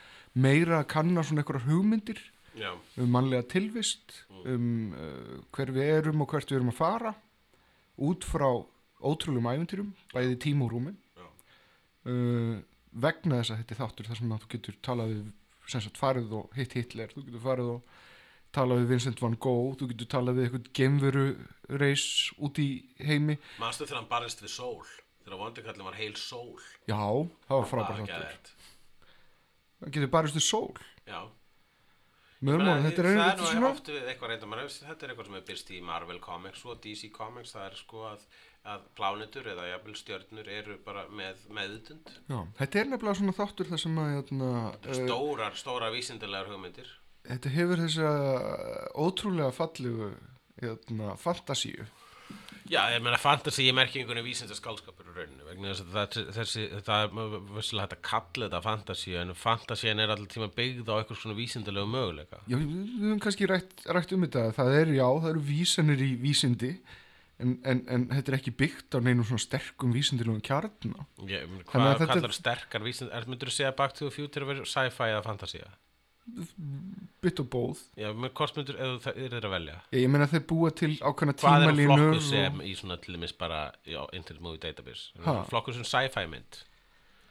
[0.47, 2.23] meira að kanna svona einhverjar hugmyndir
[2.55, 2.71] Já,
[3.03, 7.15] um mannlega tilvist um uh, hver við erum og hvert við erum að fara
[8.05, 8.49] út frá
[9.05, 10.95] ótrúlum æventýrum bæði tíma og rúmi.
[12.05, 12.61] Uh,
[12.95, 15.23] vegna þess að þetta er þáttur þar sem þú getur talað við
[15.73, 17.95] sem sagt farið og hitt Hitler þú getur farið og
[18.55, 21.25] talað við Vincent van Gogh þú getur talað við eitthvað gemveru
[21.81, 22.07] reis
[22.39, 22.69] út í
[23.01, 23.39] heimi.
[23.59, 24.85] Manstu þegar hann barist við sól?
[25.25, 26.61] Þegar vondikallin var heil sól?
[26.85, 27.01] Já,
[27.49, 28.53] það var frábært þáttur.
[29.81, 30.85] það getur barist við sól.
[31.09, 31.21] Já,
[32.45, 35.29] Meina, þetta er er einhvern nú svona oft við eitthvað reynda maður, þetta er eitthvað
[35.31, 38.27] sem er byrst í Marvel Comics og DC Comics, það er sko að,
[38.75, 43.73] að plánetur eða jafnvel stjörnur eru bara með meðutund já, þetta er nefnilega svona þáttur
[43.73, 46.93] þar sem að hérna, uh, stórar, stórar vísindilegar hugmyndir.
[47.31, 48.15] þetta hefur þessa
[49.07, 50.13] ótrúlega fallegu
[50.61, 51.87] hérna, fantasíu.
[52.71, 57.05] Já, ég meina fantasy er merkingunni vísindaskálskapur í rauninu vegna þess að það, þessi, það
[57.05, 61.21] er vissilega hægt að kalla þetta fantasy en fantasíin er alltaf tíma byggð á eitthvað
[61.21, 62.75] svona vísindalegu möguleika já, við,
[63.05, 66.73] höfum kannski rætt, rætt um þetta það er, já, það eru vísanir í vísindi
[67.43, 69.95] en, en, en þetta er ekki byggt á neinum svona sterkum
[71.55, 74.47] meina, Þannig Hvað að kallar sterkar vísind er myndur þú segja Back to the Future
[74.51, 75.71] að sci-fi eða fantasía?
[77.25, 79.75] Bytt og bóð Já, með hvort myndur, ef það er þeir að velja?
[79.93, 83.35] Ég, meina þeir búa til ákveðna Hvað er flokkur og- sem í svona til dæmis
[83.39, 85.13] bara já, Internet Movie Database?
[85.51, 86.63] Flokkur sem sci-fi mynd?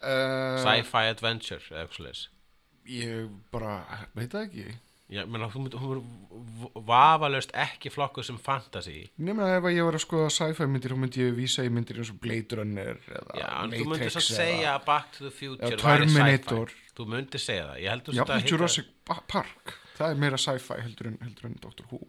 [0.03, 2.23] Uh, Sci-fi adventure eða eitthvað svoleiðis.
[2.91, 3.77] ég bara,
[4.15, 4.73] veit það ekki.
[5.13, 6.01] Já, menna, hún myndur
[6.87, 9.09] vafalaust ekki flokkur sem fantasy.
[9.19, 12.09] Ef að ég var að skoða sci-fi myndir þá myndi ég vísa í myndir eins
[12.13, 15.23] og Blade Runner eða Já, en þú myndir Matrix svo eða- segja að Back to
[15.23, 16.67] the Future eða Terminator.
[16.67, 20.77] sci-fi Þú myndir segja það, ég heldur Já, Jurassic Pa- Park Það er meira sci-fi
[20.83, 21.87] heldur en, heldur en Dr.
[21.91, 21.99] Who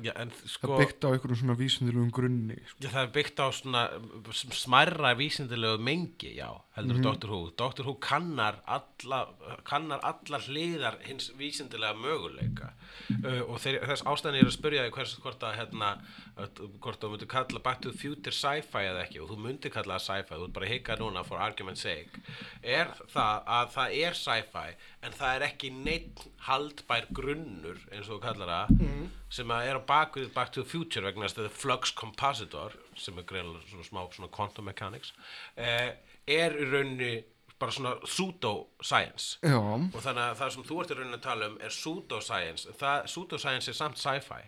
[0.00, 2.78] Já, en Það sko er byggt á einhverjum svona vísindilegum grunni sko.
[2.80, 3.82] Já, það er byggt á svona
[4.32, 6.48] s- smærra vísindilegu mengi, já,
[6.78, 7.28] heldur mm Dr.
[7.28, 7.50] Who.
[7.60, 7.84] Dr.
[7.84, 9.18] Who kannar, alla,
[9.68, 12.70] kannar allar hliðar hins vísindilega möguleika
[13.20, 15.90] uh, og þeir, þess ástæðan ég er að spyrja því hvers, hvort að hérna,
[16.40, 19.74] að- hvort þú myndir kalla Back to the Future sci-fi eða ekki og þú myndir
[19.76, 22.24] kalla það sci-fi, þú ert bara að hika núna for argument's sake,
[22.64, 24.66] er það að það er sci-fi
[25.02, 29.10] en það er ekki neitt haldbær grunnur eins og þú kallar það Mhm.
[29.32, 32.78] sem að er á bakvið Back to the Future vegna þess að þetta flux compositor
[32.98, 35.12] sem er greiðlega svona smá svona quantum mechanics
[35.56, 35.98] eh,
[36.30, 37.12] er í rauninni
[37.62, 39.38] bara svona pseudo-science.
[39.42, 42.74] Já, og þannig að það sem þú ert í rauninni að tala um er pseudo-science.
[42.80, 44.40] Pseudo-science er samt sci-fi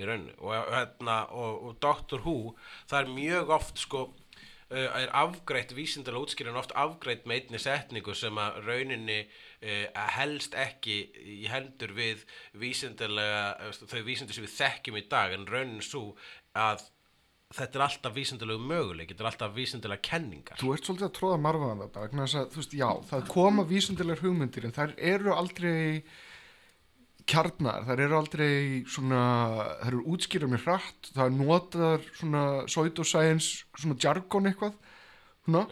[0.00, 0.34] í rauninni.
[0.40, 2.56] Og, hérna, og, og Doctor Who
[2.90, 4.02] það er mjög oft sko
[4.72, 9.20] uh, er afgreitt vísindalega útskýrin oft afgreitt með einni setningu sem að rauninni
[9.62, 12.24] uh, helst ekki í hendur við
[12.58, 16.12] vísindalega uh, þau vísindi sem við þekkjum í dag en raunin svo
[16.58, 16.84] að
[17.52, 21.40] þetta er alltaf vísindalegu möguleik þetta er alltaf vísindalega kenningar þú ert svolítið að tróða
[21.46, 25.34] marfaðan þetta vegna þess að, þú veist, já, það koma vísindilegar hugmyndir en þær eru
[25.36, 26.04] aldrei
[27.28, 28.54] kjarnar, þær eru aldrei
[28.90, 29.24] svona,
[29.82, 34.78] þær eru útskýrað mér hratt, það er notaðar svona pseudoscience, svona jargon eitthvað
[35.46, 35.66] svona,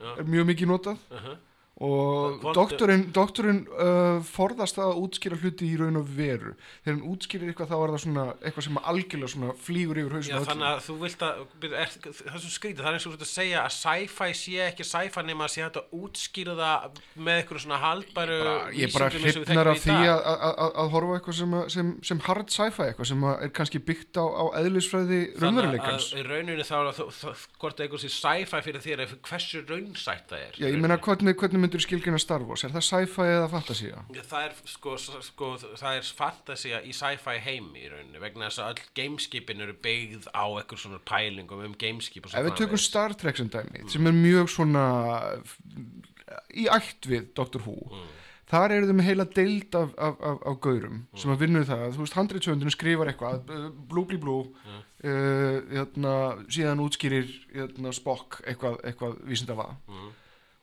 [0.00, 0.14] Já.
[0.14, 1.36] er mjög mikið notað uh -huh.
[1.82, 6.54] Og doktorinn, doktorinn uh, forðast það að útskýra hluti í raun og veru.
[6.84, 10.14] Þegar hann útskýrir eitthvað þá er það svona eitthvað sem algjörlega svona flýgur yfir Já,
[10.14, 11.34] hausinu þannig að þú vilt að,
[11.66, 14.30] er, það er svo skrítið, það er eins og þú ert að segja að sci-fi
[14.38, 16.78] sé ekki sci-fi nema að sé hægt að útskýra það
[17.18, 18.38] með eitthvað svona haldbæru
[18.78, 22.18] ég er bara þekkjum af því að, að, að, að horfa eitthvað sem, sem, sem
[22.28, 26.78] hard sci-fi eitthvað sem er kannski byggt á, á eðlisfræði raunveruleikans Þannig að rauninu þá
[31.64, 34.02] ef myndur skilgjuna Star Wars er það sci-fi eða fantasía?
[34.14, 34.96] Já, Það er, sko,
[35.30, 35.50] sko,
[35.80, 40.28] það er fantasía í sci-fi heimi í rauninni vegna þess að öll gameskipin eru byggð
[40.36, 42.82] á eitthvað svona pælingum um gameskip og Ef svo við tökum.
[42.84, 44.84] Star Trek sem dæmi sem er mjög svona
[46.54, 48.06] í ætt við Doctor Who Mm.
[48.50, 51.94] þar eru þau með heila deild af, af, af, af gaurum sem að vinna það
[51.96, 54.82] þú veist, handriðsöndinu skrifar eitthvað uh, blú blú Mm.
[55.04, 56.12] uh, hérna,
[56.48, 60.12] síðan útskýrir hérna, Spock eitthvað, eitthvað vísindafa Mm.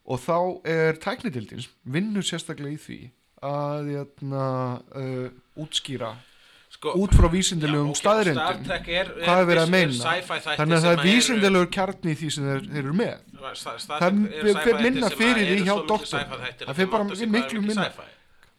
[0.05, 2.99] Og þá er tæknidildins vinnur sérstaklega í því
[3.41, 4.45] að hérna,
[4.97, 5.29] uh,
[5.61, 6.11] útskýra
[6.71, 9.97] sko, út frá vísindilegum ok, Star staðrindum hvað er verið að meina.
[9.97, 13.17] sci-fi þannig að það er vísindilegur kjarni í því sem þeir, þeir eru með.
[13.57, 14.21] Star- Það
[14.61, 15.75] sci-fi minna fyrir eru hjá
[16.05, 17.03] sci-fi þættir Það þeim bara
[17.37, 17.89] miklu minna.
[17.89, 18.09] sci-fi.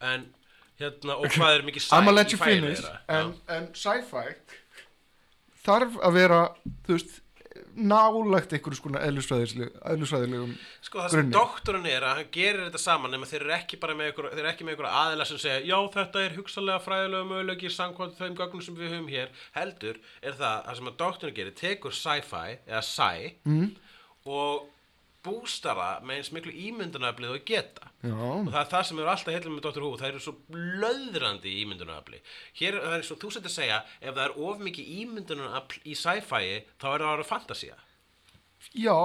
[0.03, 0.27] en
[0.83, 2.83] hérna og hvað er mikið I'm gonna let sci you í færi finish.
[2.83, 2.99] þeirra?
[3.09, 4.25] En, en sci-fi
[5.63, 6.41] þarf að vera
[6.87, 7.22] þú veist
[7.77, 10.53] nálægt einhverju skona eðlisfræðilegum
[10.85, 13.97] sko það sem doktorinn er að hann gerir þetta saman nema þeir eru ekki bara
[13.97, 17.29] með ykkur, þeir eru ekki með ykkur aðila sem segja já þetta er hugsalega fræðilega
[17.31, 19.33] möguleiki samkvæmt þeim gögnum sem við höfum hér.
[19.57, 23.71] Heldur er það að sem að doktorinn gerir tekur sci-fi eða sci mm,
[24.29, 24.69] og
[25.25, 29.13] bústar það með eins miklu ímyndunaflið og geta já, og það er það sem er
[29.13, 29.85] alltaf heilum með Dr.
[29.87, 32.21] Who það eru svo blöðrandi ímyndunarafli.
[32.59, 36.45] Hér er svo þú sett að segja ef það er of mikið ímyndunarafl í sci-fi
[36.83, 37.81] þá er það að vera fantasía
[38.73, 38.97] já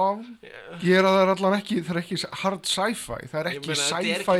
[0.82, 3.74] ég er að það er allan ekki það er ekki hard sci-fi það er ekki
[3.76, 4.36] sci-fi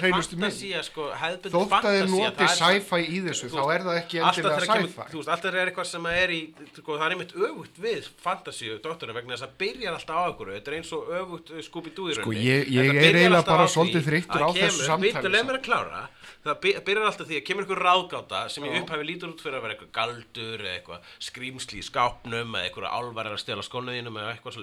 [0.00, 0.56] hreinustu mynd.
[0.86, 4.20] sko, þótt að fantasía, noti það sci-fi í þessu þú þá veist, er það ekki
[4.22, 5.06] endilega sci-fi.
[5.12, 6.40] þú veist, alltaf er eitthvað sem er í
[6.72, 10.52] sko, það er einmitt öfugt við fantasíu doktorinn vegna þess að byrjar alltaf á okkur
[10.56, 12.46] þetta er eins og öfugt Scooby-Doo í Sko, rauninni.
[12.46, 16.00] ég- ég er eiginlega bara svolítið þreyttur að á þessu Bíddu, leið mér að klára.
[16.46, 18.80] Það by- byrjar alltaf því að kemur einhver ráðgáta sem í Já.
[18.82, 22.86] upphafi lítur út fyrir að vera eitthvað galdur eða eitthvað skrýmsli í skápnum eða eitthvað
[22.96, 24.62] álvar að stela skónuðinum eða eitthvað svo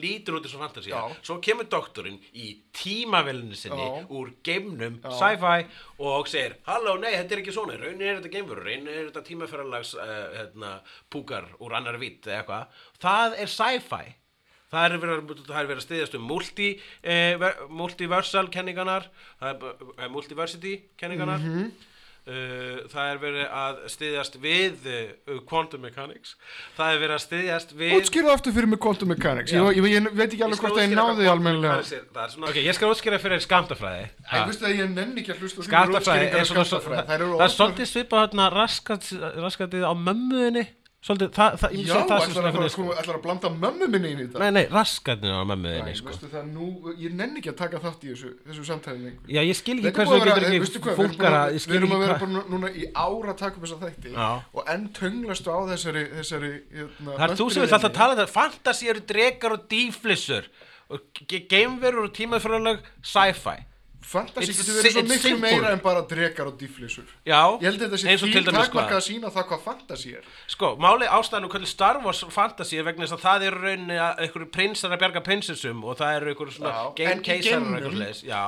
[0.00, 1.16] lítur út eins og fantasía Já.
[1.22, 4.06] svo kemur doktorinn í tímavelinu sinni Já.
[4.08, 5.66] úr geimnum sci-fi
[5.98, 9.24] og segir halló, nei, þetta er ekki svona, raunin er þetta geimfur raunin er þetta
[9.28, 10.72] tímaferðarlags uh, hérna,
[11.10, 14.06] púkar úr annar vitt eða eitthvað það er sci-fi
[14.68, 16.66] það er verið, það er verið að styðjast um multi,
[17.02, 19.06] eh, ver- multiversal kenningarnar
[19.40, 21.70] eh, multiversity kenningarnar Mhm.
[21.70, 21.87] Uh,
[22.92, 26.34] það er verið að styðjast við uh, quantum mechanics.
[26.76, 29.54] Það er verið að styðjast við útskýrðu aftur fyrir mig quantum mechanics.
[29.56, 31.76] Ég, ég, ég veit ekki alveg hvort að ég útskýra náði hvað quantum almennilega.
[31.78, 32.04] mechanics er.
[32.14, 35.32] Það er svona- ok, ég skal útskýra fyrir skamtafræði Ég veist að ég nenni ekki
[35.34, 36.28] að hlusta er skammtafræði.
[36.28, 40.66] það, það er svolítið svipað hérna raskat, raskatið á mömmuðinni
[40.98, 43.16] svolítið, það, það, ég Já, sé það sem ætlar svona að, fara, fyrir sko, ætlar
[43.18, 44.40] að blanda mömmu minni inn í þetta?
[44.42, 46.08] Nei, nei, raskatið á Æ, mömmuðinni sko.
[46.10, 46.66] veistu það nú,
[46.98, 49.86] ég nenni ekki að taka þátt í þessu, þessu samtæðin lengur Já, ég skil ekki
[49.88, 51.78] er hversu þú að vera- getur eh, veistu ekki hvað, við erum að- Ég skil
[51.78, 54.28] að ekki vera bara núna í ára að taka upp þessa þætti Já.
[54.58, 58.18] og enn tönglastu á þessari, þessari hérna, Það er þú sem vilt alltaf tala um
[58.18, 60.44] þetta Fantasí eru drekar og dýflissur.
[60.90, 63.56] Og ge- geimverur og tímaðfröðuleg sci-fi
[63.98, 65.50] Fantasy getur verið svo miklu simple.
[65.50, 69.04] meira en bara drekar og difflissur Já, Ég held að þetta sé dæmis takmarka að
[69.08, 70.28] sína það hvað fantasy er.
[70.48, 73.98] Sko, máli ástæðan og hvernig Star Wars fantasy er vegna þess að það eru rauninni
[73.98, 77.26] að einhverju prinsar að bjarga prinsessum og það eru einhverju svona Já, game en í
[77.26, 78.44] keisarar og eitthvað slags Já,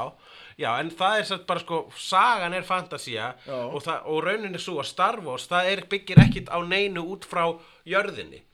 [0.63, 4.89] já, en það er satt bara sko, sagan er fantasía og, og rauninni svo að
[4.93, 7.49] Star Wars það er, byggir ekkit á neinu út frá
[7.85, 8.45] jörðinni.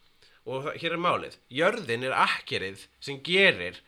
[0.46, 3.82] Og það, hér er málið, jörðin er akkerið sem gerir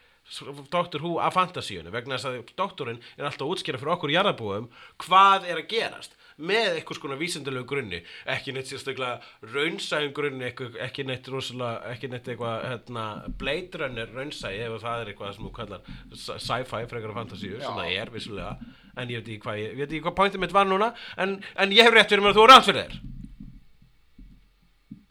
[0.70, 1.00] Dr.
[1.00, 4.66] Who af fantasíunum vegna þess að doktorinn er alltaf að útskýra fyrir okkur jarðabúum
[5.06, 7.98] hvað er að gerast með einhvers konar vísindilegu grunni
[8.30, 9.16] ekki neitt sérstaklega
[9.55, 13.06] raunsæðum grunni ekki, neitt rosalega ekki neitt eitthvað hérna,
[13.40, 17.56] Blade Runner raunsæði ef það er eitthvað sem þú kallar sci- sci-fi frekar af fantasíu
[17.56, 17.74] sem Já.
[17.80, 18.52] það er vissulega
[18.98, 21.74] en ég veit ekki hvað, ég, veit ekki hvað pointið mitt var núna en, en
[21.74, 23.00] ég hef rétt fyrir mér að þú er rátt fyrir þér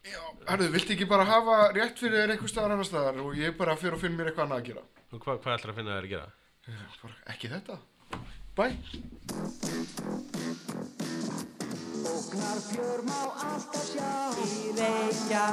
[0.07, 0.21] Já,
[0.53, 3.75] herðu, viltu ekki bara hafa rétt fyrir þér einhver staðar annar staðar og ég bara
[3.79, 6.05] fyrir að finna mér eitthvað annað að gera Og hvað, hvað ætlar að finna þér
[6.05, 6.27] að gera?
[7.01, 7.75] bara, Ekki þetta.
[8.57, 8.75] Bye
[12.07, 14.11] Óknar fjör má alltaf sjá.
[14.43, 15.47] Í Reykjavík.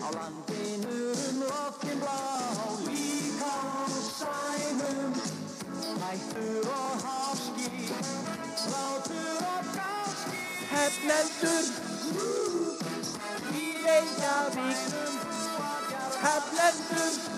[0.00, 2.20] Á landinu um loftin blá.
[2.86, 3.84] Líka á
[4.16, 5.12] sænum.
[6.02, 7.68] Hættur og háski.
[8.72, 10.40] Látur og gáski.
[10.72, 11.64] Hefnendur
[13.52, 14.80] Í Reykjavík.
[16.24, 17.37] Hefnendur